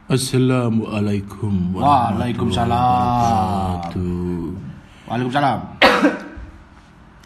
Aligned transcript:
Assalamualaikum 0.09 1.77
Waalaikumsalam. 1.77 3.93
wabarakatuh. 3.93 4.46
Waalaikumsalam. 5.07 5.79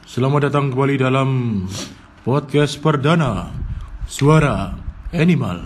Selamat 0.05 0.45
datang 0.45 0.69
kembali 0.69 1.01
dalam 1.01 1.29
podcast 2.21 2.77
perdana 2.77 3.49
Suara 4.05 4.77
Animal. 5.09 5.65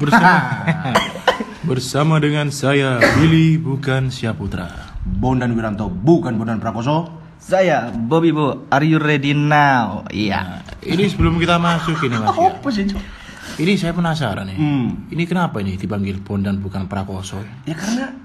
Bersama, 0.00 0.64
bersama 1.68 2.14
dengan 2.24 2.48
saya 2.48 3.04
Billy 3.20 3.60
bukan 3.60 4.08
Syaputra. 4.08 4.96
Bondan 5.04 5.52
Wiranto 5.52 5.92
bukan 5.92 6.40
Bondan 6.40 6.56
Prakoso. 6.56 7.20
Saya 7.36 7.92
Bobby 7.92 8.32
Bu, 8.32 8.64
are 8.72 8.88
you 8.88 8.96
ready 8.96 9.36
now? 9.36 10.08
Iya. 10.08 10.64
Ini 10.80 11.12
sebelum 11.12 11.36
kita 11.36 11.60
masuk 11.60 12.00
ini 12.08 12.16
mas 12.16 12.32
ya. 12.32 12.56
Apa 12.56 12.68
sih? 12.72 12.88
Ini 13.60 13.76
saya 13.76 13.92
penasaran 13.92 14.48
nih. 14.48 14.56
Hmm. 14.56 15.12
Ini 15.12 15.28
kenapa 15.28 15.60
ini 15.60 15.76
dipanggil 15.76 16.24
Bondan 16.24 16.64
bukan 16.64 16.88
Prakoso? 16.88 17.44
Ya 17.68 17.76
karena 17.76 18.24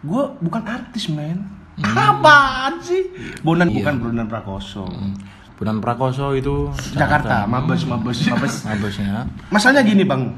gue 0.00 0.22
bukan 0.38 0.62
artis 0.62 1.10
men. 1.10 1.42
Apaan 1.78 2.82
sih? 2.82 3.06
Bondan 3.46 3.70
bukan 3.70 3.94
Bondan 4.02 4.26
Prakoso. 4.26 4.90
Bondan 5.54 5.78
Prakoso 5.78 6.34
itu 6.34 6.70
Jakarta, 6.94 7.46
Mabes, 7.46 7.86
Mabes, 7.86 8.18
Mabes. 8.26 8.54
Mabesnya. 8.66 9.26
Masalahnya 9.50 9.86
gini 9.86 10.02
bang, 10.02 10.34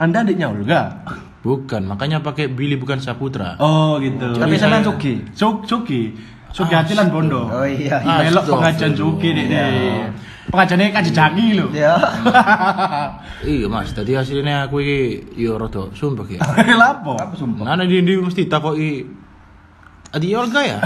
anda 0.00 0.24
adiknya 0.24 0.48
Olga. 0.48 1.04
Bukan, 1.40 1.88
makanya 1.88 2.20
pakai 2.20 2.52
Billy 2.52 2.76
bukan 2.76 3.00
Saputra. 3.00 3.56
Oh 3.60 3.96
gitu. 4.00 4.36
Tapi 4.36 4.60
saya- 4.60 4.80
sampean 4.80 4.84
Sugi. 4.84 5.14
Cuk, 5.32 5.64
Cuki. 5.64 6.02
Suki 6.52 6.74
hati 6.74 6.92
lan 6.92 7.08
bondo. 7.08 7.48
Oh 7.48 7.64
iya. 7.64 7.96
Ah, 8.00 8.20
Melok 8.20 8.44
pengajian 8.48 8.92
deh 8.92 9.44
deh. 9.48 10.04
Pengajiannya 10.48 10.88
kaji 10.88 11.10
jagi 11.12 11.46
loh. 11.54 11.68
Ya. 11.70 11.94
Iya 13.40 13.72
mas, 13.72 13.92
tadi 13.92 14.12
hasilnya 14.12 14.68
aku 14.68 14.80
ini 14.80 15.20
yo 15.32 15.56
rodo 15.56 15.92
sumpah 15.92 16.24
ya. 16.28 16.40
Lapo? 16.76 17.16
Apa 17.24 17.32
sumpah? 17.32 17.64
Nana 17.64 17.84
di 17.84 18.00
di 18.00 18.16
mesti 18.16 18.44
takoki 18.44 19.04
Adi 20.10 20.26
Olga 20.34 20.60
ya. 20.60 20.76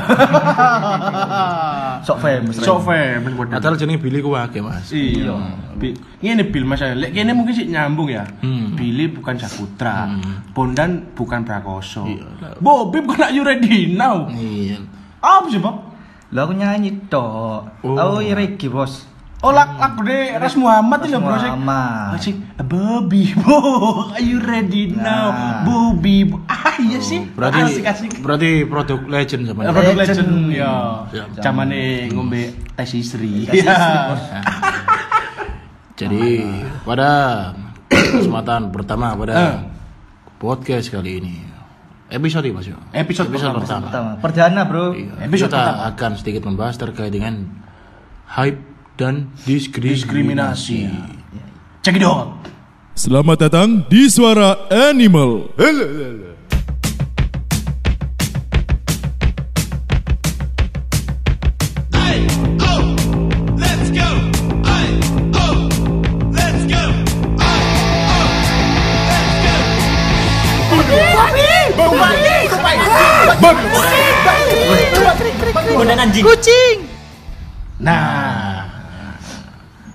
Sok 2.07 2.19
famous. 2.21 2.55
So 2.61 2.77
famous 2.79 3.33
bodoh. 3.33 3.57
Padahal 3.57 3.75
jenenge 3.75 3.99
Billy 3.99 4.21
ku 4.21 4.37
akeh 4.37 4.61
mas. 4.61 4.91
Iya. 4.91 5.33
Bi- 5.75 5.97
Ini 6.21 6.45
Bill 6.47 6.63
mas 6.63 6.79
Lek 6.85 7.11
kene 7.11 7.33
mungkin 7.33 7.55
sih 7.55 7.67
nyambung 7.67 8.07
ya. 8.07 8.23
Hmm. 8.39 8.77
Billy 8.77 9.11
bukan 9.11 9.35
Saputra, 9.35 10.07
Bondan 10.53 11.11
bukan 11.17 11.43
Prakoso. 11.43 12.05
Bobby 12.61 13.01
bukan 13.01 13.33
Ayu 13.33 13.43
Ready 13.43 13.97
now. 13.97 14.29
Iya. 14.29 14.79
Apa 15.19 15.49
sih, 15.49 15.59
Bob? 15.59 15.89
Lah 16.31 16.45
aku 16.45 16.53
nyanyi 16.53 17.09
tok. 17.09 17.81
Oh. 17.83 18.21
Iya 18.21 18.37
Reggae, 18.37 18.69
Bos. 18.69 19.09
Oh, 19.45 19.53
lak 19.53 19.77
lagu 19.77 20.01
deh 20.01 20.33
Ras 20.35 20.57
Muhammad 20.57 21.05
Ras 21.05 21.13
bro 21.13 21.37
sih. 21.37 21.53
Muhammad. 21.53 22.17
Asik, 22.17 22.37
Bobby, 22.65 23.29
Bo, 23.37 23.61
are 24.17 24.25
you 24.25 24.41
ready 24.41 24.89
now? 24.89 25.29
Nah. 25.29 25.61
Bobby, 25.63 26.25
Bo. 26.25 26.41
ah 26.47 26.73
iya 26.81 26.97
sih. 26.97 27.29
Berarti 27.29 27.61
asik 27.61 27.85
asik. 27.85 28.11
berarti 28.19 28.65
produk 28.65 29.05
legend 29.05 29.45
sama 29.45 29.61
Eh, 29.63 29.69
Produk 29.69 29.95
Legend. 29.95 30.17
legend, 30.25 30.33
ya. 30.51 30.73
Ya. 31.13 31.25
Zamane 31.39 32.09
ngombe 32.09 32.57
tes 32.73 32.89
istri. 32.95 33.45
Iya. 33.45 34.17
Jadi 36.01 36.41
pada 36.83 37.11
kesempatan 37.87 38.73
pertama 38.73 39.13
Eh. 39.13 39.19
pada 39.21 39.37
podcast 40.37 40.89
kali 40.89 41.21
ini 41.21 41.35
episode 42.09 42.49
mas 42.49 42.65
yo. 42.65 42.81
Episode 42.91 43.29
pertama. 43.29 43.61
pertama. 43.61 43.85
Pertama. 43.87 44.11
Perdana, 44.19 44.61
Bro. 44.65 44.95
Iya, 44.95 45.21
Episode 45.21 45.51
kita 45.51 45.61
pertama. 45.61 45.89
akan 45.91 46.11
sedikit 46.17 46.43
membahas 46.45 46.75
terkait 46.77 47.11
dengan 47.11 47.45
hype 48.27 48.61
dan 48.95 49.31
diskriminasi. 49.43 50.07
Diskriminasi. 50.07 50.81
Check 51.83 51.99
it 51.99 52.07
out. 52.07 52.31
Selamat 52.95 53.51
datang 53.51 53.83
di 53.91 54.07
Suara 54.07 54.71
Animal. 54.71 55.51
Hey, 61.91 62.23
oh, 62.63 62.95
let's 63.59 63.91
go. 63.91 64.25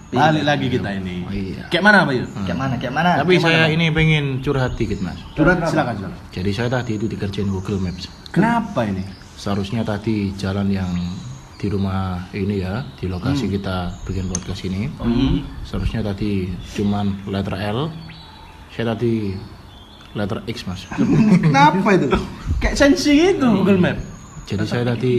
Balik 0.09 0.43
lagi 0.43 0.65
kita 0.67 0.89
ini. 0.97 1.15
Oh, 1.21 1.33
iya. 1.33 1.63
Kayak 1.69 1.83
mana, 1.85 1.97
Pak 2.03 2.13
Yu? 2.17 2.25
Kayak 2.45 2.57
mana? 2.57 2.73
Kayak 2.81 2.93
mana? 2.97 3.09
Tapi 3.21 3.33
saya 3.37 3.63
ini 3.69 3.85
pengen 3.93 4.25
curhat 4.41 4.73
dikit 4.73 4.99
mas. 4.99 5.19
Curhat 5.37 5.69
silakan, 5.69 5.93
silakan. 6.01 6.17
Jadi 6.33 6.49
saya 6.49 6.69
tadi 6.69 6.91
itu 6.97 7.05
dikerjain 7.05 7.47
Google 7.47 7.77
Maps. 7.77 8.09
Kenapa 8.33 8.85
ini? 8.85 9.05
Seharusnya 9.37 9.85
tadi 9.85 10.33
jalan 10.35 10.67
yang 10.67 10.89
di 11.59 11.67
rumah 11.67 12.25
ini 12.31 12.63
ya, 12.63 12.87
di 12.95 13.05
lokasi 13.05 13.47
kita 13.47 13.91
bikin 14.03 14.27
podcast 14.27 14.65
ini. 14.65 14.89
Seharusnya 15.63 16.01
tadi 16.01 16.49
cuman 16.73 17.29
letter 17.29 17.55
L. 17.55 17.91
Saya 18.73 18.95
tadi 18.95 19.35
letter 20.15 20.41
X 20.49 20.65
mas. 20.65 20.89
Kenapa 21.45 21.89
itu? 21.93 22.07
Kayak 22.57 22.75
sensi 22.75 23.13
itu 23.35 23.45
Google 23.45 23.77
Map. 23.77 23.97
Jadi 24.49 24.65
saya 24.65 24.81
tadi 24.87 25.13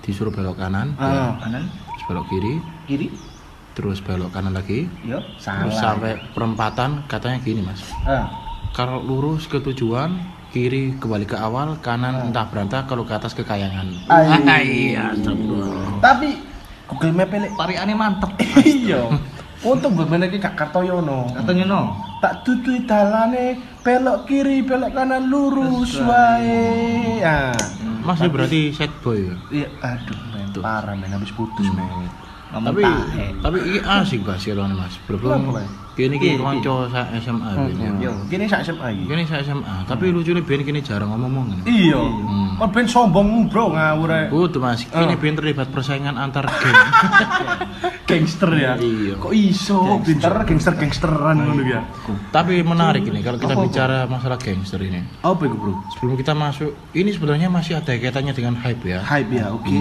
disuruh 0.00 0.32
belok 0.32 0.56
kanan, 0.56 0.96
Ah, 0.96 1.36
kanan, 1.36 1.68
terus 1.68 2.04
belok 2.08 2.26
kiri, 2.28 2.54
kiri. 2.88 3.06
Terus 3.74 3.98
belok 4.00 4.30
kanan 4.30 4.54
lagi. 4.54 4.86
Yo. 5.02 5.18
Terus 5.18 5.42
salah. 5.42 5.98
sampai 5.98 6.14
perempatan 6.32 7.04
katanya 7.10 7.38
gini 7.42 7.60
mas. 7.60 7.82
Ah, 8.06 8.30
Kalau 8.74 8.98
lurus 9.02 9.46
ke 9.46 9.62
tujuan, 9.62 10.18
kiri 10.50 10.98
kembali 10.98 11.26
ke 11.26 11.38
awal, 11.38 11.78
kanan 11.78 12.30
entah 12.30 12.46
berantah, 12.50 12.86
kalau 12.86 13.06
ke 13.06 13.14
atas 13.14 13.34
ke 13.34 13.46
kayangan. 13.46 13.86
Ah, 14.10 14.58
iya, 14.62 15.14
astagfirullah. 15.14 16.02
tapi 16.02 16.38
Google 16.90 17.14
Map 17.14 17.30
elek. 17.34 17.52
Tarikannya 17.54 17.94
mantep. 17.94 18.30
Iya. 18.64 19.10
Untuk 19.64 19.96
bener 19.96 20.28
iki 20.28 20.36
Kak 20.36 20.60
Kartoyono. 20.60 21.32
Katanya 21.32 21.64
no. 21.64 21.82
Tak 22.20 22.44
tutui 22.44 22.84
dalane 22.84 23.56
belok 23.80 24.28
kiri, 24.28 24.60
belok 24.60 24.92
kanan 24.92 25.32
lurus 25.32 25.96
wae. 26.04 27.24
Ah. 27.24 27.56
Mas 28.04 28.20
ini 28.20 28.28
berarti 28.28 28.60
set 28.76 28.92
boy 29.00 29.16
ya? 29.16 29.34
Iya, 29.48 29.68
aduh 29.80 30.18
men, 30.28 30.52
parah 30.60 30.92
men 30.92 31.08
habis 31.08 31.32
putus 31.32 31.64
men. 31.72 32.04
Tapi 32.56 32.82
tahe. 32.82 33.26
tapi 33.38 33.56
ini 33.60 33.78
asik 33.80 34.20
bahas 34.22 34.40
ya 34.40 34.54
lawan 34.54 34.72
mas 34.72 34.94
Kenapa, 35.00 35.50
Mas? 35.54 35.66
kini 35.94 36.14
Iya, 36.14 36.34
kini 36.34 36.42
kanca 36.42 36.74
saya 36.88 37.06
SMA 37.18 37.50
biyen 37.68 37.94
Yo, 37.98 38.10
gini 38.26 38.44
sak 38.44 38.62
SMA 38.62 38.86
iki. 38.90 39.04
kini 39.06 39.22
saya 39.22 39.42
SMA 39.44 39.76
tapi 39.84 40.10
lucunya 40.10 40.38
biyen 40.38 40.62
kini 40.62 40.80
jarang 40.80 41.06
ngomong 41.08 41.30
ngomong 41.32 41.62
Iya. 41.64 41.98
Hmm. 41.98 42.54
Kon 42.56 42.70
ben 42.70 42.86
sombong 42.86 43.46
bro 43.46 43.70
ngawur 43.70 44.10
ae. 44.10 44.26
Betul 44.26 44.58
mas, 44.60 44.82
kini 44.84 45.06
Oh. 45.08 45.16
biyen 45.16 45.34
terlibat 45.34 45.68
persaingan 45.68 46.14
antar 46.14 46.46
geng 46.46 46.74
Gangster 48.04 48.50
ya. 48.52 48.76
Iya. 48.76 49.16
Kok 49.16 49.32
iso 49.32 49.78
pinter 50.00 50.34
gangster-gangsteran 50.44 51.36
ngono 51.40 51.62
ya. 51.62 51.80
Tapi 52.28 52.60
menarik 52.60 53.00
ini 53.02 53.20
kalau 53.20 53.38
kita 53.38 53.54
bicara 53.56 54.04
masalah 54.04 54.36
gangster 54.36 54.76
ini 54.78 55.00
Apa 55.20 55.40
itu 55.42 55.56
bro? 55.56 55.72
Sebelum 55.90 56.14
kita 56.14 56.32
masuk, 56.32 56.74
ini 56.92 57.10
sebenarnya 57.10 57.48
masih 57.48 57.78
ada 57.78 57.90
kaitannya 57.90 58.30
dengan 58.30 58.54
hype 58.56 58.84
ya 58.84 59.00
Hype 59.00 59.30
ya, 59.30 59.48
oke. 59.48 59.72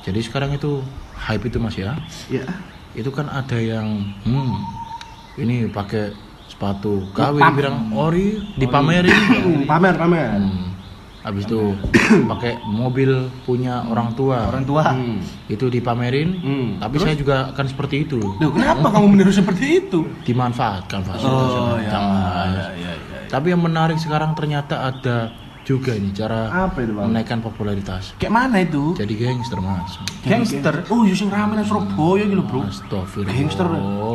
Jadi 0.00 0.20
sekarang 0.20 0.54
itu, 0.54 0.80
hype 1.20 1.44
itu 1.44 1.58
mas 1.58 1.74
ya 1.74 1.98
Ya. 2.26 2.46
Itu 2.94 3.10
kan 3.10 3.26
ada 3.26 3.54
yang, 3.54 3.86
hmm, 4.24 4.52
ini 5.36 5.68
pakai 5.68 6.10
sepatu 6.48 7.06
KW 7.12 7.36
Pam- 7.36 7.52
dibilang 7.52 7.78
ori, 7.92 8.40
dipamerin 8.56 9.12
Hmm, 9.12 9.62
pamer 9.64 9.94
pamer. 9.94 10.34
Hmm. 10.34 10.66
Habis 11.20 11.44
itu 11.44 11.76
pakai 12.24 12.56
mobil 12.64 13.10
punya 13.44 13.84
orang 13.84 14.16
tua. 14.16 14.48
Orang 14.48 14.64
tua. 14.64 14.96
Hmm. 14.96 15.20
Itu 15.46 15.68
dipamerin. 15.68 16.40
Hmm. 16.40 16.68
Tapi 16.80 16.96
saya 16.96 17.14
juga 17.14 17.52
akan 17.52 17.66
seperti 17.68 17.96
itu. 18.02 18.18
Loh, 18.18 18.50
kenapa 18.50 18.88
kamu 18.88 19.06
meniru 19.08 19.30
seperti 19.30 19.84
itu? 19.84 20.08
Dimanfaatkan 20.24 21.04
fasilitas. 21.04 21.52
Oh 21.52 21.76
ya, 21.76 21.90
Jangan. 21.92 22.48
ya, 22.48 22.66
ya, 22.72 22.92
ya. 22.96 23.18
Tapi 23.28 23.46
yang 23.52 23.60
menarik 23.60 24.00
sekarang 24.00 24.32
ternyata 24.32 24.88
ada 24.88 25.28
juga 25.62 25.92
ini 25.92 26.10
cara 26.10 26.48
Apa 26.66 26.80
itu, 26.80 26.92
Bang? 26.92 27.10
menaikkan 27.10 27.38
popularitas. 27.38 28.12
Kayak 28.16 28.32
mana 28.34 28.60
itu? 28.60 28.94
Jadi 28.94 29.14
gangster 29.14 29.58
mas. 29.58 29.98
Gangster. 30.20 30.74
Oh, 30.88 31.02
yo 31.02 31.12
sing 31.12 31.28
rame 31.28 31.54
nang 31.54 31.64
Surabaya 31.64 32.24
gitu, 32.24 32.40
Bro. 32.40 32.64
Astagfirullah. 32.64 33.32
Gangster. 33.32 33.66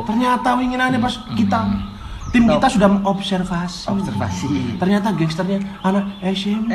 Ternyata 0.05 0.47
winginane 0.53 0.97
pas 0.97 1.13
kita 1.31 1.59
Tim 2.29 2.49
kita 2.49 2.65
sudah 2.65 2.89
observasi. 3.05 3.85
Observasi. 3.85 4.81
Ternyata 4.81 5.13
gangsternya 5.13 5.61
anak 5.79 6.17
SMP. 6.25 6.73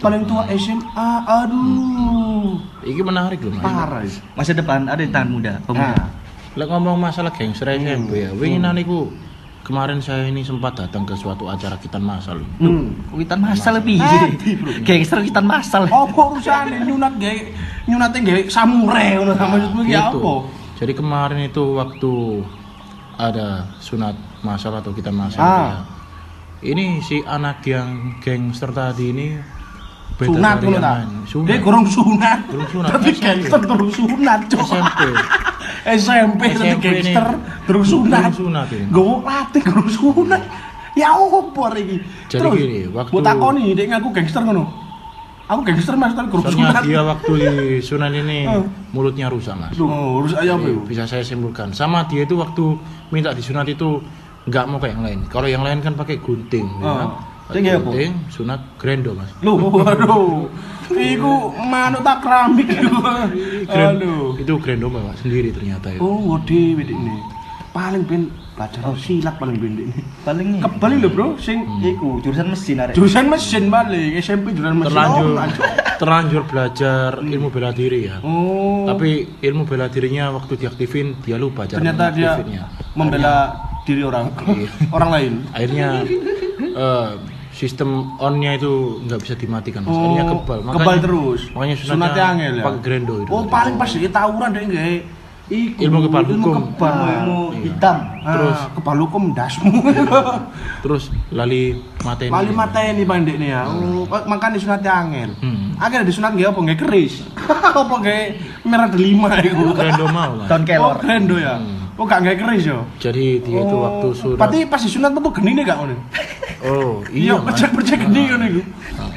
Paling 0.00 0.24
tua 0.24 0.48
SMA. 0.50 1.10
Aduh. 1.28 2.56
Iki 2.80 3.02
menarik 3.02 3.44
loh. 3.44 3.52
Parah. 3.60 4.00
Masa 4.32 4.56
depan 4.56 4.88
ada 4.88 4.96
di 4.96 5.12
tangan 5.12 5.28
muda, 5.28 5.60
pemuda. 5.60 5.92
Nah, 5.92 6.08
Lek 6.56 6.72
ngomong 6.72 6.96
masalah 6.96 7.28
gangster 7.30 7.68
SMP 7.68 8.24
ya, 8.24 8.32
Hmm. 8.32 8.40
winginan 8.40 8.80
iku 8.80 9.12
kemarin 9.66 9.98
saya 9.98 10.30
ini 10.30 10.40
sempat 10.40 10.78
datang 10.78 11.02
ke 11.02 11.12
suatu 11.12 11.50
acara 11.50 11.74
kitan 11.76 11.98
masal. 12.00 12.38
hmm. 12.56 13.10
Witan 13.10 13.42
masal 13.42 13.76
lebih. 13.76 13.98
Gangster 14.86 15.18
witan 15.18 15.42
masal. 15.42 15.84
Apa 15.84 16.06
urusane 16.30 16.78
nyunat 16.80 17.18
gawe 17.18 17.38
nyunate 17.84 18.22
gawe 18.22 18.40
samurai 18.46 19.18
ngono 19.18 19.34
ta 19.34 19.44
maksudmu 19.44 19.82
ki 19.82 19.90
Gitu. 19.90 20.18
apa? 20.18 20.32
Jadi 20.76 20.92
kemarin 20.92 21.40
itu 21.42 21.62
waktu 21.74 22.12
ada 23.16 23.48
sunat 23.78 24.14
masal 24.40 24.76
atau 24.76 24.92
kitan 24.92 25.12
masal 25.12 25.40
Ah. 25.40 25.50
ya. 25.50 25.78
Ini 26.64 27.02
si 27.02 27.20
anak 27.20 27.60
yang 27.64 28.16
gangster 28.18 28.70
tadi 28.70 29.10
ini 29.10 29.26
Sunat 30.16 30.56
ngono 30.58 30.78
ta. 30.78 30.94
Dia 31.44 31.58
kurang 31.60 31.84
sunat. 31.84 32.38
Sunat. 32.70 32.90
Tapi 32.90 33.10
gangster 33.12 33.60
terus 33.60 33.92
sunat. 33.92 34.40
SMP. 34.48 35.00
SMP 35.86 36.42
tapi 36.52 36.76
gangster 36.78 37.26
terus 37.66 37.86
sunat. 37.86 38.30
Sunat. 38.32 38.66
Gowo 38.88 39.22
latih 39.22 39.60
kurang 39.60 39.88
sunat. 39.88 40.42
Ya 40.96 41.12
opo 41.12 41.68
iki? 41.76 42.00
Terus, 42.26 42.56
gini, 42.56 42.88
waktu- 42.88 43.12
Mbok 43.12 43.20
takoni 43.20 43.76
dek 43.76 43.86
ngaku 43.86 44.08
gangster 44.12 44.40
ngono. 44.40 44.64
Aku 45.46 45.60
gangster 45.62 45.94
mas 45.94 46.10
tapi 46.10 46.26
Soalnya 46.32 46.50
sunat. 46.72 46.82
dia 46.82 47.00
waktu 47.04 47.32
di 47.36 47.48
sunat 47.78 48.10
ini 48.10 48.48
mulutnya 48.96 49.28
rusak 49.28 49.54
mas. 49.54 49.76
Loh, 49.76 50.18
urus 50.18 50.32
aja 50.32 50.56
apa 50.56 50.64
Iya, 50.64 50.72
yo? 50.72 50.82
bisa 50.82 51.04
saya 51.04 51.22
simpulkan 51.22 51.70
sama 51.70 52.08
dia 52.08 52.24
itu 52.24 52.34
waktu 52.34 52.64
minta 53.10 53.30
disunat 53.30 53.68
itu 53.68 54.00
nggak 54.42 54.64
mau 54.64 54.78
kayak 54.78 54.94
yang 54.94 55.04
lain 55.04 55.20
kalau 55.26 55.46
yang 55.46 55.62
lain 55.62 55.78
kan 55.78 55.92
pakai 55.92 56.18
gunting 56.18 56.66
ya. 56.80 57.12
Oh. 57.46 57.54
Tinggi 57.54 57.70
apa? 57.70 57.86
gunting 57.86 58.12
sunat 58.26 58.60
grendo 58.74 59.14
mas 59.14 59.30
Loh, 59.38 59.54
waduh. 59.70 60.50
Iku 60.88 61.32
manuk 61.60 62.02
tak 62.02 62.18
keramik 62.20 62.66
iku. 62.68 62.90
Gren- 63.64 63.96
Aduh. 63.96 64.34
itu 64.36 64.52
grendo 64.56 64.86
bapak 64.86 65.18
sendiri 65.18 65.50
ternyata 65.50 65.88
ya 65.88 65.98
Oh, 65.98 66.14
ngode 66.16 66.74
wedik 66.74 66.90
ini. 66.92 67.14
Paling 67.70 68.02
ben 68.02 68.22
belajar 68.52 68.80
silat 68.96 69.36
paling 69.36 69.56
ben 69.56 69.72
ini. 69.76 69.94
Paling 70.22 70.58
Kebal 70.58 70.96
lho, 70.96 71.08
Bro, 71.08 71.36
sing 71.36 71.60
iku 71.80 72.18
jurusan 72.18 72.48
mesin 72.48 72.80
arek. 72.80 72.94
jurusan 72.94 73.28
mesin 73.28 73.68
balik, 73.68 74.16
SMP 74.16 74.50
jurusan 74.50 74.74
mesin. 74.76 74.88
terlanjur 74.88 75.26
Oh, 75.28 75.46
terlanjur 75.96 76.42
belajar 76.44 77.10
ilmu 77.20 77.48
bela 77.48 77.70
diri 77.70 78.00
ya 78.04 78.16
Oh. 78.20 78.84
tapi 78.86 79.28
ilmu 79.38 79.64
bela 79.64 79.86
dirinya 79.86 80.32
waktu 80.32 80.56
diaktifin 80.56 81.20
dia 81.20 81.36
lupa 81.36 81.64
cara 81.64 81.78
ternyata 81.78 82.10
dia 82.10 82.32
membela 82.92 83.54
diri 83.82 84.02
orang 84.02 84.32
Iya. 84.46 84.70
orang 84.90 85.10
lain. 85.10 85.32
akhirnya 85.52 85.88
eh, 86.58 87.08
sistem 87.56 87.88
onnya 88.18 88.52
itu 88.54 88.72
nggak 89.02 89.16
bisa 89.18 89.32
dimatikan 89.32 89.80
mas 89.80 89.96
akhirnya 89.96 90.24
kebal 90.28 90.58
Oh, 90.60 90.72
kebal 90.74 90.96
terus. 91.00 91.40
makanya 91.50 91.74
sunatnya 91.74 91.88
Sunatnya 91.88 92.24
angel 92.28 92.52
ya. 92.52 92.62
pakai 92.62 92.80
grendo 92.80 93.14
itu 93.18 93.30
Oh, 93.30 93.42
paling 93.46 93.74
pas 93.74 93.88
dia 93.88 94.10
tawuran 94.10 94.52
deh 94.52 94.62
nggak? 94.62 95.16
Iku, 95.46 95.78
Ilmu 95.80 95.98
kebal 96.04 96.22
ilmu 96.26 96.42
hukum. 96.42 96.54
kebal. 96.74 96.94
Ilmu 97.22 97.38
hitam. 97.62 97.96
Ah, 98.20 98.34
Terus? 98.34 98.58
kebal 98.74 98.96
hukum 98.98 99.22
dasmu. 99.30 99.70
terus 100.82 101.04
lali 101.30 101.70
mateni 102.02 102.28
Paling 102.28 102.50
mateni 102.52 103.02
pandek 103.02 103.36
nih 103.38 103.50
ya. 103.50 103.62
Oh, 103.64 104.02
makanya 104.26 104.58
sunatnya 104.58 104.92
angel. 104.92 105.30
Hmm. 105.38 105.70
Akhirnya 105.78 106.02
disunat 106.04 106.34
nggak 106.34 106.50
apa 106.50 106.60
nggak 106.60 106.78
keris. 106.80 107.22
apa 107.78 107.94
nggak 107.94 108.22
merah 108.64 108.88
delima 108.88 109.38
itu. 109.38 109.70
grendo 109.72 110.06
mau 110.10 110.34
mas 110.34 110.50
Tahun 110.50 110.60
Oh, 110.60 110.66
kelor. 110.66 110.96
grendo 110.98 111.36
ya. 111.38 111.54
Oh, 111.94 112.04
gak 112.04 112.20
nggak 112.20 112.36
keris 112.36 112.64
yo. 112.66 112.84
jadi 112.98 113.40
dia 113.40 113.58
itu 113.62 113.72
Oh, 113.72 113.80
waktu 113.80 114.06
surat 114.12 114.36
Berarti 114.36 114.58
pas 114.66 114.76
disunat 114.78 115.14
tuh 115.14 115.32
geni 115.32 115.54
nih 115.54 115.64
gak 115.64 115.78
ngono? 115.78 115.96
Oh 116.62 117.04
Iya, 117.06 117.12
iya 117.12 117.34
mas 117.34 117.44
percek-percek 117.50 117.98
geni 118.02 118.20
ngono 118.26 118.44
iku. 118.46 118.62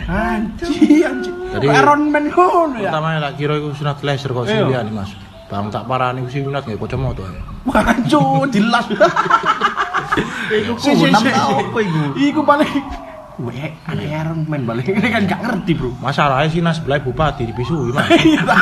Anji, 0.06 0.76
anji. 1.02 1.30
Jadi- 1.50 1.68
Iron 1.70 2.02
Man 2.08 2.26
ngono 2.28 2.76
ya. 2.76 2.90
pertama 2.90 3.08
tak 3.20 3.34
kira 3.36 3.54
itu 3.56 3.70
sunat 3.74 3.98
laser 4.02 4.32
kok 4.32 4.44
Iya. 4.44 4.66
sih 4.66 4.82
nih 4.82 4.94
mas 4.94 5.12
bang 5.46 5.66
tak 5.68 5.84
parah 5.84 6.10
nih 6.12 6.22
sih 6.28 6.42
sunat 6.42 6.62
nggak 6.62 6.78
kacamata 6.78 7.24
ya 7.24 7.42
Wajo, 7.62 8.22
jelas. 8.56 8.86
Iku 10.50 10.74
tahun 10.76 11.12
si. 11.14 11.30
apa 11.30 11.78
iku? 11.80 12.02
Iku 12.16 12.42
paling 12.42 12.72
Weh, 13.40 13.72
ada 13.82 14.04
Iron 14.04 14.44
Man 14.46 14.64
balik. 14.64 14.84
Ini 14.86 15.00
kan 15.06 15.24
gak 15.24 15.40
ngerti, 15.40 15.72
Bro. 15.74 15.96
masalahnya 15.98 16.50
sih 16.50 16.60
nas 16.60 16.76
belai 16.78 17.00
bupati 17.00 17.46
dipisui 17.46 17.90
mas 17.90 18.04
Iya. 18.20 18.44
Ya 18.44 18.58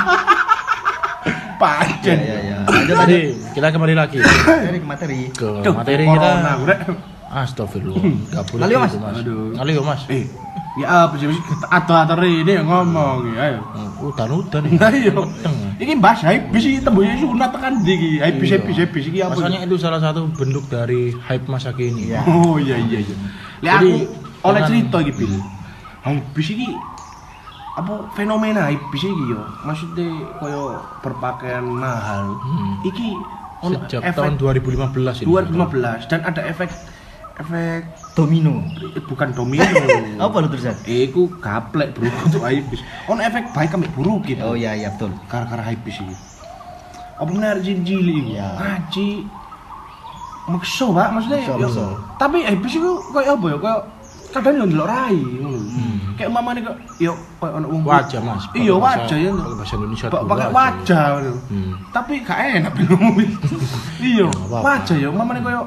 Pancen. 1.57 2.18
ya 2.19 2.38
ya. 2.39 2.57
Lanjut 2.63 2.95
jadi 3.01 3.19
kita 3.51 3.68
kembali 3.68 3.94
lagi 3.94 4.21
Dari 4.68 4.77
ke 4.77 4.85
materi. 4.85 5.19
ke 5.33 5.69
materi 5.71 6.03
kita. 6.06 6.29
Astagfirullah, 7.27 8.03
gak 8.31 8.44
boleh 8.47 8.62
Ngalih, 8.63 8.77
Mas. 8.79 8.91
gitu, 8.91 9.00
mas. 9.03 9.18
Aduh. 9.59 9.83
Mas. 9.83 10.01
Eh, 10.07 10.24
ya 10.79 10.88
apa 11.06 11.13
sih? 11.19 11.27
Atau-atau 11.68 12.24
ini 12.24 12.51
yang 12.56 12.68
ngomong, 12.68 13.35
ya, 13.35 13.51
ayo. 13.51 13.59
Udan-udan. 14.00 14.63
Nah, 14.77 14.91
iya. 14.94 15.12
Ini 15.77 15.94
bahas 16.00 16.24
hype 16.24 16.53
iki 16.56 16.79
tembusnya 16.79 17.19
sunat 17.19 17.50
tekan 17.51 17.83
iki. 17.83 18.24
Hype 18.24 18.41
hype 18.41 18.69
hype 18.71 18.94
iki 18.95 19.19
apa? 19.19 19.35
Masalahnya 19.35 19.59
itu 19.68 19.75
salah 19.77 20.00
satu 20.00 20.31
bentuk 20.33 20.65
dari 20.71 21.12
hype 21.13 21.45
masa 21.51 21.75
kini. 21.75 22.15
Iya. 22.15 22.21
Oh 22.25 22.56
iya 22.57 22.79
iya 22.79 23.00
iya. 23.03 23.15
Jadi, 23.62 24.07
aku 24.07 24.47
oleh 24.47 24.62
cerita 24.69 24.97
iki 25.03 25.12
Bil. 25.18 25.33
Habis 26.06 26.47
iki 26.53 26.69
apa 27.77 27.94
fenomena 28.18 28.71
habis 28.71 29.03
iki 29.03 29.24
yo. 29.29 29.41
Maksudnya 29.68 30.07
koyo 30.39 30.81
berpakaian 31.03 31.65
mahal. 31.65 32.38
Iki 32.85 33.38
Hmm. 33.57 33.74
Sejak 33.89 34.13
efek 34.13 34.21
tahun 34.21 34.33
2015 34.38 35.25
ini. 35.25 35.33
2015 35.33 36.06
dan 36.06 36.21
ada 36.21 36.41
efek 36.45 36.69
efek 37.38 37.81
Domino. 38.13 38.66
eh, 38.92 39.04
bukan 39.04 39.30
domino. 39.30 39.62
Apa 40.19 40.42
lu 40.42 40.50
tulisan? 40.50 40.74
Iku 40.84 41.30
gaplek 41.38 41.94
bro 41.94 42.10
untuk 42.25 42.42
habis. 42.42 42.81
Ono 43.06 43.22
efek 43.22 43.54
baik 43.54 43.72
ambek 43.72 43.94
buruk 43.94 44.25
gitu. 44.25 44.42
Oh 44.42 44.54
iya 44.54 44.74
iya 44.74 44.89
betul. 44.89 45.13
Gara-gara 45.28 45.62
habis 45.62 45.95
iki. 45.95 46.16
Apa 47.13 47.30
benar 47.30 47.62
jili 47.62 47.86
iki? 47.86 48.34
Iya. 48.34 48.50
Aji 48.57 49.10
makso, 50.48 50.89
Pak, 50.92 51.07
maksudnya. 51.12 51.39
Makso, 51.39 51.54
yo- 51.54 51.62
makso. 51.62 51.86
Tapi 52.18 52.38
habis 52.42 52.72
iku 52.74 52.92
koyo 53.12 53.36
apa 53.36 53.45
ya? 53.48 53.57
Koyo 53.60 53.80
kadang 54.28 54.54
yo 54.56 54.66
ndelok 54.66 54.88
rai 54.88 55.18
ngono. 55.18 55.60
Kayak 56.13 56.31
mamane 56.31 56.60
kok 56.60 56.74
yo 56.98 57.13
koyo 57.38 57.51
ono 57.54 57.66
wong 57.69 57.81
Wajah, 57.84 58.18
Mas. 58.19 58.44
Iya, 58.51 58.74
wajah 58.74 59.13
ya. 59.16 59.30
pakai 59.31 59.56
bahasa 59.56 59.74
Indonesia 59.75 60.06
Pakai 60.10 60.50
wajah. 60.50 61.06
Hmm. 61.48 61.74
Tapi 61.94 62.13
gak 62.22 62.38
enak 62.57 62.72
ben 62.75 62.86
ngomongin. 62.88 63.30
Iya, 64.00 64.25
wajah 64.50 64.98
yo 64.98 65.10
mamane 65.12 65.38
koyo 65.39 65.62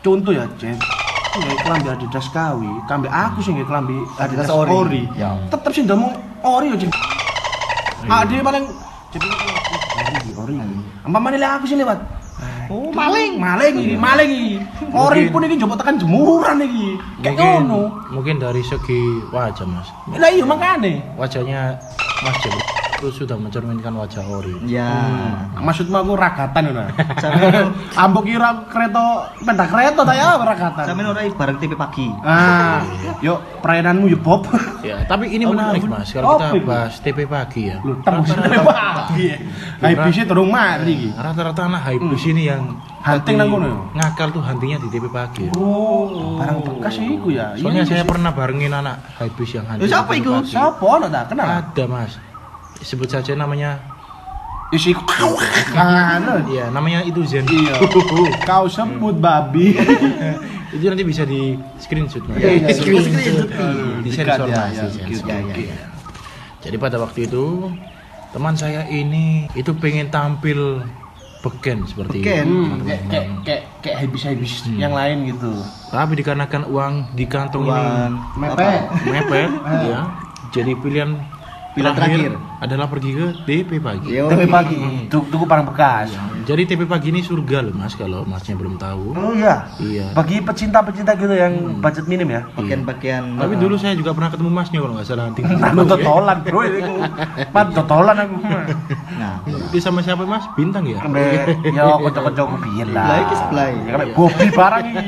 contoh 0.00 0.32
ya, 0.32 0.44
Jen. 0.56 0.76
Nggak 1.34 1.66
kelambi 1.66 1.88
Adidas 1.90 2.26
kawi, 2.30 2.70
kambe 2.86 3.10
aku 3.10 3.42
sih 3.42 3.50
nggak 3.50 3.66
kelambi 3.66 3.98
Adidas, 4.22 4.46
ori. 4.54 4.70
ori. 4.70 5.02
Ya. 5.18 5.34
Tetep 5.50 5.70
sih 5.74 5.82
ndamung 5.82 6.14
ori. 6.46 6.70
Ah, 8.06 8.22
dia 8.22 8.38
paling 8.38 8.70
jadi 9.10 9.26
ori, 10.38 10.54
ori. 10.54 10.56
Ampamane 11.02 11.38
lah 11.42 11.58
aku 11.58 11.66
sih 11.66 11.74
lewat. 11.74 11.98
Oh, 12.66 12.88
maling, 12.90 13.36
maling 13.36 13.74
iki, 13.76 13.94
maling 13.94 14.30
iki. 14.30 14.54
Ori 14.90 15.28
pun 15.28 15.44
iki 15.44 15.54
njupuk 15.60 15.76
tekan 15.78 16.00
jemuran 16.00 16.64
iki. 16.64 16.98
Kayak 17.20 17.36
ngono. 17.38 17.92
mungkin 18.10 18.40
dari 18.40 18.62
segi 18.64 19.22
wajah, 19.30 19.68
Mas. 19.68 19.88
Lah 20.16 20.30
iya 20.32 20.44
makane. 20.48 21.02
Wajahnya 21.18 21.76
Mas 22.24 22.36
Jeb 22.40 22.63
itu 23.04 23.28
sudah 23.28 23.36
mencerminkan 23.36 23.92
wajah 23.92 24.24
ori. 24.24 24.56
Ya. 24.64 24.88
Maksudmu 25.60 25.92
aku 25.92 26.16
ragatan 26.16 26.72
ngono. 26.72 26.88
Sampeyan 27.22 27.68
Ambok 28.02 28.24
kira 28.24 28.64
kereta 28.72 29.28
peda 29.44 29.64
kereta 29.68 30.00
ta 30.08 30.14
ya 30.16 30.40
ragatan. 30.40 30.84
sampeyan 30.88 31.12
ora 31.12 31.20
bareng 31.28 31.58
TV 31.60 31.76
pagi. 31.76 32.08
Ah, 32.24 32.80
yuk 33.20 33.44
perayaanmu 33.60 34.08
yuk 34.08 34.24
Bob. 34.24 34.48
Ya, 34.80 35.04
tapi 35.04 35.28
ini 35.36 35.44
menarik, 35.44 35.84
Mas. 35.84 36.16
Kalau 36.16 36.40
Apa 36.40 36.56
kita 36.56 36.56
itu? 36.56 36.64
bahas 36.64 36.94
TP 37.04 37.18
pagi 37.28 37.68
ya. 37.68 37.76
Tembus 37.84 38.32
pagi. 38.72 39.28
Itu 39.84 40.24
turun 40.24 40.48
mari 40.48 40.92
iki. 40.96 41.08
Rata-rata 41.12 41.68
anak 41.68 41.84
hype 41.84 42.04
di 42.08 42.16
sini 42.16 42.48
yang 42.48 42.64
Hunting 43.04 43.36
nang 43.36 43.52
kono 43.52 43.66
ya? 43.68 43.76
Ngakal 44.00 44.32
tuh 44.32 44.40
huntingnya 44.40 44.80
di 44.80 44.88
TP 44.88 45.12
pagi. 45.12 45.44
Oh, 45.60 46.40
barang 46.40 46.64
bekas 46.64 46.96
iku 46.96 47.28
ya. 47.28 47.52
Soalnya 47.52 47.84
Iya, 47.84 48.00
saya 48.00 48.04
pernah 48.08 48.32
barengin 48.32 48.72
anak 48.72 48.96
hype 49.20 49.44
yang 49.44 49.68
hunting. 49.68 49.92
Siapa 49.92 50.12
iku? 50.16 50.40
siapa 50.40 50.80
ono 50.80 51.12
tak 51.12 51.36
kenal? 51.36 51.68
Ada, 51.68 51.84
Mas. 51.84 52.16
Sebut 52.84 53.08
saja 53.08 53.32
namanya 53.32 53.80
Isi 54.74 54.90
anu. 55.76 56.34
Iya, 56.50 56.66
namanya 56.74 57.06
itu 57.06 57.22
Zen. 57.22 57.46
Iya. 57.46 57.78
Kau 58.48 58.66
sebut 58.66 59.14
babi. 59.22 59.78
itu 60.74 60.84
nanti 60.90 61.04
bisa 61.06 61.22
di 61.22 61.54
screenshot. 61.78 62.24
Screenshot. 62.74 63.46
Di 64.02 64.10
sensor 64.10 64.50
ya, 64.50 64.66
ya, 64.74 64.84
di 64.90 65.14
gitu, 65.14 65.26
ya, 65.30 65.38
ya, 65.38 65.54
Iya. 65.54 65.76
Jadi 66.64 66.76
pada 66.80 66.96
waktu 66.98 67.30
itu 67.30 67.70
teman 68.34 68.58
saya 68.58 68.82
ini 68.90 69.46
itu 69.54 69.70
pengen 69.78 70.10
tampil 70.10 70.82
beken 71.44 71.84
seperti 71.84 72.24
Beken? 72.24 72.46
Hmm, 72.48 72.88
kayak 72.88 73.02
kayak 73.12 73.26
kayak 73.44 73.62
kayak 73.84 73.96
habis-habis 74.00 74.52
yang 74.74 74.96
lain 74.96 75.28
gitu. 75.28 75.52
Tapi 75.92 76.12
dikarenakan 76.18 76.62
uang 76.72 76.94
di 77.12 77.24
kantong 77.28 77.68
Uang 77.68 77.76
ini 77.76 78.40
Mepet. 78.40 78.80
mepet, 79.06 79.50
ya. 79.92 80.00
Jadi 80.56 80.72
pilihan 80.80 81.20
Pilihan 81.74 81.94
terakhir 81.98 82.18
terakhir. 82.30 82.62
adalah 82.62 82.86
pergi 82.86 83.10
ke 83.12 83.26
DP 83.42 83.70
pagi. 83.82 84.08
Yo. 84.14 84.30
Tapi 84.30 84.46
pagi 84.46 84.78
tuku 85.10 85.26
tuku 85.26 85.42
barang 85.42 85.66
bekas. 85.74 86.14
Jadi 86.46 86.62
TP 86.70 86.86
pagi 86.86 87.10
ini 87.10 87.18
surga 87.18 87.66
loh 87.66 87.74
mas 87.74 87.98
kalau 87.98 88.22
masnya 88.22 88.54
belum 88.54 88.78
tahu. 88.78 89.10
Oh 89.18 89.34
iya. 89.34 89.66
Iya. 89.82 90.14
Bagi 90.14 90.38
pecinta-pecinta 90.38 91.18
gitu 91.18 91.34
yang 91.34 91.82
budget 91.82 92.06
minim 92.06 92.30
ya. 92.30 92.46
Bagian-bagian 92.54 93.34
Tapi 93.34 93.58
dulu 93.58 93.74
saya 93.74 93.98
juga 93.98 94.14
pernah 94.14 94.30
ketemu 94.30 94.50
masnya 94.54 94.78
kalau 94.78 94.94
nggak 94.94 95.08
salah. 95.08 95.26
Tinggal 95.34 95.56
Nah, 95.64 95.82
totolan 95.82 96.38
bro 96.46 96.60
ini 96.62 96.78
aku. 96.78 96.94
Mat 97.50 97.66
totolan 97.74 98.16
aku. 98.22 98.36
Nah, 99.18 99.34
Di 99.74 99.78
sama 99.82 99.98
siapa 99.98 100.22
mas? 100.22 100.46
Bintang 100.54 100.86
ya? 100.86 101.02
Sampai 101.02 101.42
yo 101.76 101.98
kocok-kocok 102.00 102.46
biyen 102.62 102.88
lah. 102.94 103.04
Lah, 103.08 103.18
iki 103.26 103.34
sebelah. 103.34 103.66
Ya, 103.66 103.90
Sampai 103.90 104.08
Bobby 104.14 104.46
barang 104.48 104.84
iki. 104.86 105.04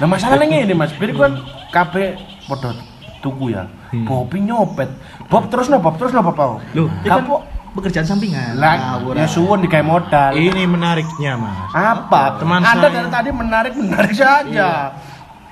Nah 0.00 0.08
masalahnya 0.08 0.58
ini 0.64 0.74
Mas, 0.74 0.90
biar 0.96 1.14
kan 1.14 1.32
kabeh 1.70 2.18
padha 2.50 2.74
tuku 3.20 3.52
ya. 3.52 3.64
Bobby 4.02 4.40
nyopet. 4.40 4.88
Bob 5.26 5.46
terus 5.46 5.66
no 5.66 5.78
Bob 5.78 5.96
terus 5.96 6.10
no 6.10 6.20
Bob. 6.20 6.60
Itu 6.70 6.88
kan 7.02 7.20
kamu 7.20 7.36
pekerjaan 7.70 8.02
sampingan. 8.04 8.56
lah 8.56 8.98
Ngawur, 8.98 9.14
ya 9.14 9.22
ah. 9.22 9.28
suwun 9.28 9.60
digawe 9.60 9.80
modal. 9.80 10.32
Ini 10.32 10.66
menariknya 10.66 11.36
mas. 11.36 11.70
Apa? 11.70 12.36
Teman 12.36 12.60
Anda 12.60 12.72
saya- 12.82 12.94
dari 12.96 13.08
tadi 13.08 13.30
menarik 13.30 13.72
menarik 13.74 14.10
saja. 14.12 14.90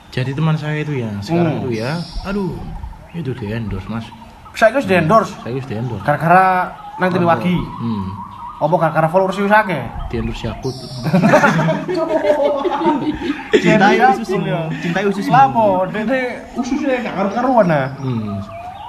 Jadi 0.09 0.31
teman 0.33 0.57
saya 0.57 0.79
itu 0.79 0.97
ya 0.97 1.13
sekarang 1.21 1.47
Hmm. 1.55 1.61
itu 1.63 1.71
ya, 1.77 2.01
aduh 2.25 2.57
itu 3.13 3.31
di 3.35 3.47
endorse 3.49 3.87
mas. 3.87 4.09
Saya 4.51 4.75
wis 4.75 4.85
di 4.85 4.97
endorse 4.97 5.31
Saya 5.39 5.55
itu 5.55 5.69
di 5.69 5.77
endorse. 5.77 6.03
gara-gara 6.03 6.73
nang 6.97 7.09
tini 7.09 7.23
wagi. 7.23 7.55
Hmm. 7.55 8.09
Apa 8.59 8.75
gara-gara 8.75 9.07
followers 9.07 9.39
wis 9.39 9.51
akeh? 9.51 9.83
Di 10.11 10.19
endorse 10.19 10.51
Yakut. 10.51 10.75
Cintai 13.55 13.97
Jadi 13.97 14.19
usus 14.19 14.29
aku 14.29 14.45
ya. 14.45 14.61
Cintai 14.83 15.05
usus 15.07 15.27
Lapo, 15.29 15.87
dene 15.89 16.21
ususnya 16.55 16.99
gak 17.01 17.15
karu-karuan 17.15 17.71
ah. 17.71 17.87
Hmm. 17.99 18.39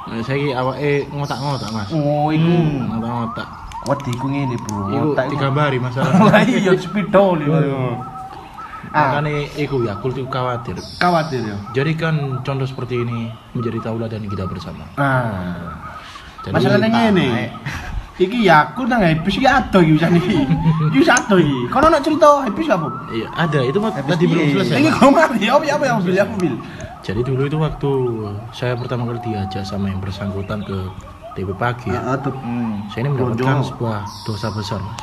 Nah, 0.10 0.26
saya 0.26 0.38
ki 0.38 0.50
awake 0.52 1.06
ngotak-ngotak 1.14 1.70
mas. 1.70 1.90
Oh, 1.94 2.34
iku 2.34 2.50
Ngotak-ngotak. 2.90 3.48
wediku 3.80 4.26
ngene, 4.28 4.56
Bro. 4.60 4.92
Iku 4.92 5.10
digambari 5.30 5.78
masalah. 5.78 6.12
Lah 6.28 6.44
iya 6.44 6.74
spidol 6.76 7.40
itu. 7.40 7.54
Ah, 8.90 9.22
Makanya 9.22 9.46
iku 9.56 9.86
Yakult 9.86 10.18
itu 10.18 10.26
khawatir. 10.28 10.74
khawatir 10.98 11.46
ya. 11.46 11.58
Jadikan 11.72 12.42
contoh 12.42 12.66
seperti 12.66 13.00
ini 13.00 13.30
menjadi 13.54 13.86
tauladan 13.86 14.26
kita 14.26 14.50
bersama. 14.50 14.82
Jadi, 16.42 16.54
masalahnya 16.58 16.90
ngene. 16.90 17.30
Iki 18.20 18.40
Yakult 18.44 18.88
nang 18.88 19.00
habis 19.00 19.34
iki 19.34 19.48
ado 19.48 19.80
iki 19.80 19.96
wisane 19.96 20.20
iki. 20.20 20.44
Iki 20.92 21.08
ado 21.08 21.36
iki. 21.36 21.58
Kono 21.68 21.88
nak 21.88 22.04
cerita 22.04 22.44
habis 22.44 22.68
apa? 22.68 22.88
Iya, 23.10 23.28
ada 23.32 23.60
itu 23.64 23.78
mah 23.78 23.92
tadi 23.92 24.26
belum 24.26 24.46
selesai. 24.54 24.76
Iki 24.76 24.90
Mas. 24.90 25.00
gomar 25.00 25.30
ya 25.34 25.52
apa 25.56 25.64
ya 25.64 25.74
apa 25.74 25.84
yang 25.86 25.98
bil 26.00 26.16
apa 26.16 26.34
bil. 26.36 26.56
Jadi 27.00 27.20
dulu 27.24 27.42
itu 27.42 27.58
waktu 27.58 27.92
saya 28.52 28.76
pertama 28.76 29.08
kali 29.08 29.24
diajak 29.24 29.64
sama 29.64 29.88
yang 29.88 29.98
bersangkutan 29.98 30.60
ke 30.62 30.78
TP 31.32 31.56
pagi, 31.56 31.88
ya, 31.88 32.02
Heeh, 32.02 32.18
tuh. 32.20 32.34
Hmm. 32.36 32.84
saya 32.88 33.00
ini 33.00 33.10
mendapatkan 33.14 33.64
sebuah 33.64 34.02
dosa 34.26 34.48
besar, 34.52 34.80
mas. 34.82 34.98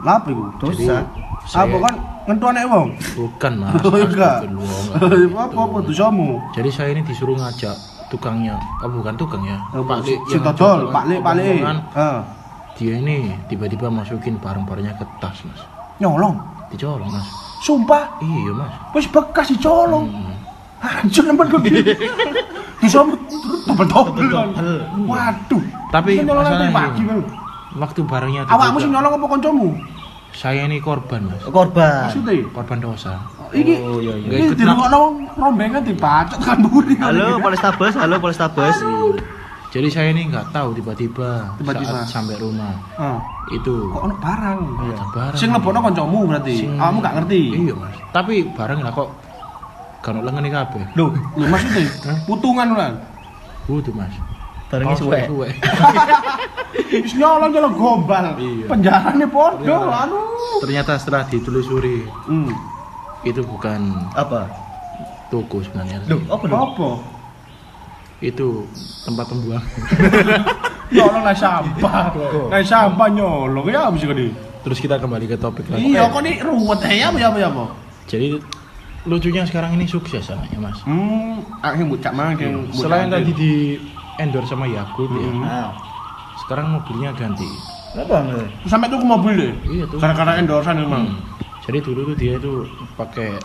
Lapo 0.00 0.28
iku? 0.30 0.44
Dosa. 0.58 1.04
Saya- 1.44 1.66
Apa 1.66 1.76
kan 1.82 1.94
ngentu 2.24 2.44
anek 2.48 2.64
wong? 2.64 2.88
Bukan 3.12 3.52
mas. 3.58 3.74
Oh 3.76 3.92
enggak. 3.92 4.36
Astagfirullah, 4.40 4.80
enggak. 5.20 5.44
Apa 5.44 5.60
apa 5.60 5.76
dosamu? 5.84 6.40
Jadi 6.50 6.68
saya 6.72 6.88
ini 6.90 7.04
disuruh 7.04 7.36
ngajak 7.36 7.76
tukangnya, 8.06 8.56
oh 8.80 8.88
bukan 8.88 9.12
tukang 9.14 9.42
ya, 9.42 9.58
Pak 9.74 9.98
Lek 10.00 10.16
si 10.24 10.32
yang 10.32 10.46
Todol, 10.46 10.78
ngajak 10.80 10.94
Pak 10.94 11.04
Lek, 11.04 11.18
Pak 11.20 11.32
Lek. 11.34 11.46
Heeh. 11.92 12.18
Dia 12.74 12.98
ini 12.98 13.30
tiba-tiba 13.46 13.86
masukin 13.86 14.34
barang-barangnya 14.42 14.98
ke 14.98 15.06
tas, 15.22 15.38
mas. 15.46 15.62
Nyolong. 16.02 16.34
Dicolong, 16.74 17.06
mas. 17.06 17.26
Sumpah, 17.62 18.18
Iya, 18.18 18.50
mas. 18.50 18.72
wis 18.92 19.06
bekas 19.06 19.46
dicolong. 19.48 20.10
Hmm. 20.10 20.34
Hancur 20.84 21.24
nempel 21.24 21.48
gue 21.48 21.96
Disomot 22.82 23.16
double 23.64 23.88
double. 23.88 24.28
Waduh. 25.08 25.62
Tapi 25.88 26.20
Ini 26.20 26.28
masalahnya 26.28 26.92
ini. 27.00 27.24
Waktu 27.74 28.00
barangnya 28.04 28.40
Awakmu 28.46 28.78
sing 28.78 28.90
nyolong 28.92 29.12
apa 29.16 29.26
kancamu? 29.32 29.68
saya 30.34 30.66
ini 30.66 30.82
korban, 30.82 31.30
mas. 31.30 31.40
Korban. 31.46 32.10
Maksudnya? 32.10 32.42
Korban 32.50 32.78
dosa. 32.82 33.22
Iki 33.54 33.74
Oh, 33.86 34.02
iya, 34.02 34.18
iya. 34.18 34.50
Ini 34.50 34.58
di 34.58 34.64
rumah 34.66 34.90
rombengan 35.38 35.86
dibacot 35.86 36.42
kan 36.42 36.58
buri. 36.58 36.98
Halo 36.98 37.38
Polrestabes, 37.38 37.94
halo 37.94 38.18
Polrestabes. 38.18 38.74
Jadi 39.74 39.88
saya 39.90 40.14
ini 40.14 40.30
nggak 40.30 40.54
tahu 40.54 40.70
tiba-tiba 40.72 41.50
Tiba-tiba. 41.58 42.06
saat 42.06 42.06
sampai 42.08 42.38
rumah 42.38 42.78
Heeh. 42.94 43.18
itu 43.52 43.74
Kok 43.90 44.02
ono 44.02 44.14
barang? 44.16 44.58
ada 44.78 45.04
barang. 45.10 45.34
Sing 45.34 45.50
lebokno 45.50 45.82
kancamu 45.82 46.30
berarti. 46.30 46.54
Sing- 46.56 46.78
Kamu 46.78 46.96
gak 47.00 47.14
ngerti. 47.18 47.42
Iya 47.58 47.74
mas. 47.74 47.96
Tapi 48.08 48.34
barang 48.48 48.78
lah 48.78 48.92
kok 48.94 49.08
kan 49.98 50.14
lengan 50.16 50.46
kabeh. 50.46 50.84
Loh, 50.94 51.10
lho 51.34 51.44
maksudnya 51.44 51.82
putungan 52.22 52.68
lan. 52.70 52.92
Butuh 53.66 53.90
mas. 53.90 54.14
Barangnya 54.70 54.94
Kaos 54.94 55.02
suwe. 55.02 55.18
suwe. 55.26 55.48
Wis 57.02 57.14
nyolong 57.14 57.50
nyolong 57.50 57.74
gombal. 57.74 58.24
Iya. 58.36 58.70
Penjarane 58.70 59.26
podo, 59.26 59.78
aduh. 59.84 60.62
Ternyata 60.62 60.94
setelah 60.94 61.26
ditelusuri 61.26 62.06
Hmm. 62.24 62.46
itu 63.22 63.42
bukan 63.42 63.90
Apa? 64.14 64.46
toko 65.26 65.58
sebenarnya. 65.58 65.98
Loh, 66.06 66.22
apa 66.28 66.44
dong? 66.46 66.60
Apa? 66.70 66.88
Itu 68.20 68.66
tempat 69.02 69.26
pembuangan. 69.26 69.66
Nyolong 70.94 71.24
lah 71.26 71.34
sampah. 71.34 72.14
Lah 72.52 72.62
sampah 72.62 73.08
nyolong 73.10 73.66
ya 73.66 73.90
habis 73.90 74.04
kene. 74.04 74.30
Terus 74.62 74.78
kita 74.78 74.96
kembali 74.96 75.26
ke 75.26 75.36
topik 75.36 75.66
lagi. 75.68 75.92
Iya, 75.92 76.08
kok 76.08 76.22
ini 76.22 76.38
ruwet 76.40 76.80
ya 76.86 77.10
apa 77.10 77.18
ya 77.18 77.26
apa 77.28 77.38
ya 77.40 77.48
apa? 77.50 77.64
Jadi 78.06 78.28
lucunya 79.04 79.44
sekarang 79.44 79.76
ini 79.76 79.84
sukses 79.84 80.24
anaknya 80.32 80.58
mas. 80.60 80.78
Hmm, 80.86 81.44
akhirnya 81.60 81.86
bucak 81.90 82.12
mang 82.16 82.32
yang 82.40 82.64
Selain 82.72 83.12
tadi 83.12 83.32
di 83.36 83.52
endorse 84.16 84.54
sama 84.54 84.64
Yakult 84.64 85.10
ya, 85.12 85.28
Hmm. 85.28 85.42
Nah. 85.44 85.70
sekarang 86.44 86.76
mobilnya 86.76 87.10
ganti. 87.16 87.48
Kenapa 87.92 88.20
enggak? 88.26 88.48
sampai 88.68 88.86
tuh 88.90 88.98
ke 89.00 89.06
mobil 89.06 89.32
deh. 89.36 89.52
Iya 89.68 89.84
tuh. 89.88 89.98
Gara-gara 90.00 90.32
endorsan 90.36 90.76
emang. 90.80 91.04
Hmm. 91.10 91.20
Jadi 91.64 91.78
dulu 91.80 92.00
tuh 92.12 92.16
dia 92.16 92.32
itu 92.36 92.52
pakai 92.94 93.36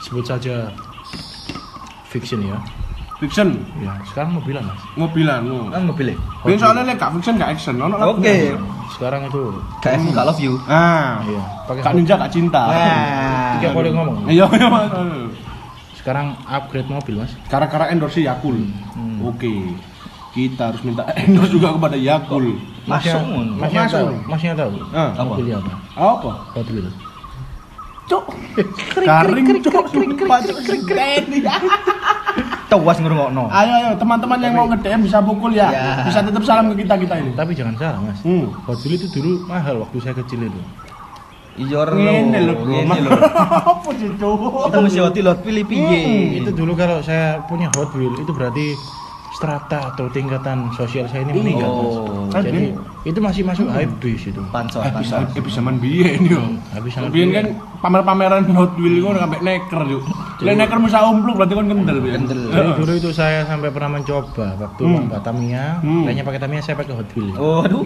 sebut 0.00 0.24
saja 0.24 0.72
fiction 2.08 2.40
ya. 2.44 2.56
Fiction, 3.18 3.50
Ya, 3.82 3.98
sekarang 4.06 4.38
mobilan 4.38 4.62
mas. 4.62 4.78
mobilan 4.94 5.42
lu. 5.42 5.66
Kan 5.74 5.90
mobilnya. 5.90 6.14
Ini 6.46 6.54
soalnya 6.54 6.86
lek 6.86 7.02
gak 7.02 7.10
fiction 7.18 7.34
gak 7.34 7.50
action, 7.50 7.74
ono. 7.74 7.98
Oke. 8.14 8.54
Sekarang 8.94 9.26
itu 9.26 9.42
KF 9.82 10.02
gak 10.14 10.22
love 10.22 10.38
you. 10.38 10.54
Ah, 10.70 11.18
iya, 11.26 11.42
pakai 11.66 11.82
Kak 11.82 11.92
Ninja 11.98 12.14
gak 12.14 12.30
cinta. 12.30 12.62
Nah. 12.70 13.58
Tiga 13.58 13.74
boleh 13.74 13.90
ngomong. 13.90 14.30
Iya, 14.30 14.46
iya, 14.54 14.66
Mas. 14.70 14.86
Sekarang 15.98 16.38
upgrade 16.46 16.86
mobil 16.86 17.18
mas. 17.18 17.34
Gara-gara 17.50 17.90
endorse 17.90 18.22
Yakul. 18.22 18.54
Hmm. 18.94 19.18
Oke. 19.26 19.50
Kita 20.30 20.70
harus 20.70 20.80
minta 20.86 21.02
endorse 21.26 21.50
juga 21.50 21.74
kepada 21.74 21.98
Yakul. 21.98 22.54
Masuk. 22.86 23.18
tahu, 23.18 24.14
masnya 24.30 24.54
tahu. 24.54 24.72
Ah, 24.94 25.10
Apa? 25.18 25.26
Mobilnya 25.26 25.58
apa? 25.58 25.72
Apa? 25.98 26.30
Hot 26.54 26.68
Wheels. 26.70 26.94
Cuk. 28.06 28.24
Garing 29.10 29.58
cuk. 29.58 29.84
Sumpah, 29.90 30.38
Cuk. 30.40 30.58
Teni. 30.86 31.42
Tawas 32.68 32.98
ngrungokno. 33.00 33.48
Ayo 33.48 33.72
ayo 33.80 33.88
teman-teman 33.96 34.38
yang 34.44 34.54
mau 34.54 34.66
nge-DM 34.68 35.00
bisa 35.08 35.18
pukul 35.24 35.56
ya. 35.56 35.72
Ya. 35.72 36.04
Bisa 36.04 36.20
tetap 36.20 36.42
salam 36.44 36.68
ke 36.72 36.84
kita 36.84 36.94
kita 37.00 37.14
ini. 37.16 37.32
Tapi 37.32 37.56
jangan 37.56 37.74
salah 37.80 38.00
mas. 38.04 38.20
Hmm. 38.20 38.52
Hot 38.68 38.78
Wheels 38.84 39.08
itu 39.08 39.08
dulu 39.20 39.48
mahal 39.48 39.80
waktu 39.80 39.96
saya 40.04 40.14
kecil 40.20 40.48
itu. 40.52 40.60
Iya 41.58 41.80
lho. 41.90 41.98
Ngene 41.98 42.38
lho, 42.46 42.54
Bro. 42.54 42.76
Apa 43.74 43.90
sih? 43.98 44.08
Kita 44.14 44.78
mesti 44.78 44.98
hati 45.02 45.20
lot 45.24 45.42
pilih 45.42 45.64
piye. 45.66 46.38
Itu 46.38 46.54
dulu 46.54 46.78
kalau 46.78 47.02
saya 47.02 47.42
punya 47.48 47.72
Hot 47.74 47.90
Wheels 47.96 48.20
itu 48.20 48.30
berarti 48.30 48.76
strata 49.38 49.94
atau 49.94 50.10
tingkatan 50.10 50.66
sosial 50.72 51.06
saya 51.06 51.22
ini 51.22 51.30
meningkat 51.32 51.70
mas. 51.70 51.94
Oh. 51.94 52.26
Jadi 52.34 52.74
itu 53.04 53.18
masih 53.18 53.42
masuk 53.42 53.70
high 53.70 53.86
bis 53.96 54.26
itu. 54.26 54.42
Pansos, 54.50 54.82
Eh, 54.82 54.90
bisa 54.92 55.22
pansos. 55.22 55.38
eh, 55.38 55.42
bisa 55.44 55.58
man 55.60 55.78
biyen 55.78 56.26
yo. 56.26 56.42
Habis 56.68 56.90
sama 56.92 57.06
Biyen 57.08 57.30
kan 57.30 57.46
pamer-pameran 57.78 58.50
Hot 58.50 58.74
Wheels 58.74 58.98
ngono 58.98 59.14
sampai 59.16 59.38
neker 59.38 59.82
yo. 59.86 60.02
Lek 60.40 60.54
neker 60.56 60.78
bisa 60.80 60.98
umpluk 61.04 61.38
berarti 61.38 61.54
kan 61.54 61.66
kendel 61.68 61.98
biyen. 61.98 62.20
Kendel. 62.20 62.40
Jadi 62.48 62.70
dulu 62.74 62.92
itu 62.92 63.10
saya 63.12 63.40
sampai 63.44 63.70
pernah 63.70 63.90
mencoba 63.92 64.58
waktu 64.58 64.82
Hmm. 64.82 65.06
Mbak 65.06 65.20
Tamiya, 65.22 65.64
Hmm. 65.78 66.02
lainnya 66.02 66.24
pakai 66.24 66.40
Tamiya 66.40 66.60
saya 66.60 66.74
pakai 66.76 66.94
Hot 66.94 67.10
Wheels. 67.12 67.36
Oh, 67.38 67.62
aduh. 67.62 67.82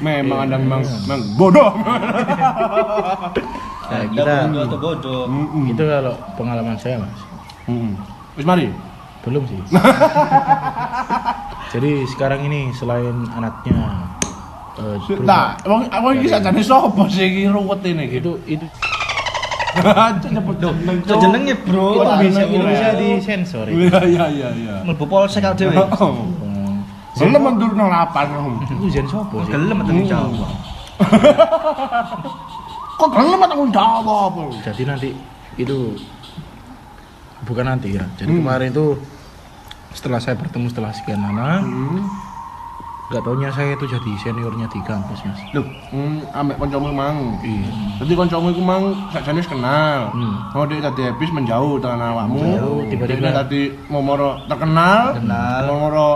Memang 0.00 0.38
Anda 0.42 0.56
memang 0.58 0.82
memang 0.82 1.20
bodoh. 1.34 1.70
Nah, 3.88 4.02
kita 4.10 4.32
bodoh 4.48 4.78
bodoh. 4.78 5.22
Mm-mm. 5.24 5.70
itu 5.70 5.82
kalau 5.82 6.14
pengalaman 6.34 6.74
saya 6.74 6.98
mas. 6.98 7.20
Wis 8.34 8.42
mari. 8.42 8.68
Belum 9.22 9.42
sih. 9.46 9.58
Jadi 11.74 11.90
sekarang 12.08 12.40
ini 12.48 12.72
selain 12.72 13.28
anaknya 13.34 13.76
eh, 14.78 14.96
Nah, 15.20 15.44
berubah, 15.58 15.58
wong 15.68 15.82
wong 15.90 16.12
iki 16.16 16.28
sakjane 16.30 16.62
sapa 16.62 17.02
sih 17.10 17.26
iki 17.28 17.42
ruwet 17.50 17.82
ini 17.84 18.04
gitu. 18.08 18.38
itu 18.48 18.64
itu 18.64 18.66
Nyebut 20.32 20.56
jeneng. 20.58 20.96
Itu 21.04 21.14
jenenge, 21.22 21.54
Bro. 21.62 21.86
itu 21.94 22.02
bisa 22.24 22.40
Itu 22.42 22.58
bisa 22.58 22.66
bisa. 22.66 22.90
disensor 22.98 23.66
itu. 23.68 23.78
Iya 23.86 24.00
iya 24.08 24.26
iya 24.32 24.48
iya. 24.56 24.74
Mlebu 24.82 25.04
polsek 25.06 25.44
awake 25.44 25.60
dhewe. 25.60 25.76
Hmm. 25.76 26.82
Belum 27.14 27.40
mendur 27.42 27.70
nang 27.78 27.90
lapan. 27.92 28.26
Itu 28.64 28.88
Zen 28.90 29.06
sopo 29.06 29.44
sih? 29.46 29.52
Gelem 29.54 29.78
tanggung 29.84 30.08
jawab. 30.08 30.50
Kok 32.98 33.08
gelem 33.14 33.38
tanggung 33.44 33.70
jawab? 33.70 34.34
Jadi 34.66 34.82
nanti 34.82 35.08
itu 35.54 35.94
bukan 37.48 37.64
nanti 37.66 37.96
ya. 37.96 38.04
Jadi 38.14 38.28
Hmm. 38.30 38.40
kemarin 38.44 38.68
itu 38.68 38.86
setelah 39.90 40.20
saya 40.20 40.36
bertemu 40.36 40.68
setelah 40.68 40.92
sekian 40.92 41.18
lama, 41.18 41.58
Hmm. 41.58 42.04
Gak 43.08 43.24
taunya 43.24 43.48
saya 43.48 43.72
itu 43.72 43.88
jadi 43.88 44.10
seniornya 44.20 44.68
di 44.68 44.84
kampus 44.84 45.24
mas. 45.24 45.40
Loh, 45.56 45.64
hmm, 45.88 46.28
ambek 46.28 46.60
kancamu 46.60 46.92
mang. 46.92 47.40
Iya. 47.40 47.72
Jadi 47.98 48.12
kancamu 48.12 48.52
iku 48.52 48.60
mang 48.60 48.84
sakjane 49.08 49.40
wis 49.40 49.48
kenal. 49.48 50.12
Hmm. 50.12 50.36
Oh, 50.52 50.68
dia 50.68 50.76
tadi 50.78 51.08
habis 51.08 51.32
menjauh 51.32 51.80
dengan 51.80 52.04
awakmu. 52.04 52.36
Menjauh, 52.36 52.84
tiba-tiba- 52.84 53.32
Dia 53.32 53.40
tadi 53.40 53.60
mau 53.88 54.04
moro 54.04 54.36
terkenal. 54.44 55.16
Kenal. 55.16 55.60
Mau 55.64 55.88
moro 55.88 56.08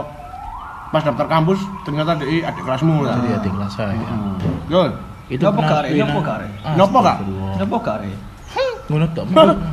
pas 0.92 1.00
daftar 1.00 1.24
kampus 1.24 1.64
ternyata 1.80 2.12
dia 2.14 2.44
adik 2.44 2.60
kelasmu 2.60 2.96
lah. 3.00 3.16
Jadi 3.16 3.28
adik 3.40 3.52
kelas 3.56 3.72
saya. 3.72 3.96
Hmm. 3.96 4.36
Good. 4.68 4.92
Itu 5.32 5.48
pernah 5.48 5.68
kare? 5.72 5.88
Napa 5.96 6.20
kare? 6.20 6.48
Napa, 6.76 6.98
Kak? 7.00 7.16
Kenapa 7.56 7.76
kare? 7.80 8.12
Ngono 8.92 9.06
tok. 9.16 9.24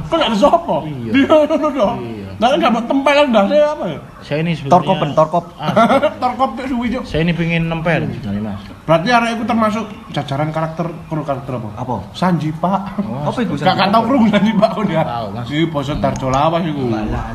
Kok 0.07 0.15
gak 0.15 0.29
ada 0.31 0.37
sopo? 0.39 0.87
Iya. 0.87 1.11
Dia 1.11 1.35
ngono. 1.59 1.87
Iya. 1.99 2.27
Nah, 2.39 2.55
enggak 2.55 2.71
mau 2.71 2.79
tempelan 2.87 3.35
dah 3.35 3.43
saya 3.51 3.75
apa 3.75 3.83
ya? 3.91 3.99
Saya 4.23 4.39
ini 4.47 4.55
sebetulnya 4.55 4.79
Torkopen, 4.79 5.09
torkop. 5.11 5.45
Ah, 5.59 5.75
Terkop 6.23 6.49
tuh 6.55 6.65
suwi 6.71 6.87
Cuk. 6.87 7.03
saya 7.03 7.27
ini 7.27 7.35
pengen 7.35 7.67
nempel 7.67 8.07
sebenarnya 8.07 8.41
mas. 8.47 8.63
Berarti 8.87 9.07
arek 9.11 9.29
itu 9.35 9.43
termasuk 9.43 9.85
jajaran 10.15 10.49
karakter 10.55 10.87
kru 11.11 11.21
karakter 11.27 11.59
apa? 11.59 11.69
Apa? 11.75 11.95
Sanji 12.15 12.55
Pak. 12.55 12.95
Apa 13.03 13.39
itu? 13.43 13.59
Gak 13.59 13.75
gak 13.75 13.91
tau 13.91 14.07
krungu 14.07 14.31
Sanji 14.31 14.55
Pak 14.55 14.69
kok 14.71 14.83
dia. 14.87 15.03
Tahu, 15.03 15.27
Mas. 15.35 15.47
Iki 15.51 15.65
basa 15.67 15.93
Darjo 15.99 16.27
Lawas 16.31 16.63
iku. 16.63 16.83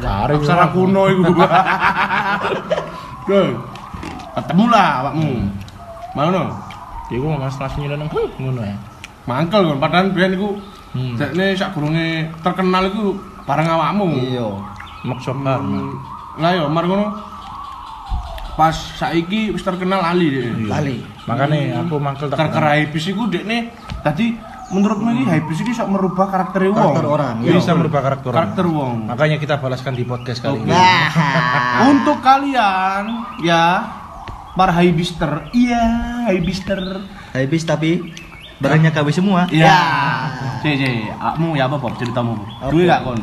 Aksara 0.08 0.66
kuno 0.72 1.02
iku. 1.12 1.22
Oke. 3.28 3.40
Ketemu 4.34 4.64
lah 4.72 4.88
awakmu. 5.04 5.30
Mau 6.16 6.28
no? 6.32 6.42
Iku 7.12 7.26
mas 7.36 7.54
langsung 7.60 7.84
nyeleneng 7.84 8.08
ngono 8.08 8.60
ya. 8.64 8.76
Mangkel 9.28 9.68
kan 9.68 9.78
padahal 9.80 10.06
biyen 10.16 10.32
iku 10.40 10.56
Hmm. 10.94 11.18
Dekne 11.18 11.58
sak 11.58 11.74
gurunge 11.74 12.30
terkenal 12.40 12.86
iku 12.88 13.18
bareng 13.44 13.68
awakmu. 13.68 14.06
Iya. 14.14 14.48
Maksud 15.04 15.36
bar 15.42 15.60
mas. 15.60 15.84
Lah 16.38 16.50
yo 16.54 16.64
mar 16.70 16.86
ngono. 16.86 17.06
Pas 18.54 18.74
saiki 18.74 19.50
wis 19.50 19.66
terkenal 19.66 19.98
ali 19.98 20.30
deh. 20.30 20.70
Lali. 20.70 21.02
Makanya 21.26 21.82
aku 21.82 21.98
mangkel 21.98 22.30
tak 22.30 22.38
Kar-kar 22.38 22.78
Hypebeast 22.78 23.10
iku 23.10 23.26
dekne 23.26 23.74
tadi 24.06 24.38
menurutmu 24.70 25.10
ini 25.10 25.26
Hypebeast 25.26 25.66
iki 25.66 25.72
sok 25.74 25.90
merubah 25.90 26.30
karakter 26.30 26.70
wong. 26.70 26.78
Karakter 26.78 27.06
orang, 27.10 27.34
iya. 27.42 27.58
bisa 27.58 27.74
merubah 27.74 28.00
karakter 28.06 28.28
orang. 28.30 28.38
Karakter 28.38 28.64
wong. 28.70 28.96
Makanya 29.10 29.36
kita 29.42 29.54
balaskan 29.58 29.92
di 29.98 30.04
podcast 30.06 30.38
kali 30.38 30.62
ini. 30.62 30.70
Nah. 30.70 31.10
Untuk 31.90 32.22
kalian 32.22 33.02
ya 33.42 33.64
para 34.54 34.70
Hypebeaster, 34.78 35.50
iya 35.50 35.82
Hypebeaster. 36.30 36.80
Habis 37.34 37.66
tapi 37.66 38.14
barangnya 38.64 38.90
KW 38.90 39.08
semua. 39.12 39.40
Ya. 39.52 39.76
Si 40.58 40.72
si, 40.74 40.90
akmu 41.12 41.52
ya 41.52 41.68
apa 41.68 41.76
Bob 41.76 41.92
ceritamu? 41.94 42.32
Duwe 42.72 42.88
gak 42.88 43.04
kon? 43.04 43.20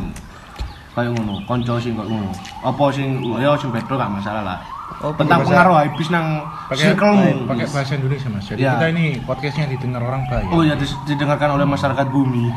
Kayak 0.91 1.15
ngono, 1.15 1.41
kanca 1.43 1.81
sing 1.81 1.97
kok 1.97 2.05
ngono. 2.05 2.29
Apa 2.61 2.83
sing 2.93 3.17
ya 3.35 3.57
sing 3.57 3.73
beda 3.73 3.93
gak 3.97 4.11
masalah 4.11 4.43
lah. 4.45 4.59
Oh, 5.01 5.09
Tentang 5.17 5.41
pengaruh 5.41 5.81
Hypebeast 5.81 6.11
nang 6.13 6.45
circlemu. 6.69 7.49
pakai 7.49 7.65
bahasa 7.65 7.97
Indonesia 7.97 8.27
mas. 8.29 8.45
Jadi 8.45 8.61
Ya. 8.61 8.77
kita 8.77 8.85
ini 8.93 9.17
podcastnya 9.23 9.65
didengar 9.65 10.03
orang 10.03 10.29
banyak. 10.29 10.51
Oh 10.53 10.61
ya 10.61 10.77
didengarkan 11.07 11.57
oleh 11.57 11.65
masyarakat 11.65 12.05
bumi. 12.05 12.53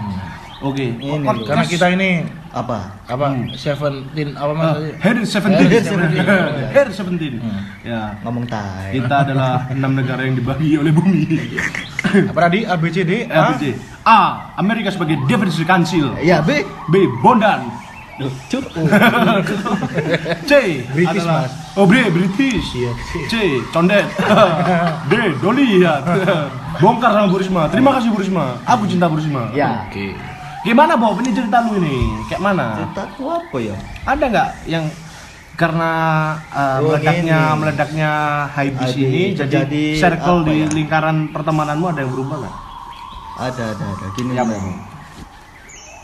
Oke. 0.60 0.86
Ini, 0.86 1.20
Podcast- 1.20 1.48
Karena 1.50 1.64
kita 1.66 1.86
ini 1.90 2.10
Apa? 2.48 2.78
apa 3.04 3.26
Hmm. 3.28 3.50
Seventeen 3.52 4.32
apa 4.32 4.52
mas? 4.54 4.64
Ah, 4.64 4.78
Hair 5.02 5.16
17. 5.20 5.82
Hair 5.82 5.82
17. 5.82 6.70
Hair 6.70 6.88
17. 6.88 7.34
Hmm. 7.36 7.60
Ya. 7.82 8.00
Ngomong 8.22 8.46
tai. 8.46 8.94
Kita 8.94 9.26
adalah 9.26 9.66
enam 9.68 9.92
negara 9.92 10.22
yang 10.22 10.34
dibagi 10.34 10.78
oleh 10.78 10.90
bumi. 10.90 11.26
Apa 12.30 12.46
tadi? 12.46 12.62
A 12.62 12.78
B 12.78 12.84
C 12.88 13.02
D 13.02 13.26
A? 13.26 13.50
ABC. 13.50 13.74
A. 14.04 14.18
Amerika 14.54 14.88
sebagai 14.88 15.18
Defense 15.26 15.58
Council. 15.60 16.14
Ya, 16.22 16.38
B. 16.38 16.62
B. 16.88 16.94
Bondan. 17.18 17.66
Cuk. 18.46 18.62
C. 20.44 20.52
British, 20.94 21.18
adalah- 21.18 21.42
Mas. 21.42 21.52
Oh, 21.74 21.82
B. 21.84 21.98
British. 22.08 22.66
Iya. 22.72 22.92
C. 23.26 23.34
Condet. 23.68 24.06
D. 25.04 25.14
Doli 25.42 25.82
ya. 25.82 25.98
Bongkar 26.78 27.10
sama 27.10 27.26
Bu 27.26 27.42
Risma. 27.42 27.66
Terima 27.66 27.98
kasih 27.98 28.14
Bu 28.14 28.22
Risma. 28.22 28.54
Aku 28.62 28.86
cinta 28.86 29.10
Bu 29.10 29.18
Risma. 29.18 29.50
Ya. 29.50 29.82
Oke. 29.90 30.14
Gimana 30.64 30.96
Bob? 30.96 31.20
Ini 31.20 31.30
cerita 31.30 31.60
lu 31.60 31.76
ini. 31.76 31.96
Kayak 32.26 32.40
mana? 32.42 32.66
Ceritaku 32.80 33.22
apa 33.28 33.56
ya? 33.60 33.76
Ada 34.02 34.24
nggak 34.24 34.48
yang 34.64 34.84
karena 35.54 35.90
uh, 36.50 36.82
Oh, 36.82 36.90
meledaknya 36.90 37.38
ini. 37.38 37.58
meledaknya 37.60 38.10
Hypebeast 38.50 38.96
ini 38.96 39.22
jadi 39.30 39.38
terjadi 39.38 39.84
circle 39.94 40.38
di 40.42 40.56
ya? 40.58 40.66
lingkaran 40.66 41.16
pertemananmu 41.30 41.86
ada 41.86 42.00
yang 42.02 42.10
berubah 42.10 42.36
nggak? 42.42 42.56
Ada, 43.34 43.64
ada, 43.70 43.84
ada. 43.86 44.06
Gini. 44.16 44.32
Ya. 44.32 44.44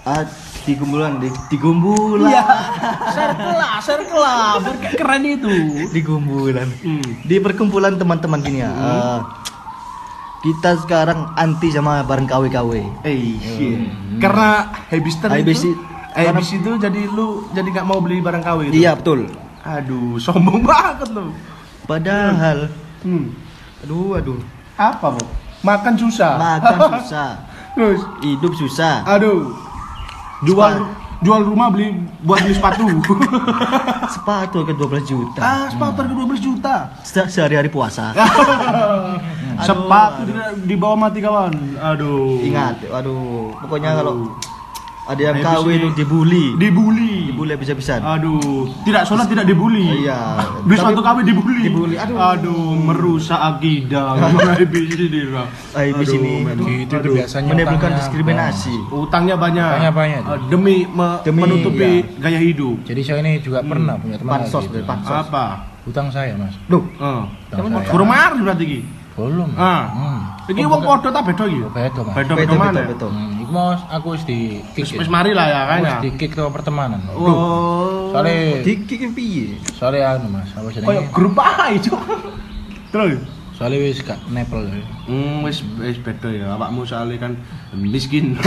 Ah, 0.00 0.22
di 0.60 0.72
gumbulan, 0.74 1.18
di, 1.18 1.28
di 1.48 1.56
gumbulan. 1.56 2.28
Iya, 2.28 2.44
circle 3.10 3.54
lah, 3.54 3.72
circle 3.80 4.20
lah, 4.20 4.44
keren 4.92 5.24
itu. 5.24 5.50
Di 5.88 6.00
gumbulan. 6.00 6.68
Hmm. 6.80 7.04
Di 7.22 7.36
perkumpulan 7.36 7.96
teman-teman 7.96 8.40
gini 8.40 8.60
ya. 8.60 8.70
eh, 8.70 9.18
kita 10.40 10.76
sekarang 10.78 11.32
anti 11.34 11.68
sama 11.68 12.00
bareng 12.00 12.24
KW-KW. 12.24 12.70
Eh, 13.02 13.36
shit. 13.36 13.78
Karena 14.16 14.72
Hypebeast 14.88 15.20
itu, 15.20 15.68
i- 15.68 15.80
Hypebeast 16.16 16.52
itu 16.56 16.70
jadi 16.76 17.02
lu 17.06 17.44
jadi 17.50 17.68
nggak 17.70 17.84
mau 17.84 18.00
beli 18.00 18.18
barang 18.18 18.40
KW 18.40 18.58
itu. 18.68 18.80
Iya, 18.80 18.96
betul. 18.96 19.28
Aduh, 19.60 20.16
sombong 20.16 20.64
banget 20.64 21.08
lu. 21.10 21.28
Padahal 21.84 22.72
Hmm. 23.00 23.32
aduh 23.80 24.12
aduh, 24.14 24.38
Apa, 24.74 25.12
Bu? 25.12 25.24
Makan 25.60 25.92
susah. 25.94 26.36
makan 26.36 26.76
susah, 26.96 27.30
Terus, 27.76 28.00
hidup 28.20 28.52
susah. 28.54 29.04
aduh. 29.04 29.52
Jual 30.40 30.88
jual 31.20 31.40
rumah 31.42 31.68
beli 31.68 31.92
buat 32.20 32.40
beli 32.40 32.52
sepatu. 32.52 32.84
Sepatu 34.14 34.58
ke 34.62 34.72
12 34.72 35.04
juta. 35.06 35.40
ah, 35.40 35.66
sepatu 35.68 35.96
harga 36.00 36.14
12 36.14 36.40
juta. 36.40 36.74
Se- 37.02 37.28
Sehari-hari 37.28 37.68
puasa. 37.68 38.10
sepatu 39.60 40.24
di, 40.24 40.32
di 40.64 40.74
bawah 40.74 40.96
mati 40.98 41.20
kawan. 41.20 41.52
Aduh. 41.76 42.40
Ingat, 42.40 42.88
aduh, 42.88 43.52
pokoknya 43.58 44.00
kalau 44.00 44.32
ada 45.10 45.18
yang 45.20 45.34
Hypebeast 45.34 45.58
KW 45.58 45.68
ini 45.74 45.88
dibully. 45.92 46.44
Dibully. 46.54 47.14
Dibully 47.34 47.54
bisa-bisa. 47.58 47.98
Aduh, 47.98 48.70
tidak 48.86 49.02
sholat 49.02 49.26
tidak 49.26 49.42
dibully. 49.42 50.06
Iya. 50.06 50.38
Tapi- 50.62 50.78
sepatu 50.78 51.02
KW 51.02 51.16
dibully. 51.26 51.62
Dibully, 51.66 51.96
aduh. 51.98 52.16
Aduh, 52.16 52.78
merusak 52.78 53.34
akidah. 53.36 54.14
Habis 54.14 54.94
ini 54.94 55.22
lah. 55.26 55.46
Aduh, 55.74 56.06
ini. 56.06 56.34
Gitu 56.46 56.62
itu 56.86 56.94
Aduh. 56.94 57.14
biasanya 57.18 57.50
menimbulkan 57.50 57.90
diskriminasi. 57.98 58.74
Utangnya 58.88 59.34
banyak. 59.34 59.66
Utangnya 59.66 59.92
banyak, 59.92 60.22
Eh, 60.22 60.38
demi, 60.46 60.76
me- 60.86 61.20
Demi, 61.26 61.40
menutupi 61.42 61.90
iya. 62.06 62.20
gaya 62.22 62.38
hidup. 62.38 62.76
Jadi 62.86 63.00
saya 63.02 63.18
ini 63.20 63.42
juga 63.42 63.66
pernah 63.66 63.98
punya 63.98 64.14
teman 64.14 64.46
Pansos, 64.46 64.62
kayak 64.64 64.78
gitu. 64.78 64.86
pansos. 64.86 65.26
Apa? 65.26 65.44
Utang 65.80 66.06
saya 66.12 66.36
mas. 66.36 66.54
Duh, 66.68 66.84
eh. 66.86 67.22
Utang 67.50 67.66
saya. 67.66 67.88
Kurang 67.90 68.08
marah 68.08 68.38
berarti 68.38 68.62
iki. 68.62 68.80
Belum. 69.20 69.50
Ah. 69.54 69.84
Hmm. 69.92 70.20
Iki 70.48 70.64
wong 70.64 70.80
padha 70.82 71.08
ta 71.12 71.20
beda 71.20 71.44
iki? 71.44 71.60
Beda 71.68 72.00
mas. 72.00 72.14
Beda 72.16 72.32
Betul, 72.32 72.36
beda 72.40 72.54
mana? 72.56 72.72
betul, 72.72 72.84
betul. 72.90 73.10
Hmm, 73.12 73.32
iku 73.38 73.50
mau 73.52 73.68
aku 73.76 74.06
wis 74.16 74.24
di 74.24 74.38
kick. 74.72 74.82
Wis 74.88 75.04
wis 75.04 75.08
mari 75.12 75.30
lah 75.36 75.46
ya 75.46 75.60
kan 75.68 75.78
ya. 75.78 75.84
wis 75.84 75.94
di 76.00 76.10
kick 76.16 76.32
ke 76.32 76.42
pertemanan. 76.48 77.00
Oh. 77.12 78.08
Soalnya 78.10 78.64
Dikik 78.64 79.14
piye? 79.14 79.54
soalnya 79.70 80.18
anu 80.18 80.34
mas, 80.34 80.50
apa 80.50 80.66
Kayak 80.66 80.82
jenenge? 80.82 81.12
grup 81.12 81.36
apa 81.38 81.64
itu? 81.70 81.94
Terus 82.90 83.20
Soalnya 83.54 83.78
wis 83.84 84.00
gak 84.00 84.16
nepel. 84.32 84.64
ya. 84.64 84.80
Hmm, 85.04 85.44
wis 85.44 85.60
wis 85.76 86.00
beda 86.00 86.28
ya. 86.32 86.56
Awakmu 86.56 86.80
soalnya 86.82 87.20
kan 87.20 87.32
miskin. 87.76 88.34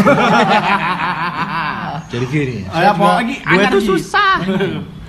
Jadi 2.12 2.25
gini. 2.27 2.57
Ayo 2.65 2.73
saya 2.73 2.89
apa 2.91 3.05
lagi? 3.21 3.36
Iki. 3.38 3.79
susah. 3.86 4.36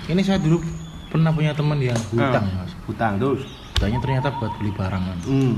Ini 0.05 0.21
saya 0.21 0.37
dulu 0.37 0.61
pernah 1.09 1.33
punya 1.33 1.51
teman 1.51 1.81
yang 1.81 1.97
hutang 2.13 2.45
Ah, 2.45 2.61
mas. 2.61 2.71
Hutang 2.85 3.13
terus. 3.17 3.41
Hutangnya 3.75 3.99
ternyata 3.99 4.27
buat 4.39 4.55
beli 4.55 4.71
barang 4.71 5.03
kan. 5.03 5.19
Hmm. 5.27 5.55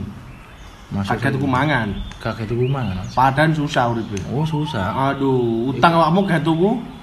Masuk 0.88 1.20
Kakek 1.20 1.38
tuku 1.38 1.48
mangan. 1.48 1.88
Kakek 2.18 2.48
tuku 2.50 2.66
mangan. 2.66 3.06
Padan 3.14 3.54
susah 3.54 3.94
urip. 3.94 4.10
Oh 4.34 4.48
susah. 4.48 5.14
Aduh, 5.14 5.70
utang 5.70 5.94
awakmu 6.00 6.26
gak 6.26 6.42
tuku 6.42 6.97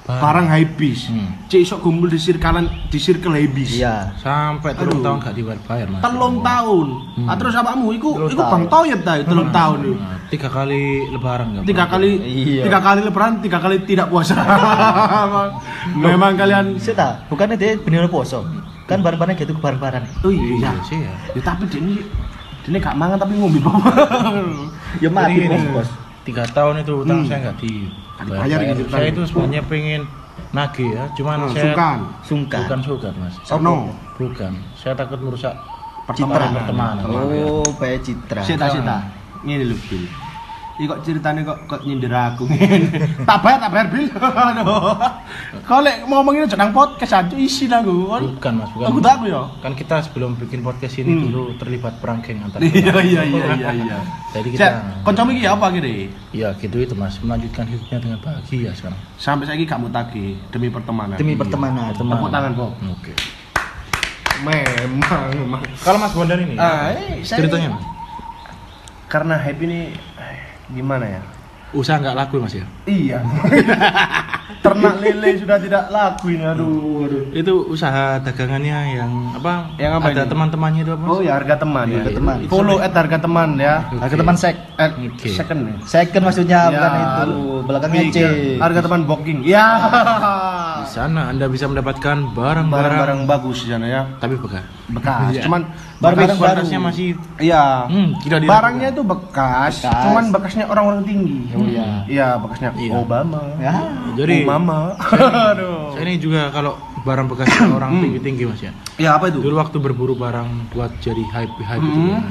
barang 0.00 0.46
habis. 0.48 1.06
Hmm. 1.06 1.28
Cek 1.46 1.60
iso 1.60 1.76
kumpul 1.78 2.06
di 2.06 2.16
sirkalan 2.16 2.66
di 2.88 2.98
circle 2.98 3.36
habis. 3.36 3.76
Iya. 3.76 4.16
Sampai 4.16 4.74
telung 4.74 4.98
Aduh. 4.98 5.06
tahun 5.06 5.16
gak 5.22 5.34
dibayar 5.34 5.86
mas. 5.86 6.00
Telung 6.02 6.36
tahun. 6.40 6.86
Hmm. 7.14 7.28
Ah, 7.28 7.36
terus 7.36 7.54
awakmu 7.54 7.88
iku 7.92 8.10
Telung 8.16 8.30
iku 8.30 8.42
bang 8.42 8.64
toyet 8.66 9.00
ta 9.00 9.12
telung 9.20 9.50
tahun 9.50 9.78
iku. 9.82 9.94
Nah, 9.94 10.16
tiga 10.26 10.48
kali 10.48 10.82
lebaran 11.08 11.46
gak 11.52 11.62
Tiga 11.64 11.84
kali 11.86 12.10
Iya. 12.20 12.62
tiga 12.66 12.80
kali 12.80 13.00
lebaran, 13.02 13.32
tiga 13.38 13.58
kali 13.58 13.76
tidak 13.84 14.06
puasa. 14.08 14.34
Memang 15.96 16.34
kalian 16.34 16.76
Seta, 16.76 17.24
bukannya 17.26 17.54
dia 17.54 17.76
bener 17.76 18.08
poso. 18.08 18.44
Kan 18.84 19.00
barang-barang 19.00 19.38
gitu 19.38 19.54
ke 19.54 19.62
barang-barang. 19.62 20.04
Oh 20.22 20.30
iya. 20.30 20.58
Iya 20.58 20.70
sih 20.82 20.98
ya. 20.98 21.12
Ya 21.32 21.42
tapi 21.44 21.64
dia 21.66 21.78
ini 21.78 22.02
dia 22.60 22.68
ini 22.68 22.78
gak 22.78 22.94
mangan 22.94 23.16
tapi 23.16 23.38
ngombe. 23.38 23.62
Ya 24.98 25.08
mati 25.08 25.46
bos 25.46 25.54
ini, 25.54 25.70
bos. 25.70 25.88
Tiga 26.20 26.42
tahun 26.46 26.82
itu 26.82 26.92
utang 27.00 27.22
Hmm. 27.22 27.26
saya 27.26 27.38
nggak 27.46 27.56
di 27.58 27.86
Dibayar 28.24 28.58
gitu, 28.62 28.82
Saya 28.88 29.06
itu 29.08 29.22
sebenarnya 29.24 29.62
pengen 29.64 30.00
nagih 30.50 30.88
ya, 30.92 31.04
cuman 31.14 31.36
Hmm, 31.40 31.52
saya 31.52 31.62
sungkan. 31.62 31.98
Sungkan. 32.22 32.60
bukan 32.64 32.80
sungkan 32.82 33.12
mas. 33.16 33.34
Sono. 33.44 33.76
Bukan. 34.16 34.52
Saya 34.74 34.92
takut 34.94 35.20
merusak 35.20 35.54
Pertemanan. 36.04 36.50
pertemanan. 36.52 37.04
Oh, 37.06 37.62
baik 37.78 38.02
citra. 38.02 38.42
Sita 38.42 38.66
sita. 38.68 38.98
Ngene 39.40 39.70
lho, 39.70 39.76
Iki 40.80 40.88
kok 40.88 41.00
ceritanya 41.04 41.44
kok 41.44 41.58
kok 41.68 41.80
nyindir 41.84 42.08
aku 42.08 42.48
ngene. 42.48 42.88
tak 43.28 43.44
bayar, 43.44 43.60
tak 43.60 43.68
bayar 43.68 43.86
bil. 43.92 44.08
Kau 45.68 45.84
lek 45.84 46.08
ngomong 46.08 46.32
ini 46.32 46.48
jenang 46.48 46.72
podcast 46.72 47.20
aja 47.20 47.36
isi 47.36 47.68
aku. 47.68 48.08
Bukan 48.40 48.52
mas, 48.56 48.72
bukan. 48.72 48.88
Aku 48.88 48.98
tak 48.98 49.20
aku 49.20 49.24
ya. 49.28 49.44
Kan 49.60 49.76
kita 49.76 50.00
sebelum 50.00 50.40
bikin 50.40 50.64
podcast 50.64 50.96
ini 50.96 51.12
Hmm. 51.12 51.28
dulu 51.28 51.42
terlibat 51.60 52.00
perang 52.00 52.24
geng 52.24 52.40
antar. 52.40 52.64
Iya 52.64 52.96
iya 52.96 53.22
iya 53.28 53.44
iya 53.60 53.70
iya. 53.76 53.98
Jadi 54.32 54.56
kita, 54.56 54.68
kancamu 55.04 55.36
iki 55.36 55.44
apa 55.44 55.68
gini? 55.68 56.08
ya 56.32 56.48
gitu 56.56 56.80
itu 56.80 56.94
mas, 56.96 57.20
melanjutkan 57.20 57.68
hidupnya 57.68 57.98
dengan 58.00 58.18
bahagia 58.24 58.72
sekarang. 58.72 59.00
Sampai 59.20 59.44
saiki 59.44 59.68
kamu 59.68 59.92
tagih 59.92 60.40
demi 60.48 60.72
pertemanan. 60.72 61.20
Demi 61.20 61.36
pertemanan. 61.36 61.92
Tepuk 61.92 62.32
tangan, 62.32 62.56
Bob. 62.56 62.72
Oke. 62.88 63.12
Memang, 64.40 65.28
memang. 65.36 65.60
Kalau 65.84 66.00
mas 66.00 66.16
Bondan 66.16 66.40
ini, 66.40 66.56
Ah, 66.56 66.96
eh, 66.96 67.20
ceritanya 67.20 67.76
karena 69.10 69.34
hype 69.36 69.58
ini 69.66 69.90
gimana 70.74 71.06
ya? 71.06 71.22
usaha 71.70 72.02
nggak 72.02 72.16
laku 72.18 72.42
mas 72.42 72.54
ya? 72.54 72.66
Iya. 72.86 73.22
Ternak 74.60 74.94
lele 74.98 75.30
sudah 75.36 75.56
tidak 75.56 75.84
laku 75.88 76.26
ini. 76.30 76.44
Aduh, 76.44 76.68
aduh. 77.04 77.22
Itu 77.32 77.52
usaha 77.66 78.18
dagangannya 78.18 78.78
yang 78.94 79.10
apa? 79.32 79.72
Yang 79.74 79.92
apa 79.94 80.06
Ada 80.10 80.24
teman-temannya 80.26 80.80
itu 80.82 80.92
apa? 80.92 81.04
Oh 81.06 81.20
ya 81.20 81.32
harga 81.34 81.54
teman 81.56 81.86
ya. 81.86 81.98
Harga 81.98 82.12
teman. 82.12 82.36
Follow 82.46 82.76
at 82.78 82.92
harga 82.92 83.18
teman 83.18 83.48
ya. 83.56 83.74
Harga 83.92 84.16
teman 84.16 84.34
sek. 84.34 84.56
At 84.76 84.92
Oke. 84.94 85.28
second 85.28 85.60
ya. 85.62 85.74
Second 85.84 86.22
maksudnya 86.22 86.60
Ya, 86.62 86.70
bukan 86.70 86.90
itu. 86.92 87.30
Belakangnya 87.62 88.00
C. 88.00 88.06
Pikir, 88.06 88.30
Harga 88.58 88.80
teman 88.82 89.00
booking. 89.04 89.38
Ya. 89.42 89.66
Di 90.80 90.88
sana 90.88 91.28
Anda 91.28 91.46
bisa 91.46 91.64
mendapatkan 91.64 92.16
barang-barang 92.32 93.24
bagus 93.24 93.62
di 93.62 93.70
sana 93.70 93.86
ya. 93.86 94.02
tapi 94.16 94.34
bekas. 94.36 94.64
Bekas. 94.90 95.30
Iya. 95.30 95.42
Cuman 95.46 95.62
Barang-barang 96.00 96.32
bekas- 96.32 96.40
kualitasnya 96.40 96.78
masih 96.80 97.08
Iya. 97.36 97.64
Hmm, 97.86 98.08
tidak. 98.18 98.38
Barangnya 98.42 98.88
itu 98.88 99.02
bekas, 99.02 99.74
Bekas. 99.78 100.00
cuman 100.02 100.24
bekasnya 100.30 100.64
orang-orang 100.66 101.04
tinggi. 101.04 101.52
Oh, 101.52 101.60
iya. 101.62 101.88
Iya, 102.06 102.28
bekasnya 102.36 102.72
Iya. 102.74 102.92
Obama. 102.96 103.40
Ya. 103.56 103.74
Jadi 104.16 104.39
Obama. 104.42 104.78
Aduh. 105.50 105.92
saya 105.92 106.02
ini 106.02 106.16
juga 106.16 106.48
kalau 106.48 106.72
barang 107.00 107.26
bekas 107.26 107.48
orang 107.70 107.98
tinggi-tinggi 107.98 108.44
mas 108.44 108.60
ya. 108.60 108.72
Ya 108.96 109.10
apa 109.14 109.28
itu? 109.28 109.38
Dulu 109.38 109.54
waktu 109.54 109.76
berburu 109.76 110.14
barang 110.14 110.70
buat 110.70 110.92
jadi 110.98 111.20
hype 111.24 111.54
hype 111.58 111.80
itu. 111.82 112.00
Hmm. 112.00 112.12
kan. 112.14 112.24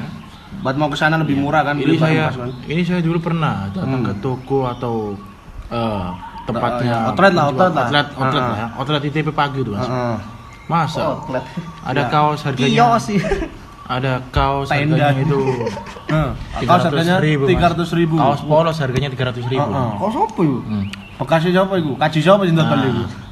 Buat 0.60 0.76
mau 0.76 0.86
ke 0.86 0.96
sana 0.96 1.14
lebih 1.16 1.36
murah 1.36 1.62
kan 1.62 1.74
Ini 1.74 1.94
saya 1.94 2.28
kan. 2.28 2.50
ini 2.64 2.82
saya 2.82 3.00
dulu 3.00 3.18
pernah 3.18 3.68
datang 3.68 3.90
Hmm. 3.96 4.06
ke 4.06 4.12
toko 4.18 4.66
atau 4.66 5.14
eh, 5.68 6.06
tempatnya 6.42 6.82
ya, 6.84 6.98
outlet 7.06 7.30
lah, 7.30 7.44
outlet 7.46 7.70
lah. 7.70 7.84
outlet, 7.84 8.06
outlet 8.12 8.42
Ah, 8.42 8.48
lah 8.48 8.56
ya. 8.56 8.66
outlet 8.74 9.02
ITP 9.04 9.28
pagi 9.30 9.58
itu 9.60 9.70
mas. 9.70 9.86
Heeh. 9.86 10.16
Masa 10.66 11.02
Outlet. 11.16 11.42
ada 11.82 11.98
Ya. 12.00 12.06
kaos 12.08 12.40
harganya 12.42 12.66
Kios 12.68 13.02
sih. 13.04 13.18
ada 13.90 14.22
kaos 14.30 14.70
Tenda. 14.70 14.94
harganya 15.10 15.26
itu 15.26 15.38
Heeh. 16.10 16.30
tiga 16.62 16.70
Kaos 16.70 16.78
ratus 16.80 16.86
harganya 16.94 17.16
ribu, 17.18 17.42
Mas. 17.44 17.58
300 17.58 17.98
ribu. 17.98 18.14
Kaos 18.14 18.40
polos 18.42 18.76
harganya 18.78 19.08
tiga 19.10 19.24
ratus 19.26 19.44
ribu. 19.44 19.66
Heeh. 19.66 19.90
Kok 19.98 20.10
sopo 20.10 20.40
yuk? 20.40 20.62
Hmm. 20.62 20.84
Bekasnya 21.18 21.50
siapa 21.52 21.74
iku? 21.76 21.92
Kaji 21.98 22.18
siapa 22.20 22.42
iku? 22.44 22.54
Nah, 22.54 22.66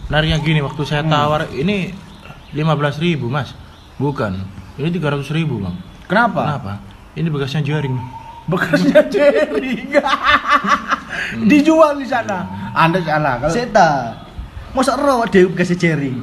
menariknya 0.09 0.39
gini 0.41 0.61
waktu 0.61 0.83
saya 0.83 1.03
Hmm. 1.03 1.13
tawar 1.13 1.47
ini 1.53 1.95
lima 2.51 2.75
belas 2.75 2.99
ribu 2.99 3.29
mas, 3.29 3.55
bukan 3.97 4.35
ini 4.75 4.89
tiga 4.91 5.15
ratus 5.15 5.31
ribu 5.31 5.61
bang. 5.61 5.77
Kenapa? 6.05 6.43
Kenapa? 6.43 6.73
Ini 7.15 7.29
bekasnya 7.29 7.63
jaring. 7.63 7.95
Bekasnya 8.47 9.05
jering. 9.15 9.93
Dijual 11.45 11.97
di 11.97 12.07
sana. 12.07 12.45
Anda 12.73 12.99
salah. 13.01 13.37
Kalau 13.39 13.53
Seta. 13.53 13.91
Masa 14.69 14.95
ero 14.95 15.25
dewe 15.25 15.53
kasih 15.53 15.77
jaring. 15.77 16.21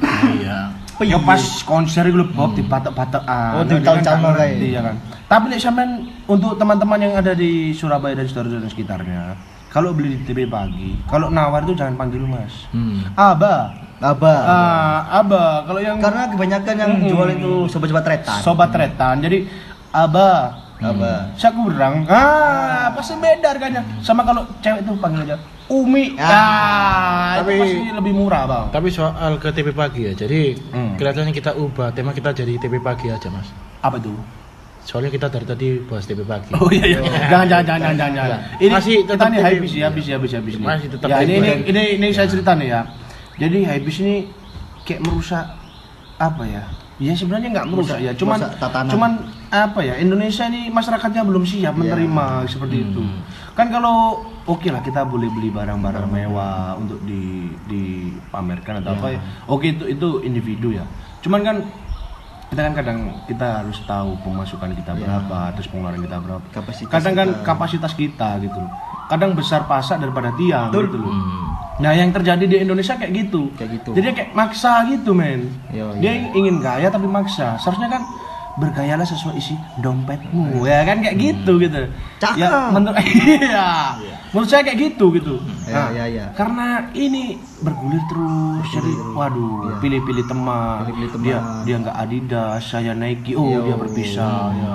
Iya. 1.01 1.15
Ya 1.15 1.19
pas 1.19 1.41
konser 1.63 2.07
itu 2.07 2.23
Bob 2.31 2.55
dipatok-patok 2.55 3.23
ah. 3.27 3.59
Oh, 3.59 3.63
Nah, 3.63 3.75
ditahun-tahun 3.75 4.19
dia 4.21 4.31
kan 4.31 4.47
ya 4.61 4.81
kan. 4.81 4.95
Tapi 5.25 5.45
nek 5.49 5.59
sampean 5.59 5.89
untuk 6.29 6.55
teman-teman 6.55 6.99
yang 7.01 7.13
ada 7.17 7.33
di 7.33 7.73
Surabaya 7.73 8.13
dan 8.13 8.27
dan 8.29 8.69
sekitarnya, 8.69 9.33
kalau 9.73 9.91
beli 9.91 10.15
di 10.15 10.23
TV 10.23 10.45
pagi, 10.45 10.95
kalau 11.09 11.27
nawar 11.27 11.65
itu 11.65 11.73
jangan 11.73 11.97
panggil 11.97 12.23
Mas. 12.23 12.69
Hmm. 12.71 13.03
Aba. 13.17 13.73
Apa? 13.95 14.33
Ah, 14.43 14.99
Aba. 15.23 15.63
Kalau 15.65 15.79
yang 15.79 15.97
Karena 15.97 16.27
kebanyakan 16.27 16.75
yang 16.77 16.91
Mm-mm. 16.99 17.09
jual 17.09 17.27
itu 17.31 17.53
sobat-sobat 17.71 18.03
tretan. 18.03 18.39
sobat 18.43 18.69
tretan. 18.69 19.15
Jadi 19.23 19.47
Aba. 19.89 20.63
Apa? 20.87 21.11
Saya 21.33 21.51
kurang. 21.51 22.05
Ah, 22.05 22.91
pasti 22.91 23.13
beda 23.15 23.47
harganya. 23.49 23.81
Sama 23.99 24.21
kalau 24.21 24.45
cewek 24.59 24.81
itu 24.81 24.91
panggil 24.95 25.21
aja 25.23 25.35
Umi. 25.65 26.13
Ah, 26.15 27.41
Tapi- 27.41 27.51
itu 27.51 27.61
pasti 27.63 27.77
lebih 27.91 28.13
murah, 28.13 28.45
Bang. 28.45 28.65
Tapi 28.69 28.87
soal 28.87 29.37
ke 29.37 29.49
TP 29.49 29.73
pagi 29.73 30.05
ya, 30.05 30.13
jadi 30.13 30.53
Hmm. 30.69 30.93
kelihatannya 30.93 31.33
kita 31.33 31.51
ubah 31.53 31.89
tema 31.89 32.11
kita 32.11 32.29
jadi 32.31 32.53
TP 32.55 32.77
pagi 32.77 33.09
aja 33.09 33.25
mas. 33.27 33.49
Apa 33.81 33.97
itu? 33.97 34.13
Soalnya 34.81 35.09
kita 35.09 35.25
dari 35.27 35.41
tadi 35.43 35.67
bahas 35.81 36.05
TP 36.05 36.21
pagi. 36.21 36.53
Oh 36.53 36.69
iya 36.69 36.85
iya. 36.85 37.01
Jangan 37.27 37.47
jangan 37.49 37.65
jangan 37.65 37.81
jangan 37.81 37.97
jangan. 37.97 38.13
jangan. 38.13 38.39
Ini 38.55 38.69
Masih 38.71 38.95
kita 39.01 39.11
tetap 39.11 39.27
nih 39.27 39.39
habis 39.41 39.71
ya, 39.73 39.83
habis 39.83 40.05
ya, 40.05 40.15
habis 40.15 40.29
ya, 40.29 40.37
habis 40.37 40.53
nih. 40.55 40.65
Masih 40.67 40.87
tetap 40.93 41.07
ya, 41.09 41.17
ini, 41.19 41.33
ini 41.35 41.51
ini 41.65 41.83
ini 41.97 42.07
saya 42.13 42.27
cerita 42.29 42.51
nih 42.53 42.67
ya. 42.69 42.81
Jadi 43.35 43.57
habis 43.65 43.95
ini 43.99 44.15
kayak 44.83 45.01
merusak 45.01 45.45
apa 46.15 46.43
ya? 46.45 46.61
Ya 46.95 47.11
sebenarnya 47.11 47.49
nggak 47.51 47.67
merusak 47.67 47.97
ya, 47.99 48.13
cuman 48.13 48.37
merusak 48.37 48.55
tatanan. 48.55 48.87
cuman 48.87 49.11
apa 49.55 49.79
ya? 49.79 49.95
Indonesia 49.95 50.43
ini 50.51 50.67
masyarakatnya 50.67 51.23
belum 51.23 51.43
siap 51.47 51.73
menerima 51.79 52.43
seperti 52.51 52.91
itu. 52.91 53.01
Kan 53.55 53.71
kalau 53.71 54.27
oke 54.43 54.67
lah 54.67 54.83
kita 54.83 55.07
boleh 55.07 55.31
beli 55.31 55.47
barang-barang 55.47 56.07
mewah 56.11 56.75
untuk 56.75 56.99
di 57.07 57.47
dipamerkan 57.71 58.83
atau 58.83 58.91
apa 58.99 59.07
ya. 59.15 59.19
Oke 59.47 59.71
itu 59.71 59.87
itu 59.87 60.07
individu 60.27 60.75
ya. 60.75 60.83
Cuman 61.23 61.41
kan 61.41 61.57
kita 62.51 62.61
kan 62.61 62.73
kadang 62.77 62.99
kita 63.25 63.47
harus 63.63 63.77
tahu 63.89 64.15
pemasukan 64.21 64.69
kita 64.77 64.91
berapa, 64.93 65.39
terus 65.57 65.67
pengeluaran 65.71 66.01
kita 66.03 66.17
berapa. 66.21 66.45
Kapasitas 66.53 66.91
kadang 66.93 67.13
kan 67.15 67.27
kita. 67.31 67.43
kapasitas 67.47 67.91
kita 67.95 68.29
gitu. 68.43 68.57
loh. 68.59 68.71
Kadang 69.05 69.31
besar 69.37 69.69
pasak 69.69 70.01
daripada 70.01 70.33
tiang 70.33 70.69
gitu 70.73 70.97
loh. 70.97 71.09
Hmm. 71.09 71.45
Nah, 71.75 71.91
yang 71.91 72.07
terjadi 72.15 72.45
di 72.47 72.57
Indonesia 72.63 72.95
kayak 72.95 73.11
gitu. 73.11 73.51
Kayak 73.59 73.81
gitu. 73.81 73.89
Jadi 73.99 74.07
kayak 74.15 74.31
maksa 74.31 74.87
gitu, 74.87 75.11
men. 75.11 75.51
Iya, 75.75 75.91
Dia 75.99 76.11
iya. 76.15 76.31
ingin 76.31 76.63
gaya 76.63 76.87
tapi 76.87 77.03
maksa. 77.03 77.59
Seharusnya 77.59 77.91
kan 77.91 78.01
bergayalah 78.55 79.03
sesuai 79.03 79.35
isi 79.35 79.51
dompetmu, 79.77 80.63
ya 80.63 80.81
kan 80.81 80.99
kayak 80.99 81.15
gitu 81.15 81.59
gitu. 81.59 81.91
Cakep. 82.17 82.39
Ya, 82.39 82.71
menurut 82.71 82.95
iya. 83.43 83.69
Menurut 84.31 84.47
saya 84.47 84.63
kayak 84.63 84.79
gitu 84.81 85.11
gitu. 85.11 85.35
Ya, 85.65 85.91
ya, 85.91 86.05
ya. 86.05 86.25
Karena 86.33 86.87
ini 86.91 87.35
bergulir 87.59 87.99
terus. 88.05 88.63
Jadi 88.69 88.91
waduh, 89.11 89.59
Iya. 89.65 89.75
pilih-pilih 89.79 90.25
teman. 90.25 90.83
Pilih-pilih 90.83 91.09
teman. 91.09 91.23
Dia 91.23 91.37
dia 91.63 91.75
nggak 91.77 91.97
Adidas, 91.97 92.61
saya 92.63 92.91
Nike. 92.91 93.31
Oh, 93.33 93.43
Iya, 93.43 93.59
dia 93.61 93.75
berpisah 93.75 94.39
ya. 94.53 94.73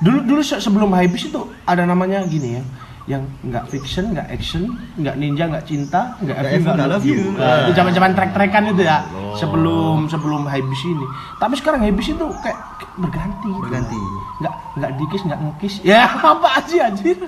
Dulu 0.00 0.18
dulu 0.24 0.40
se- 0.40 0.58
sebelum 0.58 0.88
Hypebeast 0.88 1.28
itu 1.28 1.40
ada 1.62 1.84
namanya 1.84 2.24
gini 2.24 2.56
ya 2.56 2.64
yang 3.08 3.24
nggak 3.40 3.64
fiction, 3.68 4.12
nggak 4.12 4.28
action, 4.28 4.76
nggak 5.00 5.16
ninja, 5.16 5.48
nggak 5.48 5.64
cinta, 5.64 6.14
nggak 6.20 6.36
F, 6.36 6.62
nggak 6.62 6.88
love 6.88 7.06
you. 7.06 7.32
Nah, 7.32 7.64
itu 7.66 7.72
zaman-zaman 7.72 8.12
trek-trekan 8.12 8.62
itu 8.70 8.82
ya. 8.84 9.04
Sebelum 9.34 10.04
sebelum 10.06 10.44
Hypebeast 10.44 10.84
ini. 10.84 11.06
Tapi 11.40 11.54
sekarang 11.56 11.80
Hypebeast 11.80 12.12
itu 12.14 12.26
kayak, 12.44 12.58
kayak 12.76 12.92
berganti. 13.00 13.48
gitu. 13.48 13.60
Berganti. 13.64 13.98
Nggak 14.40 14.54
nggak 14.76 14.90
dikis, 15.00 15.20
nggak 15.26 15.40
ngekis. 15.40 15.74
Ya 15.82 16.02
apa 16.32 16.50
sih 16.68 16.78
anjir? 16.78 17.18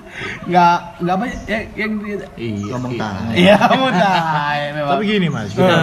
Nggak 0.45 0.75
nggak 1.01 1.15
apa 1.17 1.25
ya, 1.49 1.59
yang 1.75 1.91
Iya. 2.37 2.65
Ngomong 2.77 2.91
iya. 2.93 3.01
tangan. 3.01 3.25
Iya, 3.33 3.55
memang. 4.77 4.91
Tapi 4.93 5.03
gini 5.09 5.27
mas, 5.29 5.49
kita 5.51 5.77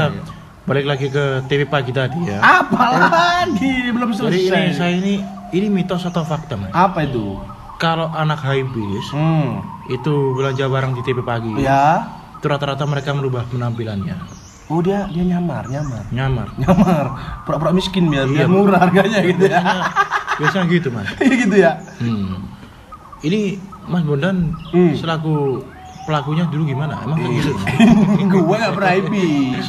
balik 0.60 0.86
lagi 0.86 1.06
ke 1.10 1.24
TV 1.50 1.66
pagi 1.66 1.90
tadi 1.90 2.30
ya. 2.30 2.38
apa 2.38 3.10
lagi 3.10 3.90
belum 3.90 4.14
Jadi 4.14 4.38
ini 4.38 4.50
selesai. 4.70 4.78
saya 4.78 4.92
ini 5.02 5.18
ini 5.50 5.66
mitos 5.66 6.06
atau 6.06 6.22
fakta 6.22 6.54
mas? 6.54 6.70
Apa 6.70 7.02
itu? 7.02 7.34
Kalau 7.80 8.12
anak 8.12 8.44
habis 8.44 9.06
Hmm. 9.08 9.64
itu 9.88 10.36
belanja 10.36 10.68
barang 10.68 10.92
di 10.92 11.02
TV 11.02 11.24
pagi, 11.24 11.48
Ya. 11.56 12.04
itu 12.36 12.44
rata-rata 12.44 12.84
mereka 12.84 13.16
merubah 13.16 13.48
penampilannya, 13.48 14.20
Oh 14.68 14.78
dia 14.78 15.08
dia 15.08 15.24
nyamar, 15.26 15.64
nyamar. 15.66 16.04
nyamar. 16.12 16.46
Nyamar. 16.60 17.06
Pura-pura 17.42 17.72
miskin 17.72 18.06
biar 18.06 18.28
Iya. 18.28 18.44
biar 18.44 18.48
murah 18.48 18.80
harganya 18.84 19.18
gitu 19.24 19.48
ya. 19.48 19.64
Biasanya 20.38 20.66
gitu 20.68 20.88
mas. 20.92 21.08
Iya 21.18 21.34
gitu 21.40 21.56
ya. 21.56 21.72
Hmm. 21.98 22.44
Ini 23.20 23.56
Mas 23.84 24.04
Bondan 24.04 24.52
Hmm. 24.70 24.92
selaku 24.94 25.64
pelakunya 26.04 26.44
dulu 26.46 26.62
gimana? 26.64 27.00
Emang 27.02 27.16
kayak 27.18 27.32
gitu? 27.34 27.52
gue 28.30 28.56
gak 28.56 28.72
pernah 28.76 28.92
habis. 28.94 29.64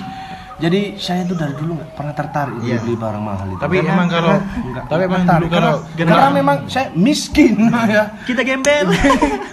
Jadi 0.62 0.82
saya 0.96 1.26
tuh 1.26 1.34
dari 1.34 1.54
dulu 1.54 1.74
gak 1.76 1.90
pernah 1.92 2.14
tertarik 2.14 2.56
Iya. 2.62 2.78
beli 2.80 2.94
barang 2.96 3.24
mahal 3.24 3.48
itu. 3.50 3.60
Tapi 3.60 3.76
emang 3.82 4.08
kalau 4.08 4.36
Enggak, 4.38 4.84
tapi 4.86 5.02
emang 5.04 5.22
tertarik. 5.22 5.42
dulu 5.44 5.50
kalau 5.52 5.74
karena, 5.92 6.12
karena 6.14 6.30
memang 6.32 6.58
saya 6.66 6.88
miskin 6.94 7.56
ya. 7.90 8.04
Kita 8.22 8.42
gembel. 8.42 8.86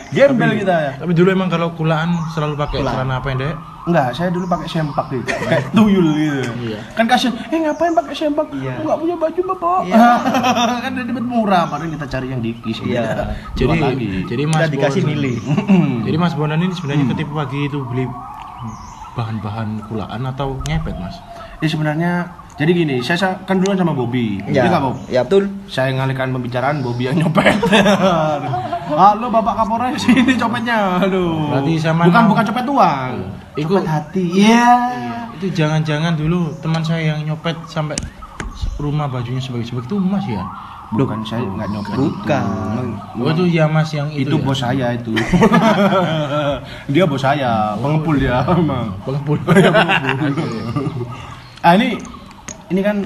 Gembel 0.08 0.50
kita 0.56 0.74
ya. 0.74 0.92
tapi 0.96 1.12
dulu 1.12 1.28
emang 1.28 1.48
kalau 1.48 1.68
kulaan 1.70 2.08
selalu 2.30 2.56
pakai 2.56 2.80
Kulaan. 2.80 2.94
celana 2.98 3.16
pendek. 3.20 3.52
Enggak, 3.84 4.08
saya 4.12 4.28
dulu 4.28 4.44
pakai 4.46 4.64
sempak 4.66 5.06
gitu. 5.10 5.24
Kayak 5.24 5.68
tuyul 5.70 6.06
gitu. 6.12 6.40
Iya. 6.62 6.80
Kan 6.92 7.04
kasihan, 7.04 7.32
eh 7.46 7.58
ngapain 7.58 7.92
pakai 7.94 8.14
sempak? 8.14 8.46
Iya. 8.50 8.72
Enggak 8.78 8.96
punya 8.98 9.16
baju, 9.16 9.40
Bapak. 9.48 9.80
Iya. 9.84 9.96
kan 10.84 10.90
udah 10.92 11.06
dapat 11.06 11.24
murah, 11.24 11.64
padahal 11.66 11.90
kita 11.90 12.06
cari 12.06 12.26
yang 12.26 12.40
dikis 12.40 12.76
gitu. 12.78 12.88
Iya. 12.90 13.32
Jadi 13.54 13.80
jadi 14.26 14.42
Mas 14.44 14.56
Udah 14.58 14.70
dikasih 14.70 15.02
milih. 15.02 15.36
Jadi 16.04 16.16
Mas 16.16 16.32
Bondan 16.32 16.56
ini 16.58 16.72
sebenarnya 16.72 17.00
Hmm. 17.00 17.12
ketika 17.14 17.30
pagi 17.34 17.60
itu 17.64 17.78
beli 17.82 18.04
bahan-bahan 19.18 19.82
kulaan 19.84 20.22
atau 20.22 20.62
ngepet 20.62 20.94
Mas? 20.94 21.18
Ya 21.58 21.66
sebenarnya 21.66 22.12
jadi 22.54 22.70
gini, 22.72 22.96
saya 22.98 23.14
sa- 23.14 23.38
kan 23.42 23.58
duluan 23.58 23.74
sama 23.74 23.90
Bobby. 23.90 24.38
Ya. 24.46 24.62
Iya 24.62 24.68
nggak, 24.68 24.82
Bob? 24.82 24.96
Ya 25.08 25.20
betul. 25.22 25.46
Saya 25.66 25.94
ngalihkan 25.94 26.30
pembicaraan 26.30 26.82
Bobby 26.82 27.06
yang 27.06 27.14
nyopet. 27.16 27.54
Halo 28.90 29.26
Bapak 29.28 29.54
Kapolres, 29.56 30.02
ini 30.10 30.34
copetnya. 30.34 30.98
Aduh. 30.98 31.50
Berarti 31.50 31.74
sama 31.76 32.06
bukan 32.06 32.24
bukan 32.26 32.44
copet 32.46 32.64
uang. 32.64 33.12
Iku 33.54 33.72
Copet 33.76 33.86
hati. 33.88 34.24
Iya. 34.38 34.70
itu 35.38 35.54
jangan-jangan 35.54 36.18
dulu 36.18 36.50
teman 36.58 36.82
saya 36.82 37.14
yang 37.14 37.22
nyopet 37.24 37.54
sampai 37.64 37.94
rumah 38.74 39.06
bajunya 39.06 39.38
sebagai-sebagai 39.38 39.86
itu 39.86 39.96
Mas 39.96 40.26
ya. 40.26 40.42
Bukan 40.88 41.20
saya 41.20 41.44
nggak 41.44 41.68
nyopet. 41.68 41.96
Bukan. 42.00 42.84
Oh 43.20 43.28
itu 43.28 43.44
ya 43.52 43.68
Mas 43.68 43.92
yang 43.92 44.08
itu. 44.08 44.24
Itu 44.24 44.36
ya? 44.40 44.44
bos 44.44 44.56
saya 44.56 44.86
itu. 44.96 45.12
dia 46.92 47.04
bos 47.04 47.20
saya, 47.20 47.76
pengepul 47.76 48.16
dia 48.16 48.40
emang. 48.48 48.96
Pengepul. 49.04 49.36
ah 51.66 51.72
ini 51.76 52.00
ini 52.72 52.80
kan 52.80 53.04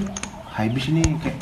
habis 0.55 0.87
ini 0.87 1.03
kayak 1.19 1.35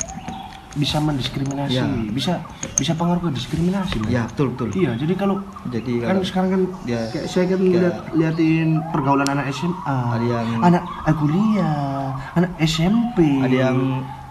bisa 0.72 0.96
mendiskriminasi, 0.98 1.76
Ya. 1.76 1.84
bisa 2.08 2.40
bisa 2.80 2.96
pengaruh 2.96 3.28
ke 3.28 3.36
diskriminasi. 3.36 4.00
Ya, 4.08 4.24
betul 4.24 4.56
betul. 4.56 4.72
Iya, 4.72 4.96
jadi 4.96 5.12
kalau 5.14 5.36
Jadi 5.68 6.00
kan 6.00 6.16
kalau 6.16 6.24
sekarang 6.24 6.48
kan 6.48 6.62
Ya. 6.88 7.12
kayak 7.12 7.28
saya 7.28 7.44
kan 7.44 7.60
Ya. 7.60 7.76
lihat 7.76 7.96
liatin 8.16 8.80
pergaulan 8.88 9.28
anak 9.28 9.52
SMA, 9.52 9.98
Ada 10.16 10.24
yang- 10.24 10.64
anak 10.64 10.82
ah, 11.04 11.12
kuliah, 11.12 12.16
anak 12.32 12.50
SMP, 12.56 13.44
Ada 13.44 13.56
yang 13.68 13.78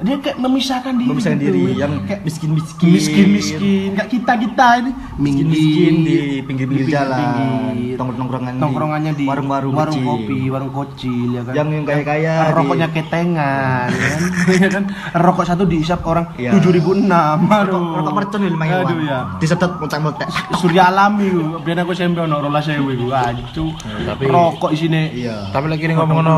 dia 0.02 0.16
kayak 0.18 0.38
memisahkan 0.38 0.94
diri, 0.94 1.08
memisahkan 1.08 1.38
gitu. 1.38 1.48
diri 1.48 1.64
yang 1.76 1.94
kayak 2.04 2.22
miskin-miskin. 2.22 2.90
miskin-miskin, 2.90 3.90
kayak 3.94 4.10
kita 4.10 4.34
kita 4.36 4.68
ini 4.80 4.92
miskin-miskin 5.16 5.94
di 5.98 6.14
di 6.14 6.18
pinggir-pinggir 6.42 6.88
jalan, 6.88 7.18
pinggir-pinggir. 7.18 7.96
tongkrong-tongkrongan 7.96 8.52
di 8.52 8.60
nongkrongannya 8.60 9.12
di 9.14 9.26
warung-warung 9.26 9.74
warung 9.74 9.94
kecil. 9.94 10.08
kopi, 10.08 10.40
warung 10.48 10.72
kocil 10.72 11.28
ya 11.32 11.42
kan. 11.42 11.54
Yang 11.54 11.68
yang 11.72 11.86
kaya-kaya 11.86 12.34
di- 12.34 12.54
rokoknya 12.54 12.88
ketengan 12.90 13.88
ya 13.88 14.08
kan. 14.08 14.22
Ya 14.62 14.68
kan. 14.70 14.84
Rokok 15.14 15.46
satu 15.46 15.64
diisap 15.64 16.02
orang 16.04 16.26
Iya. 16.36 16.52
7006. 16.54 17.08
Aduh. 17.08 17.72
Rokok, 17.72 17.96
rokok 17.96 18.14
mercon 18.14 18.40
lho 18.40 18.50
lumayan. 18.50 18.84
Aduh 18.84 18.98
ya. 19.02 19.20
Disedot 19.38 19.72
meletak-meletak. 19.78 20.28
Surya 20.56 20.84
alami. 20.88 21.30
Biyen 21.62 21.80
aku 21.80 21.92
SMP 21.92 22.20
ono 22.20 22.42
12.000 22.42 22.78
iku. 22.92 23.06
Aduh. 23.10 23.70
Tapi- 24.04 24.26
rokok 24.28 24.70
isine 24.72 25.10
Iya. 25.12 25.50
Tapi 25.50 25.66
lagi 25.68 25.88
ngomong 25.88 26.20
no. 26.20 26.38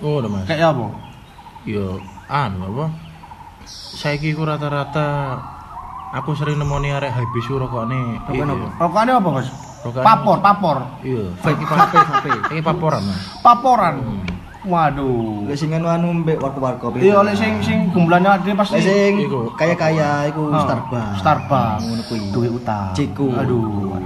Oh, 0.00 0.16
udah 0.16 0.28
Mas. 0.28 0.44
kayak 0.44 0.72
apa? 0.72 0.86
Yo, 1.62 2.00
anu 2.30 2.70
apa? 2.70 2.86
Saiki 3.66 4.32
ku 4.32 4.42
rata-rata 4.42 5.36
aku 6.10 6.32
sering 6.32 6.56
nemoni 6.56 6.88
arek 6.88 7.10
habis 7.12 7.44
ku 7.44 7.58
rokokne. 7.58 8.22
Rokokan 8.24 8.48
apa? 8.48 8.66
Rokokane 8.78 9.10
apa, 9.12 9.28
Mas? 9.32 9.48
Rokokane- 9.80 10.06
Papor, 10.06 10.36
papor. 10.38 10.76
Iya. 11.02 11.24
Vape, 11.36 11.64
vape, 11.64 11.98
vape. 12.00 12.30
Ini 12.48 12.60
paporan, 12.60 13.02
Mas. 13.02 13.20
Paporan. 13.40 13.94
Waduh. 14.60 15.48
Lek 15.48 15.56
sing 15.56 15.72
anu 15.72 15.88
anu 15.88 16.12
mbek 16.14 16.36
warko-warko. 16.36 16.92
beda. 16.92 17.00
Iya, 17.00 17.14
oleh 17.18 17.32
sing 17.32 17.58
sing 17.60 17.88
gumbulannya 17.90 18.28
ada 18.30 18.50
pasti 18.54 18.76
Lek 18.76 18.84
sing 18.84 19.12
Iku. 19.24 19.56
kaya-kaya 19.56 20.28
iku 20.28 20.52
Ah, 20.52 20.60
Starbucks. 20.62 21.16
Starbucks. 21.18 21.80
Ngono 21.82 22.02
kuwi. 22.04 22.20
Duit 22.28 22.52
utang. 22.54 22.92
Ciku. 22.92 23.32
Aduh. 23.32 23.96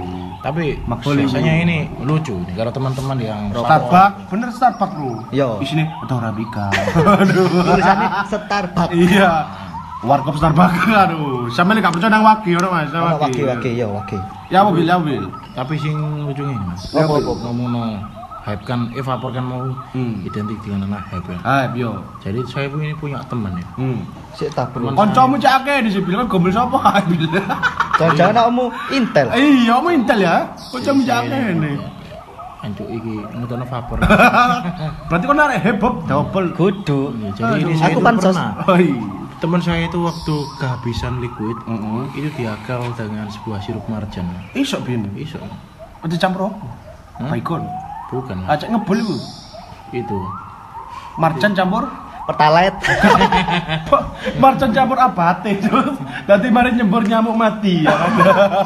Tapi 0.45 0.77
Maksudnya- 0.85 1.25
biasanya 1.25 1.53
ini 1.59 1.77
lucu 1.99 2.37
nih 2.45 2.53
kalau 2.53 2.69
teman-teman 2.69 3.17
yang 3.17 3.41
Starbucks, 3.49 4.29
bener 4.29 4.49
Starbucks 4.53 4.93
lu. 4.95 5.11
Iya. 5.33 5.57
Di 5.57 5.65
sini 5.65 5.83
atau 5.97 6.15
Arabica. 6.15 6.69
Aduh. 7.25 7.49
Tulisannya 7.65 8.09
Starbucks. 8.29 8.93
Iya. 8.93 9.31
Warkop 10.01 10.37
Starbucks. 10.37 10.85
Aduh. 10.85 11.49
Sampe 11.49 11.73
nek 11.73 11.81
gak 11.81 11.97
percaya 11.97 12.13
nang 12.13 12.21
wagi 12.21 12.53
ora 12.53 12.69
Mas, 12.69 12.93
nang 12.93 13.09
Ono 13.09 13.17
wake-wake 13.19 13.73
ya 13.73 13.89
wake. 13.89 14.21
Ya 14.47 14.61
apa 14.61 14.69
bil, 14.69 14.85
ya 14.85 14.95
apa 14.95 15.03
bil. 15.03 15.25
tapi 15.51 15.73
sing 15.75 15.97
lucu 16.21 16.45
ini 16.45 16.53
Mas. 16.61 16.93
Apa 16.93 17.17
apa? 17.17 17.31
Ngomong 17.41 17.67
no 17.67 17.81
hype 18.45 18.61
kan 18.61 18.93
evapor 18.93 19.33
kan 19.33 19.41
mau 19.41 19.65
Hmm. 19.89 20.21
identik 20.21 20.61
dengan 20.61 20.85
anak 20.85 21.09
hype 21.09 21.25
ya. 21.25 21.37
Ah, 21.41 21.65
yo. 21.73 21.97
Jadi 22.21 22.45
saya 22.45 22.69
pun 22.69 22.77
ini 22.79 22.93
punya 22.93 23.17
teman 23.25 23.57
ya. 23.57 23.65
Hmm. 23.73 24.05
Sik 24.35 24.51
tak 24.51 24.75
perlu. 24.75 24.91
Kancamu 24.91 25.39
cak 25.39 25.63
akeh 25.63 25.87
di 25.87 25.89
bilang 26.03 26.27
gombel 26.27 26.51
sapa. 26.51 26.99
Jangan-jangan 27.99 28.51
kamu 28.51 28.65
Intel. 28.91 29.27
Iya, 29.31 29.75
mau 29.79 29.91
Intel 29.91 30.19
ya. 30.19 30.51
Kancamu 30.75 31.01
cak 31.07 31.17
akeh 31.23 31.43
nih. 31.55 31.75
Ancuk 32.65 32.87
iki 32.89 33.15
nutono 33.37 33.63
vapor. 33.63 34.01
Berarti 35.07 35.25
kan 35.29 35.37
arek 35.37 35.59
hebob 35.63 35.95
double. 36.09 36.49
Kudu. 36.57 37.13
Ya, 37.21 37.29
jadi 37.37 37.51
ini 37.61 37.73
saya 37.77 37.93
Aku 37.93 38.01
itu 38.01 38.05
pansos. 38.05 38.33
pernah. 38.35 38.51
Oh 38.65 38.77
iya. 38.81 38.95
Teman 39.43 39.59
saya 39.59 39.83
itu 39.85 39.99
waktu 39.99 40.35
kehabisan 40.57 41.19
liquid 41.19 41.59
Heeh. 41.67 42.01
itu 42.15 42.29
diakal 42.39 42.87
dengan 42.95 43.27
sebuah 43.29 43.59
sirup 43.61 43.83
marjan. 43.85 44.25
Iso 44.57 44.79
bin. 44.81 45.05
Iso. 45.13 45.37
Ada 46.01 46.15
campur 46.17 46.49
apa? 46.49 46.65
Hah? 47.21 47.29
Baikon. 47.35 47.61
Bukan. 48.09 48.47
Acak 48.49 48.71
ngebul 48.71 48.97
iku. 48.97 49.15
Itu. 49.93 50.19
Marjan 51.21 51.53
campur 51.53 51.85
Pertalite. 52.25 52.81
Marjan 54.41 54.73
campur 54.73 54.97
abate 54.97 55.61
terus. 55.61 55.93
Dadi 56.25 56.49
mari 56.49 56.73
nyembur 56.73 57.05
nyamuk 57.05 57.37
mati 57.37 57.85
ya 57.85 57.93
kan. 57.93 58.11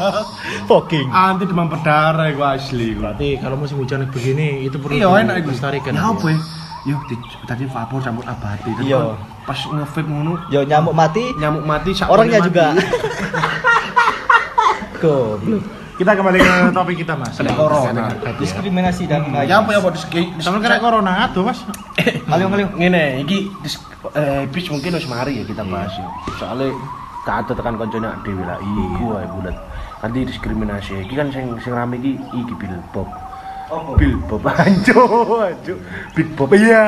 Fogging. 0.71 1.11
Anti 1.11 1.43
demam 1.43 1.67
berdarah 1.67 2.31
iku 2.31 2.41
asli. 2.41 2.95
Berarti 2.95 3.35
kalau 3.35 3.59
musim 3.59 3.75
hujan 3.77 4.07
begini 4.07 4.63
itu 4.63 4.79
perlu 4.79 4.95
Iya 4.95 5.11
enak 5.27 5.43
iku. 5.43 5.51
dilestarikan. 5.51 5.91
Ya 5.91 6.07
apa? 6.07 6.27
ya? 6.31 6.39
Yo 6.87 6.95
tadi 7.43 7.67
vapor 7.67 7.99
campur 7.99 8.23
abate. 8.23 8.71
Iya. 8.79 9.19
Pas 9.43 9.59
nge-vape 9.59 10.07
ngono 10.07 10.39
Yo 10.47 10.63
nyamuk 10.63 10.95
mati, 10.95 11.35
nyamuk 11.35 11.67
mati 11.67 11.91
sak 11.91 12.07
orangnya 12.07 12.39
mati. 12.39 12.47
juga. 12.47 12.65
Goblok. 15.01 15.63
Kita 15.99 16.15
kembali 16.15 16.39
ke 16.39 16.53
topik 16.71 16.95
kita 17.03 17.11
mas. 17.19 17.35
Ada 17.35 17.51
corona. 17.59 18.07
Diskriminasi 18.39 19.03
dan 19.03 19.35
Ya 19.43 19.59
apa 19.59 19.75
ya 19.75 19.83
apa 19.83 19.91
diski. 19.91 20.31
Sama 20.39 20.63
kena 20.63 20.79
corona 20.79 21.27
tuh 21.35 21.43
mas. 21.43 21.59
Kalian-kalian. 22.27 22.69
ngene 22.75 23.03
iki 23.23 23.49
eh 24.15 24.43
bis 24.51 24.65
mungkin 24.71 24.95
wis 24.95 25.07
mari 25.07 25.39
ya 25.39 25.43
kita 25.47 25.63
bahas 25.65 25.93
ya. 25.95 26.07
Soalnya 26.37 26.75
kata 27.23 27.55
tekan 27.55 27.79
koncone 27.79 28.09
dhewe 28.25 28.43
lah 28.43 28.57
iku 28.59 29.15
wae 29.15 29.27
bulat. 29.31 29.55
Nanti 30.03 30.27
diskriminasi 30.27 31.07
iki 31.07 31.13
kan 31.15 31.31
sing 31.31 31.55
sing 31.63 31.71
rame 31.71 31.97
iki 31.99 32.19
iki 32.35 32.53
Billbob. 32.59 33.07
Apa? 33.69 33.95
Billbob 33.95 34.43
anjo 34.65 35.01
anjo. 35.39 35.73
Billbob 36.17 36.51
iya. 36.57 36.85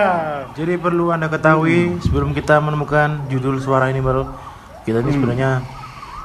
Jadi 0.57 0.75
perlu 0.75 1.13
anda 1.13 1.31
ketahui 1.31 1.97
sebelum 2.03 2.35
kita 2.35 2.59
menemukan 2.59 3.31
judul 3.31 3.61
suara 3.63 3.87
ini 3.87 4.03
baru 4.03 4.27
kita 4.83 5.05
ini 5.05 5.13
sebenarnya 5.13 5.61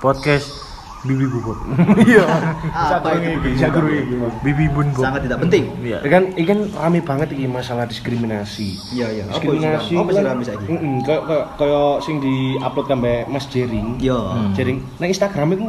podcast 0.01 0.66
Bibi 1.07 1.27
Bubot. 1.27 1.59
Iya. 2.07 2.25
Apa 2.69 3.09
itu? 3.17 3.57
Jagur 3.57 3.87
iki. 3.89 4.15
Bibi 4.43 4.67
Bun 4.69 4.87
Bob. 4.93 5.03
Sangat 5.03 5.25
tidak 5.25 5.39
penting. 5.43 5.65
Iya. 5.81 5.99
Ya 6.03 6.11
kan 6.11 6.23
iki 6.35 6.47
kan 6.47 6.61
rame 6.75 7.01
banget 7.01 7.29
iki 7.33 7.47
masalah 7.47 7.87
diskriminasi. 7.87 8.77
Iya 8.93 9.07
iya. 9.11 9.25
Diskriminasi. 9.31 9.95
Apa 9.95 10.11
sih 10.11 10.25
rame 10.25 10.43
saiki? 10.43 10.65
Heeh, 10.67 10.95
kayak 11.03 11.23
kayak- 11.57 11.99
sing 12.03 12.19
di-upload 12.19 12.87
kan 12.87 12.99
Mas 13.27 13.47
Jering. 13.47 13.97
Yo. 13.99 14.19
Jering 14.53 14.83
nang 14.99 15.09
Instagram 15.09 15.55
itu 15.55 15.67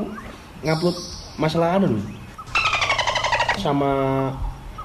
ngupload 0.61 0.97
masalah 1.37 1.77
anu 1.77 1.93
lho. 1.93 2.01
Sama 3.57 3.91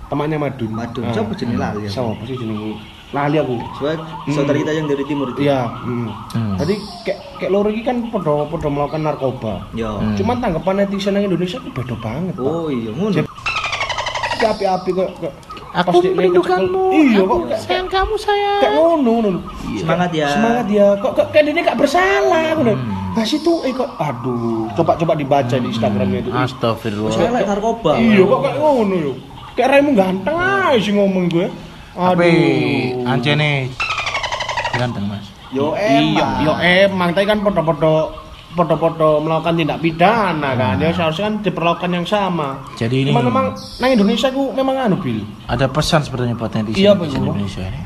temannya 0.08 0.38
Madun. 0.38 0.70
Madun. 0.70 1.04
Ah. 1.04 1.12
Siapa 1.12 1.32
jenenge 1.34 1.58
lali 1.58 1.80
aku? 1.84 1.92
Siapa 1.92 2.22
sih 2.24 2.36
jenenge? 2.36 2.72
Lali 3.12 3.36
aku. 3.36 3.54
Soalnya 3.76 4.00
saudara 4.32 4.56
kita 4.56 4.72
yang 4.72 4.88
dari 4.88 5.04
timur 5.04 5.28
itu. 5.36 5.44
Iya, 5.44 5.68
hmm. 5.68 6.08
Hmm. 6.32 6.54
Tadi 6.56 6.74
kayak 7.04 7.18
kayak 7.36 7.50
loro 7.52 7.68
iki 7.68 7.84
kan 7.84 8.08
podo 8.08 8.48
podo 8.48 8.68
melakukan 8.72 9.04
narkoba. 9.04 9.68
Yo. 9.76 10.00
Hmm. 10.00 10.16
Cuman 10.16 10.40
tanggapan 10.40 10.74
netizen 10.80 11.16
yang 11.20 11.28
Indonesia 11.28 11.60
itu 11.60 11.70
beda 11.76 11.94
banget. 12.00 12.34
Pak. 12.40 12.44
Oh 12.48 12.72
iya, 12.72 12.90
ngono. 12.96 13.20
Iki 14.32 14.44
api-api 14.48 14.90
kok 14.96 15.08
kok 15.20 15.32
Aku 15.72 16.04
merindukanmu. 16.04 16.84
Iya 16.92 17.24
Aku 17.24 17.48
kok 17.48 17.60
sayang 17.64 17.88
kamu 17.88 18.14
sayang. 18.20 18.60
kayak 18.60 18.74
ngono 18.76 19.10
ngono. 19.16 19.28
lho. 19.36 19.40
Semangat 19.80 20.10
ya. 20.12 20.28
Semangat 20.32 20.66
ya. 20.68 20.86
Kok 21.00 21.12
kok 21.16 21.26
kayak 21.32 21.44
dia 21.48 21.62
gak 21.64 21.78
bersalah 21.80 22.44
ngono. 22.56 22.72
Ngasih 23.12 23.38
tuh 23.44 23.60
eh 23.68 23.72
kok 23.76 23.92
aduh, 24.00 24.72
coba-coba 24.72 25.12
dibaca 25.12 25.56
di 25.56 25.68
Instagramnya 25.68 26.24
itu. 26.24 26.30
Astagfirullah. 26.32 27.12
Saya 27.12 27.28
narkoba. 27.44 28.00
Iya 28.00 28.24
kok 28.24 28.40
kayak 28.40 28.56
ngono 28.60 28.94
yo. 28.96 29.12
Kayak 29.52 29.68
raimu 29.76 29.92
ganteng 29.92 30.36
aja 30.36 30.80
sih 30.80 30.92
ngomong 30.96 31.28
gue. 31.28 31.46
Tapi 31.92 32.30
ancene 33.04 33.68
ganteng 34.72 35.04
mas. 35.06 35.26
Yo 35.48 35.76
Iya, 35.76 36.00
emang. 36.16 36.40
yo 36.40 36.52
emang 36.56 37.08
tapi 37.12 37.26
kan 37.26 37.38
podo-podo 37.40 38.16
podo-podo 38.52 39.20
melakukan 39.20 39.54
tindak 39.54 39.78
pidana 39.78 40.52
kan. 40.54 40.76
Ya 40.76 40.88
seharusnya 40.90 41.24
kan 41.26 41.34
diperlakukan 41.40 41.90
yang 41.90 42.04
sama. 42.04 42.56
Jadi 42.74 43.04
ini 43.04 43.10
Cuman 43.12 43.24
memang 43.28 43.46
nang 43.78 43.90
Indonesia 43.90 44.28
ku 44.28 44.52
memang 44.52 44.76
anu 44.82 44.96
Bil. 44.96 45.20
ada 45.44 45.68
pesan 45.68 46.00
sebenarnya 46.00 46.32
buat 46.32 46.48
netizen, 46.50 46.76
Iya, 46.78 46.92
netizen. 46.94 47.20
Indonesia 47.22 47.62
ini. 47.62 47.82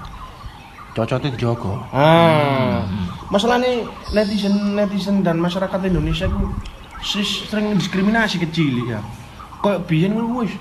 Cocoknya 0.93 1.31
Joko. 1.37 1.77
Ah. 1.91 2.87
Masalah 3.29 3.59
nih 3.59 3.83
netizen 4.13 4.55
netizen 4.73 5.21
dan 5.21 5.37
masyarakat 5.37 5.77
Indonesia 5.85 6.25
ku 6.25 6.55
sering 7.03 7.75
diskriminasi 7.75 8.39
kecil 8.41 8.87
ya. 8.87 9.03
Kayak 9.59 9.85
biyen 9.85 10.15
wis 10.33 10.55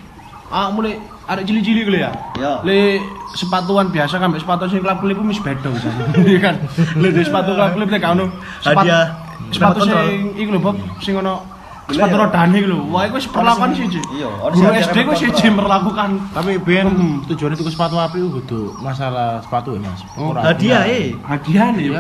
ah 0.56 0.72
mulai 0.72 0.96
ada 1.28 1.42
cili-cili 1.44 1.84
gitu 1.84 2.00
ya. 2.00 2.16
Ya. 2.40 2.64
Le 2.64 3.02
sepatuan 3.36 3.92
biasa 3.92 4.16
kan 4.16 4.32
sepatu 4.32 4.72
sing 4.72 4.80
klap-klip 4.80 5.20
wis 5.20 5.42
beda 5.44 5.68
bisa. 5.68 5.90
Iya 6.24 6.40
kan. 6.40 6.56
Le 6.96 7.12
di 7.12 7.22
sepatu 7.28 7.52
nek 7.52 7.76
ono 8.06 8.32
sepat- 8.64 8.88
Hadiah. 8.88 9.06
Sepatu 9.52 9.84
Kontrol. 9.84 10.00
sing 10.08 10.20
iku 10.40 10.50
lho 10.56 10.60
Bob 10.64 10.76
sing 11.04 11.14
ono 11.14 11.44
sepatu 11.86 12.16
rodane 12.16 12.56
iku 12.56 12.68
lho. 12.72 12.78
Wah, 12.88 13.04
iku 13.04 13.20
wis 13.20 13.28
perlakuan 13.28 13.76
siji. 13.76 14.00
Iya, 14.16 14.30
Guru 14.32 14.70
SD 14.80 14.98
ku 15.04 15.14
siji 15.14 15.48
merlakukan 15.52 16.10
Tapi 16.32 16.56
ben 16.58 16.88
tujuannya 17.28 17.58
tuku 17.60 17.70
sepatu 17.70 18.00
api 18.00 18.18
itu 18.22 18.30
kudu 18.32 18.62
masalah 18.80 19.44
sepatu 19.44 19.76
ya 19.76 19.84
Mas. 19.84 20.02
Ora- 20.16 20.46
Hadiah 20.46 20.88
eh. 20.88 21.12
hadiah 21.20 21.68
nih 21.76 21.92
ya. 21.92 22.00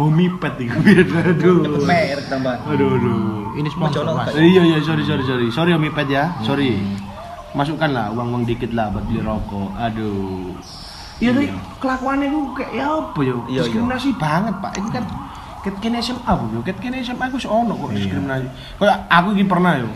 Oh, 0.00 0.08
mipet 0.08 0.56
iku. 0.56 0.78
Aduh. 1.36 1.84
Merek 1.84 2.26
tambah. 2.32 2.54
Aduh, 2.64 2.96
aduh. 2.96 3.54
Ini 3.60 3.68
sponsor 3.68 4.08
Mas. 4.08 4.32
Iya 4.32 4.62
iya 4.64 4.78
sorry 4.80 5.04
sorry 5.04 5.22
sorry 5.26 5.46
sorry 5.52 5.70
Om 5.76 5.84
Ipet 5.84 6.08
ya 6.08 6.32
sorry 6.40 6.80
masukkan 7.52 7.90
lah 7.90 8.06
uang 8.14 8.28
uang 8.30 8.42
dikit 8.46 8.70
lah 8.70 8.90
buat 8.94 9.04
beli 9.06 9.20
rokok. 9.22 9.70
Aduh. 9.74 10.54
Iya 11.20 11.36
tuh 11.36 11.44
kelakuannya 11.84 12.32
gue 12.32 12.44
kayak 12.56 12.72
ya 12.72 12.86
apa 12.88 13.20
ya? 13.20 13.36
Iya, 13.44 13.60
diskriminasi 13.68 14.08
banget 14.16 14.54
pak. 14.56 14.72
Ini 14.80 14.88
kan 14.88 15.04
ket 15.60 15.76
kene 15.84 15.98
SMA 16.00 16.32
bu. 16.32 16.64
Ket 16.64 16.78
kene 16.80 17.04
SMA 17.04 17.24
aku 17.28 17.36
ono 17.44 17.72
kok 17.76 17.90
diskriminasi. 17.92 18.46
Kayak 18.80 18.98
aku 19.12 19.28
ini 19.36 19.44
pernah 19.44 19.72
yo 19.76 19.90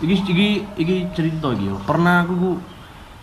iki 0.00 0.16
iki 0.24 0.48
iki 0.80 0.94
cerita 1.12 1.52
iki 1.52 1.68
yo 1.68 1.76
pernah 1.84 2.24
aku 2.24 2.32
ku 2.32 2.50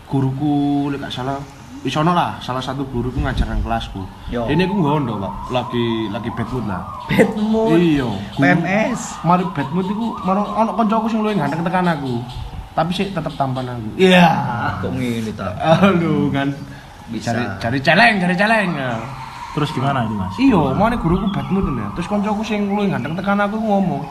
guruku 0.08 0.88
lek 0.94 1.10
salah 1.10 1.42
wis 1.82 1.94
ono 1.98 2.14
lah 2.14 2.38
salah 2.38 2.62
satu 2.62 2.86
guruku 2.86 3.18
ngajar 3.18 3.50
nang 3.50 3.66
kelasku. 3.66 4.06
Yo. 4.30 4.46
ini 4.54 4.70
aku 4.70 4.78
ngondo 4.78 5.18
pak. 5.18 5.34
Lagi 5.50 6.14
lagi 6.14 6.30
bad 6.38 6.48
mood 6.54 6.66
lah. 6.70 6.82
Bad 7.10 7.32
mood. 7.42 7.78
iya. 7.82 8.06
Guru- 8.06 8.38
PMS. 8.38 9.02
mari 9.26 9.44
bad 9.58 9.70
mood 9.74 9.88
iku 9.90 10.14
maro 10.22 10.46
ono 10.46 10.78
kancaku 10.78 11.10
sing 11.10 11.26
luwih 11.26 11.34
ganteng 11.34 11.66
tekan 11.66 11.90
aku. 11.90 12.22
Tapi 12.78 12.92
sih 12.94 13.10
tetep 13.10 13.34
tampan 13.34 13.66
aku. 13.74 13.98
Iya. 13.98 14.30
Kok 14.86 14.94
ngene 14.94 15.34
ta? 15.34 15.50
Aduh 15.82 16.30
kan 16.30 16.54
Bisa. 17.10 17.34
cari 17.34 17.44
cari 17.58 17.80
celeng, 17.82 18.22
cari 18.22 18.36
celeng. 18.38 18.70
Ya. 18.78 19.02
Terus 19.58 19.74
gimana 19.74 20.06
ini 20.06 20.14
Mas? 20.14 20.38
Iya, 20.38 20.62
mau 20.78 20.86
nih 20.86 21.02
guruku 21.02 21.26
bad 21.34 21.50
mood 21.50 21.66
nih. 21.74 21.90
Terus 21.98 22.06
kancaku 22.06 22.46
sing 22.46 22.70
luwih 22.70 22.94
ganteng 22.94 23.18
tekan 23.18 23.42
aku 23.42 23.58
ngomong, 23.58 24.06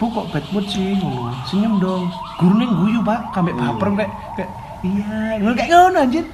Bu 0.00 0.08
kok 0.08 0.32
bad 0.32 0.46
mood 0.56 0.64
sih 0.64 0.96
ngono. 0.96 1.28
Senyum 1.44 1.76
dong. 1.76 2.08
Gurune 2.40 2.64
guyu, 2.72 3.04
Pak. 3.04 3.36
Kambek 3.36 3.52
baper 3.52 3.88
kayak 4.00 4.10
kayak 4.40 4.50
iya, 4.80 5.36
ngono 5.44 5.52
kayak 5.52 5.68
ngono 5.68 5.98
anjir. 6.00 6.24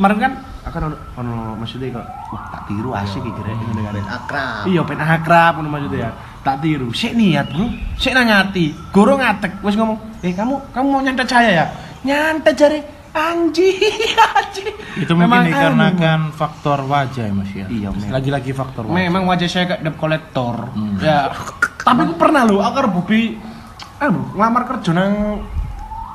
Kemarin 0.00 0.18
kan 0.24 0.32
akan 0.64 0.80
ono 0.88 0.96
ono 1.20 1.36
maksudnya 1.60 2.00
kok 2.00 2.06
wah 2.32 2.42
tak 2.48 2.62
tiru 2.72 2.96
asik 2.96 3.20
iki 3.20 3.36
kira 3.36 3.52
ngene 3.52 3.80
kan. 3.84 3.94
Akrab. 4.08 4.64
Iya, 4.64 4.80
ben 4.88 5.00
akrab 5.04 5.52
ngono 5.60 5.68
maksudnya 5.68 6.08
ya. 6.08 6.10
Tak 6.44 6.60
tiru. 6.60 6.92
Sik 6.92 7.16
niat, 7.16 7.48
Bro. 7.48 7.72
Sik 7.96 8.12
nangati. 8.12 8.76
Guru 8.92 9.16
ngatek 9.16 9.64
wis 9.64 9.74
ngomong, 9.74 9.96
"Eh, 10.20 10.30
kamu 10.30 10.60
kamu 10.70 10.86
mau 10.86 11.00
nyantet 11.00 11.24
saya 11.24 11.50
ya?" 11.50 11.66
Nyantet 12.04 12.54
jare 12.54 12.78
anjing. 13.10 13.80
anjing. 14.36 14.68
Itu 14.94 15.16
mungkin 15.16 15.24
Memang 15.24 15.42
dikarenakan 15.48 16.20
faktor 16.30 16.84
wajah 16.84 17.24
ya 17.24 17.32
Mas 17.32 17.48
ya. 17.50 17.64
Iya. 17.66 17.88
Lagi-lagi 18.10 18.52
faktor 18.52 18.84
anu. 18.84 18.92
wajah. 18.92 19.00
Memang 19.00 19.22
wajah 19.24 19.48
saya 19.48 19.64
kayak 19.66 19.80
debt 19.82 19.96
collector. 19.96 20.68
Hmm. 20.70 21.00
Ya. 21.00 21.32
Tapi 21.80 22.00
aku 22.02 22.14
pernah 22.14 22.44
loh, 22.44 22.60
aku 22.60 22.74
karo 22.74 22.88
Bobi 22.90 23.40
anu 23.96 24.28
ngelamar 24.32 24.62
kerja 24.66 24.90
nang 24.92 25.40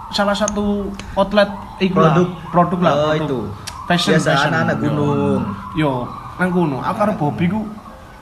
salah 0.09 0.33
satu 0.33 0.93
outlet 1.15 1.49
iku 1.79 1.97
lah. 1.97 2.13
Produk. 2.13 2.29
produk 2.49 2.79
lah, 2.81 2.91
Oh, 2.91 3.01
produk. 3.07 3.17
itu. 3.25 3.39
Fashion, 3.87 4.13
Biasa 4.13 4.29
fashion. 4.29 4.49
anak-anak 4.51 4.75
gunung. 4.79 5.41
Yo, 5.73 5.91
nang 6.37 6.49
gunung. 6.51 6.81
Aku 6.81 6.95
karo 6.95 7.13
Bobi 7.15 7.45
ku 7.47 7.65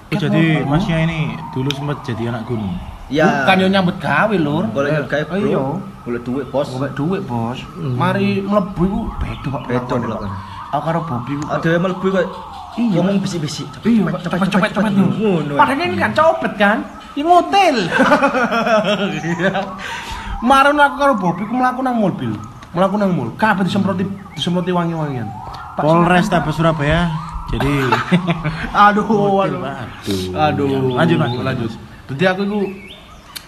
Oh, 0.07 0.15
jadi 0.15 0.63
Masnya 0.63 1.03
ini 1.03 1.35
dulu 1.51 1.67
sempat 1.75 1.99
jadi 2.07 2.31
anak 2.31 2.47
gunung. 2.47 2.71
Ya. 3.07 3.43
bukan 3.43 3.55
yo 3.63 3.67
nyambut 3.71 3.95
gawe, 3.99 4.35
Lur. 4.35 4.67
Boleh 4.71 4.91
Eh, 4.91 5.03
kayak 5.07 5.31
oh, 5.31 5.39
iya. 5.39 5.57
bro. 5.59 5.79
Boleh 6.03 6.21
duit 6.23 6.45
bos. 6.47 6.67
Golek 6.71 6.91
duit, 6.95 7.21
Bos. 7.23 7.59
Mari 7.75 8.39
mlebu 8.39 8.83
iku 8.83 8.99
beda 9.19 9.47
Pak. 9.51 9.61
Perlakuan. 9.67 9.99
Pak. 10.07 10.31
Aku 10.67 10.83
karo 10.83 10.99
Bobi 11.07 11.33
ku 11.39 11.43
Ada 11.47 11.67
yang 11.71 11.83
melebihi 11.83 12.11
kok. 12.11 12.23
Iya. 12.77 12.95
Ngomong 12.99 13.15
bisik-bisik. 13.19 13.67
Iya, 13.83 14.03
cepet 14.21 14.37
cepet 14.47 14.71
cepet 14.75 14.91
Ngono. 14.95 15.53
Padahal 15.55 15.81
ini 15.81 15.95
kan 15.97 16.11
copet 16.15 16.53
kan, 16.55 16.77
yang 17.15 17.27
ngotel. 17.27 17.77
Marun 20.47 20.77
aku 20.77 20.95
karo 20.95 21.13
Bobi 21.17 21.43
ku 21.49 21.53
mlaku 21.55 21.81
nang 21.81 21.97
mobil, 21.97 22.31
mlaku 22.71 22.95
nang 22.95 23.11
mall. 23.11 23.33
Kabeh 23.35 23.65
disemproti 23.65 24.05
disemproti 24.37 24.69
wangi-wangian. 24.69 25.27
Polres 25.75 26.29
Tabes 26.29 26.55
Surabaya. 26.55 27.09
Jadi 27.47 27.73
Aduh, 28.87 29.07
aduh. 29.39 29.61
Aduh. 29.63 30.35
Aduh. 30.35 30.67
Lanjut, 30.99 31.17
lanjut. 31.19 31.43
lanjut. 31.43 31.71
Jadi 32.11 32.23
aku 32.27 32.41
iku 32.47 32.59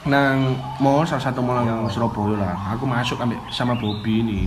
nang 0.08 0.56
mall 0.80 1.04
salah 1.04 1.24
satu 1.28 1.44
mall 1.44 1.64
yang 1.68 1.84
Surabaya 1.92 2.40
lah. 2.40 2.56
Aku 2.76 2.88
masuk 2.88 3.20
ambek 3.20 3.40
sama 3.52 3.76
Bobi 3.76 4.24
ini. 4.24 4.40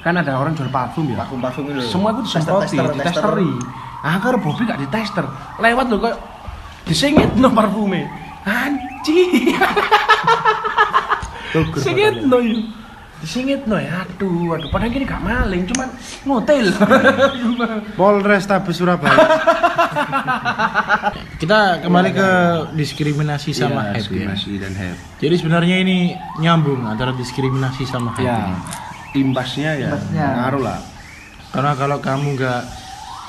Kan 0.00 0.18
ada 0.18 0.34
orang 0.40 0.56
jual 0.56 0.72
parfum 0.72 1.06
ya. 1.12 1.20
Parfum-parfum 1.20 1.64
itu. 1.70 1.84
Semua 1.86 2.16
itu 2.16 2.26
disemproti, 2.26 2.74
Tester, 2.74 2.84
tester, 2.96 2.96
ditesteri. 2.98 3.50
Ah, 4.02 4.18
karo 4.18 4.40
Bobi 4.40 4.66
gak 4.66 4.80
ditester. 4.80 5.24
Lewat 5.62 5.86
lho 5.92 5.96
kok 6.00 6.16
disingit 6.88 7.36
no 7.38 7.52
parfume. 7.52 8.08
Anjing. 8.42 9.54
Singit 11.78 12.24
no 12.30 12.40
yo. 12.40 12.81
Disingit 13.22 13.64
no 13.64 13.78
ya. 13.78 14.02
Aduh, 14.02 14.52
aduh. 14.52 14.66
Padahal 14.68 14.90
gini 14.90 15.06
gak 15.06 15.22
maling, 15.22 15.62
cuman 15.64 15.88
ngotel. 16.24 16.66
Polres 17.98 18.44
Tabes 18.44 18.74
Surabaya. 18.74 19.14
Kita 21.38 21.78
kembali 21.78 22.10
ke 22.10 22.28
diskriminasi 22.74 23.50
sama 23.52 23.90
Iya, 23.90 23.94
hype 23.94 23.94
ya. 23.94 23.98
diskriminasi 23.98 24.50
dan 24.58 24.72
hype. 24.74 24.98
Jadi 25.18 25.34
sebenarnya 25.36 25.76
ini 25.78 25.98
nyambung 26.38 26.82
antara 26.82 27.10
diskriminasi 27.12 27.82
sama 27.84 28.14
hype. 28.14 28.26
Ya, 28.26 28.58
imbasnya 29.14 29.70
ya 29.76 29.88
Imbasnya. 29.90 30.26
ngaruh 30.38 30.62
lah. 30.62 30.78
Karena 31.50 31.72
kalau 31.74 31.98
kamu 31.98 32.26
nggak 32.34 32.62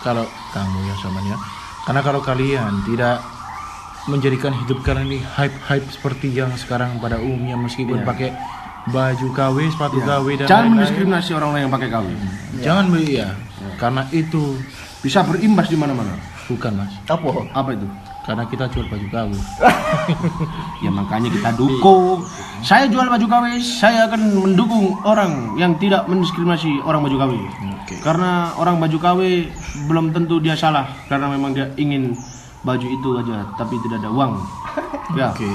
kalau 0.02 0.24
kamu 0.52 0.78
ya 0.84 0.96
samanya 1.00 1.36
karena 1.84 2.02
kalau 2.02 2.20
kalian 2.20 2.72
tidak 2.84 3.20
menjadikan 4.06 4.52
hidup 4.54 4.80
kalian 4.80 5.08
ini 5.08 5.20
hype-hype 5.20 5.88
seperti 5.90 6.28
yang 6.30 6.52
sekarang 6.54 7.00
pada 7.00 7.20
umumnya 7.20 7.56
meskipun 7.56 8.00
Iya. 8.00 8.06
pakai 8.06 8.30
baju 8.90 9.28
KW, 9.32 9.58
sepatu 9.72 9.98
KW 10.00 10.28
dan 10.44 10.48
Jangan 10.50 10.68
mendiskriminasi 10.76 11.32
orang 11.32 11.50
lain 11.56 11.62
yang 11.70 11.74
pakai 11.74 11.90
kawin. 11.90 12.18
Jangan 12.60 12.86
beli 12.92 13.22
ya. 13.22 13.30
Karena 13.80 14.04
itu 14.12 14.60
Bisa 15.00 15.20
berimbas 15.20 15.68
di 15.68 15.76
mana-mana. 15.76 16.16
bukan 16.48 16.80
Mas. 16.80 16.92
Apa? 17.08 17.44
Apa 17.52 17.76
itu? 17.76 17.88
Karena 18.24 18.44
kita 18.48 18.72
jual 18.72 18.88
baju 18.88 19.08
KW. 19.08 19.32
Ya 20.80 20.92
makanya 20.92 21.30
kita 21.30 21.56
dukung. 21.56 22.24
Saya 22.60 22.88
jual 22.88 23.08
baju 23.08 23.24
KW, 23.24 23.46
saya 23.62 24.08
akan 24.08 24.42
mendukung 24.42 24.96
orang 25.04 25.56
yang 25.56 25.76
tidak 25.78 26.08
mendiskriminasi 26.08 26.82
orang 26.84 27.04
baju 27.04 27.18
KW. 27.20 27.32
Oke. 27.78 27.96
Karena 28.00 28.52
orang 28.56 28.80
baju 28.80 28.98
KW 28.98 29.22
belum 29.86 30.12
tentu 30.12 30.40
dia 30.40 30.56
salah 30.56 30.88
karena 31.08 31.32
memang 31.32 31.52
dia 31.52 31.68
ingin 31.76 32.16
baju 32.64 32.88
itu 32.88 33.10
aja 33.20 33.44
tapi 33.56 33.76
tidak 33.84 34.04
ada 34.04 34.12
uang. 34.12 34.34
Ya. 35.14 35.30
Oke. 35.30 35.46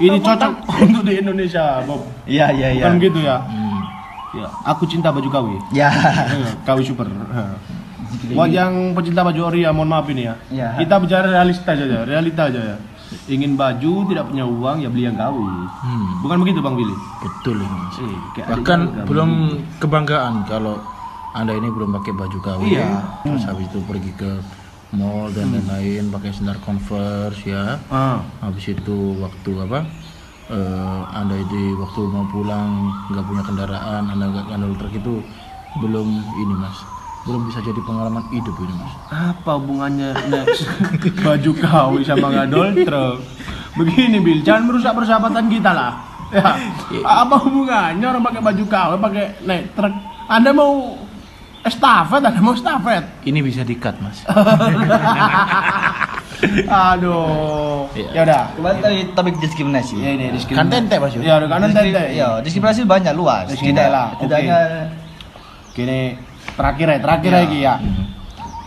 Ini 0.00 0.16
cocok 0.22 0.52
untuk 0.88 1.02
di 1.04 1.12
Indonesia, 1.20 1.84
Bob. 1.84 2.06
Iya, 2.24 2.48
iya, 2.54 2.68
iya. 2.72 2.84
Bukan 2.86 2.94
gitu 3.02 3.18
ya. 3.20 3.36
Hmm. 3.44 3.80
Ya, 4.32 4.48
aku 4.64 4.88
cinta 4.88 5.12
baju 5.12 5.28
KW. 5.28 5.46
Ya. 5.76 5.92
KW 6.66 6.78
super. 6.80 7.04
Buat 8.32 8.48
yang 8.52 8.96
pecinta 8.96 9.20
baju 9.20 9.52
ori 9.52 9.64
ya, 9.64 9.72
mohon 9.72 9.92
maaf 9.92 10.08
ini 10.08 10.24
ya. 10.24 10.34
Ya. 10.48 10.68
Kita 10.80 10.96
bicara 10.96 11.28
realita 11.28 11.68
aja, 11.76 11.84
realita 12.04 12.42
aja 12.48 12.60
ya. 12.72 12.76
Ingin 13.28 13.60
baju, 13.60 14.08
tidak 14.08 14.24
punya 14.32 14.48
uang, 14.48 14.80
ya 14.80 14.88
beli 14.88 15.04
yang 15.04 15.16
KW. 15.20 15.36
Hmm. 15.84 16.08
Bukan 16.24 16.36
begitu 16.40 16.64
Bang 16.64 16.80
Billy? 16.80 16.96
Betul 17.20 17.60
ini. 17.60 17.80
Eh, 18.40 18.46
Bahkan 18.48 19.04
belum 19.04 19.30
kebanggaan 19.76 20.48
kalau 20.48 20.80
anda 21.36 21.52
ini 21.52 21.68
belum 21.68 21.92
pakai 22.00 22.12
baju 22.16 22.38
KW. 22.40 22.60
Iya. 22.72 22.88
Terus 23.24 23.44
habis 23.44 23.68
itu 23.68 23.84
pergi 23.84 24.12
ke 24.16 24.30
mall 24.92 25.28
dan 25.30 25.50
lain-lain 25.50 26.08
pakai 26.08 26.30
sandal 26.30 26.58
Converse 26.60 27.42
ya. 27.44 27.80
Ah, 27.88 28.20
Habis 28.40 28.70
itu 28.70 28.96
waktu 29.18 29.52
apa? 29.58 29.80
eh, 30.48 31.02
anda 31.10 31.32
itu 31.34 31.76
waktu 31.76 32.00
mau 32.06 32.28
pulang 32.28 32.68
nggak 33.08 33.24
punya 33.24 33.42
kendaraan, 33.42 34.02
anda 34.06 34.24
nggak 34.28 34.44
ngandel 34.46 34.74
truk 34.76 34.92
itu 34.92 35.14
belum 35.80 36.08
ini 36.36 36.54
mas, 36.54 36.76
belum 37.24 37.48
bisa 37.48 37.62
jadi 37.62 37.80
pengalaman 37.80 38.20
hidup 38.28 38.52
ini 38.58 38.74
mas. 38.74 38.92
apa 39.08 39.50
hubungannya 39.56 40.12
next 40.28 40.68
baju 41.24 41.50
KW 41.56 41.92
sama 42.04 42.28
ngadol 42.30 42.68
truk? 42.78 43.16
Begini 43.72 44.20
Bil, 44.20 44.44
jangan 44.44 44.68
merusak 44.68 44.92
persahabatan 44.92 45.48
kita 45.48 45.72
lah. 45.72 45.92
Ya, 46.28 46.44
apa 47.02 47.40
hubungannya 47.40 48.04
orang 48.04 48.20
pakai 48.22 48.40
baju 48.42 48.64
KW 48.66 48.90
pakai 49.00 49.24
naik 49.42 49.72
truk? 49.72 49.94
Anda 50.28 50.52
mau 50.52 51.00
estafet, 51.62 52.20
Anda 52.20 52.40
mau 52.40 52.52
estafet? 52.52 53.04
Ini 53.22 53.38
bisa 53.40 53.62
dikat 53.62 53.94
mas. 53.98 54.22
Aduh. 56.66 57.86
Iya. 57.94 58.08
Ya 58.12 58.20
udah. 58.24 58.42
Kembali 58.52 58.78
tadi 58.80 58.98
topik 59.12 59.34
diskriminasi. 59.38 59.94
Ya 59.96 60.10
ini 60.10 60.24
diskriminasi. 60.32 60.58
Kan 60.58 60.66
tente 60.68 60.96
mas 60.98 61.12
Ya 61.14 61.38
udah 61.38 61.48
kanan 61.48 61.70
tente. 61.70 62.02
Iya, 62.10 62.42
diskriminasi 62.42 62.82
banyak 62.84 63.14
luas. 63.14 63.46
Tidak 63.48 63.88
lah, 63.88 64.18
Tidak 64.18 64.26
oke. 64.32 64.42
hanya 64.42 64.58
Gini, 65.72 66.12
terakhir 66.52 66.86
ya, 66.86 66.98
terakhir 67.00 67.30
Ya. 67.30 67.38
lagi 67.38 67.58
ya. 67.62 67.74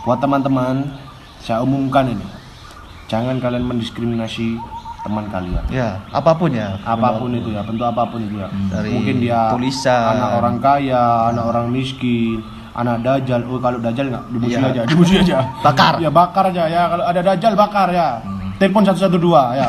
Buat 0.02 0.18
teman-teman, 0.18 0.90
saya 1.38 1.62
umumkan 1.62 2.08
ini. 2.08 2.26
Jangan 3.06 3.38
kalian 3.38 3.62
mendiskriminasi 3.62 4.58
teman 5.06 5.30
kalian. 5.30 5.62
ya 5.70 6.02
apa 6.10 6.34
pun 6.34 6.50
ya. 6.50 6.74
Apa 6.82 7.14
pun 7.14 7.30
itu 7.30 7.54
ya, 7.54 7.62
bentuk 7.62 7.86
apa 7.86 8.02
pun 8.10 8.18
itu 8.18 8.42
ya. 8.42 8.50
Dari 8.66 8.90
Mungkin 8.90 9.22
dia 9.22 9.54
tulisan. 9.54 10.18
anak 10.18 10.30
orang 10.34 10.56
kaya, 10.58 11.30
anak 11.30 11.44
orang 11.46 11.70
miskin, 11.70 12.42
anak 12.76 12.96
dajal. 13.00 13.40
Oh, 13.48 13.58
kalau 13.58 13.80
dajal 13.80 14.06
nggak 14.12 14.24
dimusuhi 14.30 14.60
Iya. 14.60 14.70
aja, 14.70 14.82
dimusuhi 14.84 15.18
aja. 15.24 15.36
Bakar. 15.66 15.92
Ya 15.98 16.10
bakar 16.12 16.44
aja 16.52 16.64
ya. 16.68 16.82
Kalau 16.92 17.04
ada 17.04 17.20
dajal 17.24 17.52
bakar 17.56 17.88
ya. 17.90 18.20
Telepon 18.56 18.84
112 18.84 19.12
ya. 19.56 19.68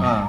Nah, 0.00 0.22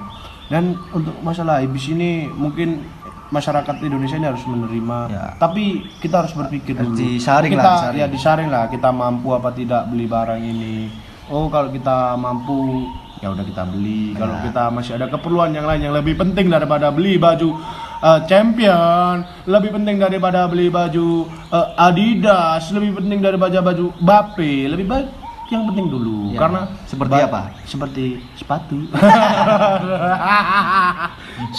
Dan 0.45 0.77
untuk 0.93 1.17
masalah 1.25 1.57
ibis 1.57 1.89
ini 1.89 2.29
mungkin 2.29 2.85
masyarakat 3.33 3.81
Indonesia 3.81 4.13
ini 4.13 4.29
harus 4.29 4.45
menerima. 4.45 4.97
Ya. 5.09 5.25
Tapi 5.41 5.81
kita 5.97 6.21
harus 6.21 6.37
berpikir 6.37 6.77
dulu. 6.77 6.93
disaring 6.93 7.49
kita, 7.49 7.65
lah, 7.65 7.73
disaring. 7.81 7.97
Ya 7.97 8.05
disaring 8.05 8.49
lah. 8.53 8.63
Kita 8.69 8.93
mampu 8.93 9.33
apa 9.33 9.49
tidak 9.49 9.89
beli 9.89 10.05
barang 10.05 10.37
ini. 10.37 10.89
Oh 11.33 11.49
kalau 11.49 11.73
kita 11.73 12.13
mampu 12.13 12.85
ya 13.19 13.27
udah 13.31 13.43
kita 13.43 13.63
beli. 13.67 14.13
Kalau 14.13 14.35
kita 14.41 14.63
masih 14.69 14.91
ada 14.97 15.05
keperluan 15.07 15.51
yang 15.51 15.65
lain 15.65 15.81
yang 15.83 15.95
lebih 15.95 16.15
penting 16.15 16.47
daripada 16.47 16.91
beli 16.91 17.15
baju 17.15 17.55
uh, 18.01 18.19
champion, 18.25 19.23
lebih 19.45 19.69
penting 19.75 19.95
daripada 19.97 20.47
beli 20.47 20.67
baju 20.67 21.27
uh, 21.51 21.87
Adidas, 21.87 22.71
lebih 22.71 22.99
penting 22.99 23.19
daripada 23.21 23.59
baju 23.59 23.91
Bape, 23.99 24.67
lebih 24.67 24.85
baik 24.85 25.07
yang 25.45 25.61
penting 25.69 25.93
dulu 25.93 26.33
Ya. 26.33 26.41
karena 26.41 26.61
Seperti 26.89 27.15
apa? 27.21 27.41
Seperti 27.63 28.05
sepatu. 28.33 28.89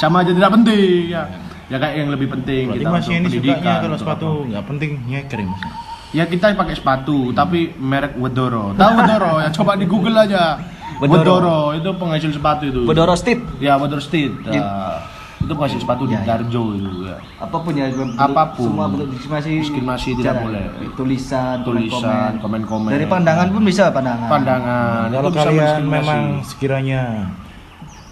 Sama 0.01 0.27
aja 0.27 0.33
tidak 0.35 0.53
penting 0.59 1.13
ya. 1.13 1.23
Ya 1.67 1.83
kayak 1.83 1.95
yang 1.99 2.11
lebih 2.15 2.31
penting 2.31 2.71
Berarti 2.71 2.83
kita 2.83 2.91
untuk 2.95 3.11
ini 3.11 3.27
pendidikan, 3.27 3.59
sukanya 3.59 3.79
kalau 3.83 3.97
sepatu 3.99 4.29
nggak 4.47 4.65
penting 4.71 4.91
nyeker 5.07 5.39
ya 5.43 5.47
mas. 5.51 5.63
Ya 6.11 6.25
kita 6.25 6.53
pakai 6.53 6.75
sepatu 6.75 7.31
tapi 7.31 7.75
merek 7.75 8.15
Wedoro. 8.17 8.73
Tahu 8.73 8.93
Wedoro 8.97 9.33
ya 9.39 9.49
coba 9.51 9.75
di 9.75 9.85
Google 9.85 10.17
aja. 10.17 10.57
Wedoro. 10.97 11.19
Wedoro 11.19 11.57
itu 11.73 11.91
penghasil 11.93 12.31
sepatu 12.31 12.63
itu. 12.65 12.81
Bedoro 12.83 13.15
Steve. 13.15 13.43
Ya 13.59 13.75
Wedoro 13.75 13.99
Street. 13.99 14.33
Iya. 14.45 15.03
itu 15.37 15.53
penghasil 15.53 15.79
sepatu 15.79 16.09
di 16.09 16.17
Ya, 16.17 16.25
ya. 16.25 16.27
Darjo 16.33 16.63
itu 16.73 17.05
ya. 17.05 17.17
Apa 17.37 17.61
pun 17.61 17.73
ya 17.73 17.87
Apa 18.17 18.57
pun. 18.57 18.67
semua 18.67 18.89
bentuk 18.89 19.13
diskriminasi 19.13 19.51
Diskriminasi 19.61 20.09
tidak 20.17 20.35
boleh. 20.41 20.65
tulisan 20.97 21.57
Tulisan, 21.61 22.31
komen-komen. 22.41 22.89
dari 22.89 23.05
pandangan 23.05 23.53
pun 23.53 23.63
bisa 23.63 23.93
pandangan 23.93 24.27
Pandangan. 24.27 25.07
Kalau 25.13 25.31
kalian 25.31 25.81
memang 25.85 26.21
sekiranya 26.41 27.29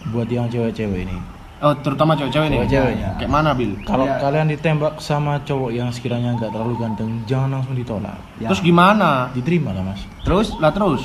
buat 0.07 0.29
yang 0.29 0.47
cewek-cewek 0.47 1.09
ini, 1.09 1.17
Oh, 1.65 1.73
terutama 1.75 2.13
cewek-cewek 2.13 2.47
nih. 2.47 2.59
Cewek-cewek, 2.61 2.95
ya. 2.95 3.09
Kayak 3.17 3.33
mana, 3.33 3.51
Bil? 3.51 3.73
kalau 3.83 4.05
Ya. 4.05 4.21
kalian 4.21 4.47
ditembak 4.47 5.01
sama 5.01 5.41
cowok 5.41 5.71
yang 5.73 5.89
sekiranya 5.89 6.37
nggak 6.37 6.53
terlalu 6.53 6.77
ganteng, 6.77 7.25
jangan 7.25 7.57
langsung 7.57 7.73
ditolak, 7.73 8.21
Ya. 8.37 8.53
Terus 8.53 8.61
gimana? 8.61 9.33
diterima 9.33 9.73
lah 9.73 9.81
mas. 9.83 10.05
Terus 10.23 10.53
lah 10.59 10.69
terus. 10.71 11.01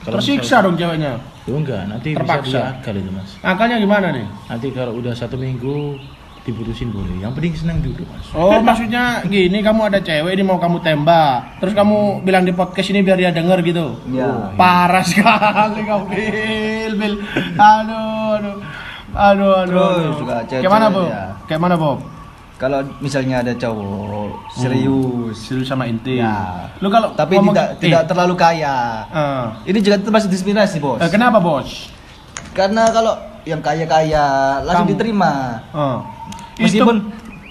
Kalau 0.00 0.16
Tersiksa 0.16 0.60
dong 0.60 0.74
ceweknya. 0.74 1.20
Itu 1.40 1.54
enggak, 1.54 1.86
nanti 1.86 2.10
Terpaksa. 2.12 2.42
bisa 2.42 2.58
diakal 2.74 2.94
itu 2.96 3.10
mas. 3.12 3.30
Angkanya 3.40 3.76
gimana 3.78 4.10
nih? 4.10 4.26
Nanti 4.48 4.66
kalau 4.70 4.96
udah 4.96 5.12
satu 5.12 5.36
minggu 5.36 5.94
diputusin 6.40 6.88
boleh. 6.88 7.20
Yang 7.20 7.32
penting 7.36 7.52
senang 7.54 7.78
dulu 7.78 8.02
mas. 8.08 8.24
Oh, 8.32 8.58
maksudnya 8.58 9.20
gini, 9.24 9.60
kamu 9.60 9.80
ada 9.86 10.00
cewek 10.00 10.32
ini 10.32 10.40
mau 10.40 10.56
kamu 10.56 10.80
tembak. 10.80 11.60
Terus 11.60 11.76
kamu 11.76 12.24
bilang 12.24 12.42
di 12.42 12.50
podcast 12.50 12.88
ini 12.88 13.00
biar 13.00 13.14
dia 13.14 13.28
denger 13.28 13.60
gitu. 13.60 13.92
Ya. 14.08 14.50
Parah 14.56 15.04
sekali 15.06 15.84
kamu, 15.84 16.04
Bil, 16.08 16.92
Bil. 16.96 17.14
Aduh, 17.54 18.40
aduh. 18.40 18.56
Aduh, 19.22 19.52
aduh. 19.54 19.68
Terus 19.68 19.84
aduh. 20.00 20.12
juga 20.16 20.34
cewek-cewek 20.40 20.62
Kayak 20.62 20.72
mana, 20.72 20.86
Bob? 20.88 21.06
ya. 21.06 21.24
Kayak 21.44 21.60
mana, 21.60 21.76
Bob? 21.76 21.98
kalau 22.60 22.84
misalnya 23.00 23.40
ada 23.40 23.56
cowok 23.56 24.52
serius 24.52 25.32
Serius 25.40 25.64
sama 25.64 25.88
inti. 25.88 26.20
Ya. 26.20 26.68
Lu 26.76 26.92
kalau 26.92 27.08
tapi 27.14 27.40
ngomong- 27.40 27.56
tidak 27.56 27.68
eh, 27.70 27.80
tidak 27.80 28.02
terlalu 28.04 28.34
kaya 28.36 28.76
eh. 29.08 29.44
ini 29.64 29.80
juga 29.80 29.96
termasuk 29.96 30.28
diskriminasi 30.28 30.76
bos 30.76 31.00
Eh, 31.00 31.08
kenapa, 31.08 31.40
Bos? 31.40 31.88
karena 32.52 32.84
kalau 32.92 33.16
yang 33.42 33.64
kaya 33.64 33.88
kaya 33.88 34.24
langsung 34.60 34.84
Kamu- 34.84 34.92
diterima 34.92 35.32
Eh. 35.72 35.98
meskipun 36.60 36.96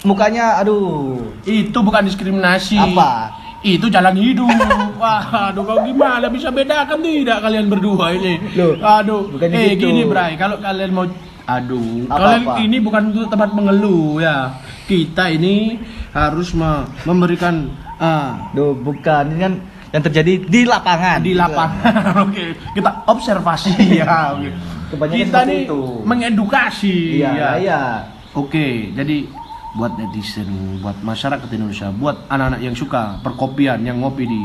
mukanya 0.05 0.61
aduh 0.61 1.17
itu, 1.41 1.65
itu 1.65 1.79
bukan 1.81 2.05
diskriminasi. 2.05 2.77
Apa? 2.77 3.33
Itu 3.59 3.89
jalan 3.89 4.13
hidup. 4.13 4.45
Wah, 5.01 5.49
aduh 5.49 5.65
kau 5.65 5.81
gimana 5.81 6.29
bisa 6.29 6.47
bedakan 6.47 7.01
tidak 7.01 7.41
kalian 7.41 7.65
berdua 7.65 8.13
ini? 8.13 8.37
Loh, 8.53 8.77
aduh. 8.77 9.25
bukannya 9.27 9.57
eh 9.57 9.73
gitu. 9.73 9.89
gini, 9.89 10.05
Bray, 10.05 10.37
kalau 10.37 10.61
kalian 10.61 10.93
mau 10.93 11.09
aduh, 11.49 12.05
kalian 12.05 12.43
ini 12.61 12.77
bukan 12.77 13.09
untuk 13.09 13.27
tempat 13.27 13.49
mengeluh 13.51 14.21
ya. 14.21 14.53
Kita 14.85 15.29
ini 15.29 15.77
harus 16.11 16.53
me- 16.53 16.85
memberikan 17.03 17.69
ah, 17.97 18.53
Duh, 18.53 18.73
bukan 18.73 19.33
ini 19.33 19.39
kan 19.39 19.53
yang 19.89 20.03
terjadi 20.05 20.33
di 20.45 20.61
lapangan 20.65 21.17
di 21.21 21.33
lapangan. 21.33 21.93
Oke, 22.29 22.53
kita 22.73 22.89
observasi 23.05 23.73
ya. 24.01 24.37
Kebanyakan 24.89 25.17
Kita 25.21 25.39
nih 25.45 25.61
itu. 25.65 25.81
mengedukasi. 26.01 26.95
iya 27.21 27.29
ya. 27.33 27.49
iya 27.57 27.81
Oke, 28.33 28.93
jadi 28.93 29.25
buat 29.73 29.93
netizen, 29.97 30.49
buat 30.81 30.97
masyarakat 31.01 31.45
Indonesia, 31.49 31.89
buat 31.89 32.25
anak-anak 32.25 32.61
yang 32.61 32.73
suka 32.73 33.17
perkopian, 33.21 33.81
yang 33.85 34.01
ngopi 34.01 34.25
di 34.25 34.41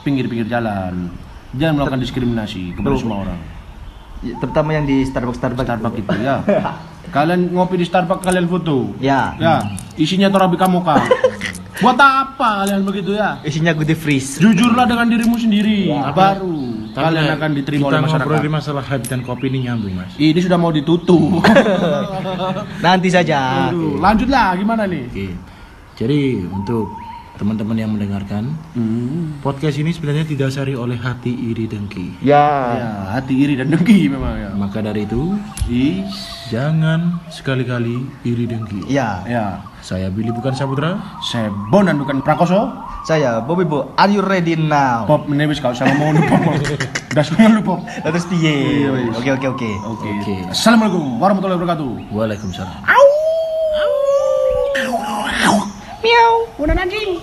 pinggir-pinggir 0.00 0.48
jalan, 0.48 1.12
jangan 1.56 1.80
melakukan 1.80 2.00
diskriminasi 2.04 2.76
kepada 2.76 2.96
semua 2.96 3.24
orang. 3.24 3.38
Ya, 4.18 4.34
terutama 4.38 4.74
yang 4.74 4.82
di 4.82 5.06
Starbucks 5.06 5.38
Starbucks 5.38 5.68
Starbucks 5.68 5.98
itu 5.98 6.14
ya. 6.18 6.42
Kalian 7.08 7.54
ngopi 7.54 7.78
di 7.78 7.86
Starbucks 7.86 8.20
kalian 8.20 8.50
foto. 8.50 8.92
ya 8.98 9.32
Ya, 9.38 9.62
isinya 9.94 10.28
Torabika 10.28 10.66
Moka. 10.66 10.98
Buat 11.78 11.94
apa 11.94 12.66
kalian 12.66 12.82
begitu 12.82 13.14
ya? 13.14 13.38
isinya 13.46 13.70
goodie 13.70 13.94
freeze 13.94 14.42
Jujurlah 14.42 14.82
dengan 14.82 15.06
dirimu 15.06 15.38
sendiri, 15.38 15.86
baru 16.10 16.90
Tapi 16.90 17.04
kalian 17.06 17.30
akan 17.38 17.50
diterima 17.54 17.78
kita 17.78 17.86
oleh 17.88 18.02
masyarakat. 18.02 18.26
ngobrol 18.26 18.50
masalah 18.50 18.82
hype 18.82 19.06
dan 19.06 19.20
kopi 19.22 19.46
ini 19.46 19.70
nyambung 19.70 19.94
mas. 19.94 20.10
Ini 20.18 20.40
sudah 20.42 20.58
mau 20.58 20.74
ditutup. 20.74 21.38
nanti 22.84 23.08
saja 23.08 23.70
Aduh, 23.70 24.02
lanjutlah 24.02 24.58
gimana 24.58 24.90
nih? 24.90 25.06
Oke. 25.06 25.28
Jadi 25.94 26.42
untuk 26.44 26.90
teman-teman 27.38 27.74
yang 27.74 27.90
mendengarkan 27.90 28.50
Hmm. 28.70 29.38
podcast 29.38 29.74
ini 29.76 29.90
sebenarnya 29.90 30.22
didasari 30.24 30.74
oleh 30.74 30.94
hati 30.96 31.30
iri 31.30 31.64
dengki. 31.64 32.18
ya 32.20 32.46
Ya, 32.74 32.90
hati 33.12 33.32
iri 33.32 33.54
dan 33.54 33.70
dengki 33.70 34.06
memang 34.06 34.34
ya. 34.36 34.50
Maka 34.52 34.78
dari 34.80 35.02
itu 35.02 35.38
Ih, 35.66 36.02
jangan 36.48 37.22
sekali-kali 37.28 37.94
iri 38.22 38.44
dengki. 38.44 38.84
ya 38.86 39.22
ya. 39.24 39.62
Saya 39.78 40.10
Billy 40.10 40.28
bukan 40.28 40.50
Saputra. 40.52 40.98
Saya 41.22 41.48
Bon 41.70 41.82
dan 41.82 41.96
bukan 41.96 42.18
Prakoso. 42.20 42.74
saya 43.00 43.38
Bobby 43.40 43.62
Bo 43.62 43.94
are 43.94 44.10
you 44.10 44.20
ready 44.20 44.52
now 44.52 45.06
Pop 45.06 45.24
menewis 45.24 45.56
kau 45.56 45.72
sama 45.72 45.94
mau 45.94 46.10
nih 46.10 46.20
Pop. 46.24 46.42
Udah 47.08 47.24
semua 47.24 47.48
lu 47.48 47.62
Pop. 47.62 47.80
terus 47.86 48.26
piye 48.26 48.84
Iya, 48.84 48.90
oke 49.14 49.30
oke 49.32 49.46
oke 49.48 49.70
Oke. 49.88 50.08
Oke. 50.18 50.34
Assalamualaikum 50.50 51.16
warahmatullahi 51.16 51.56
wabarakatuh. 51.56 51.90
Waalaikumsalam. 52.10 53.27
Miau. 56.02 56.46
Udah 56.62 56.78
anjing. 56.78 57.18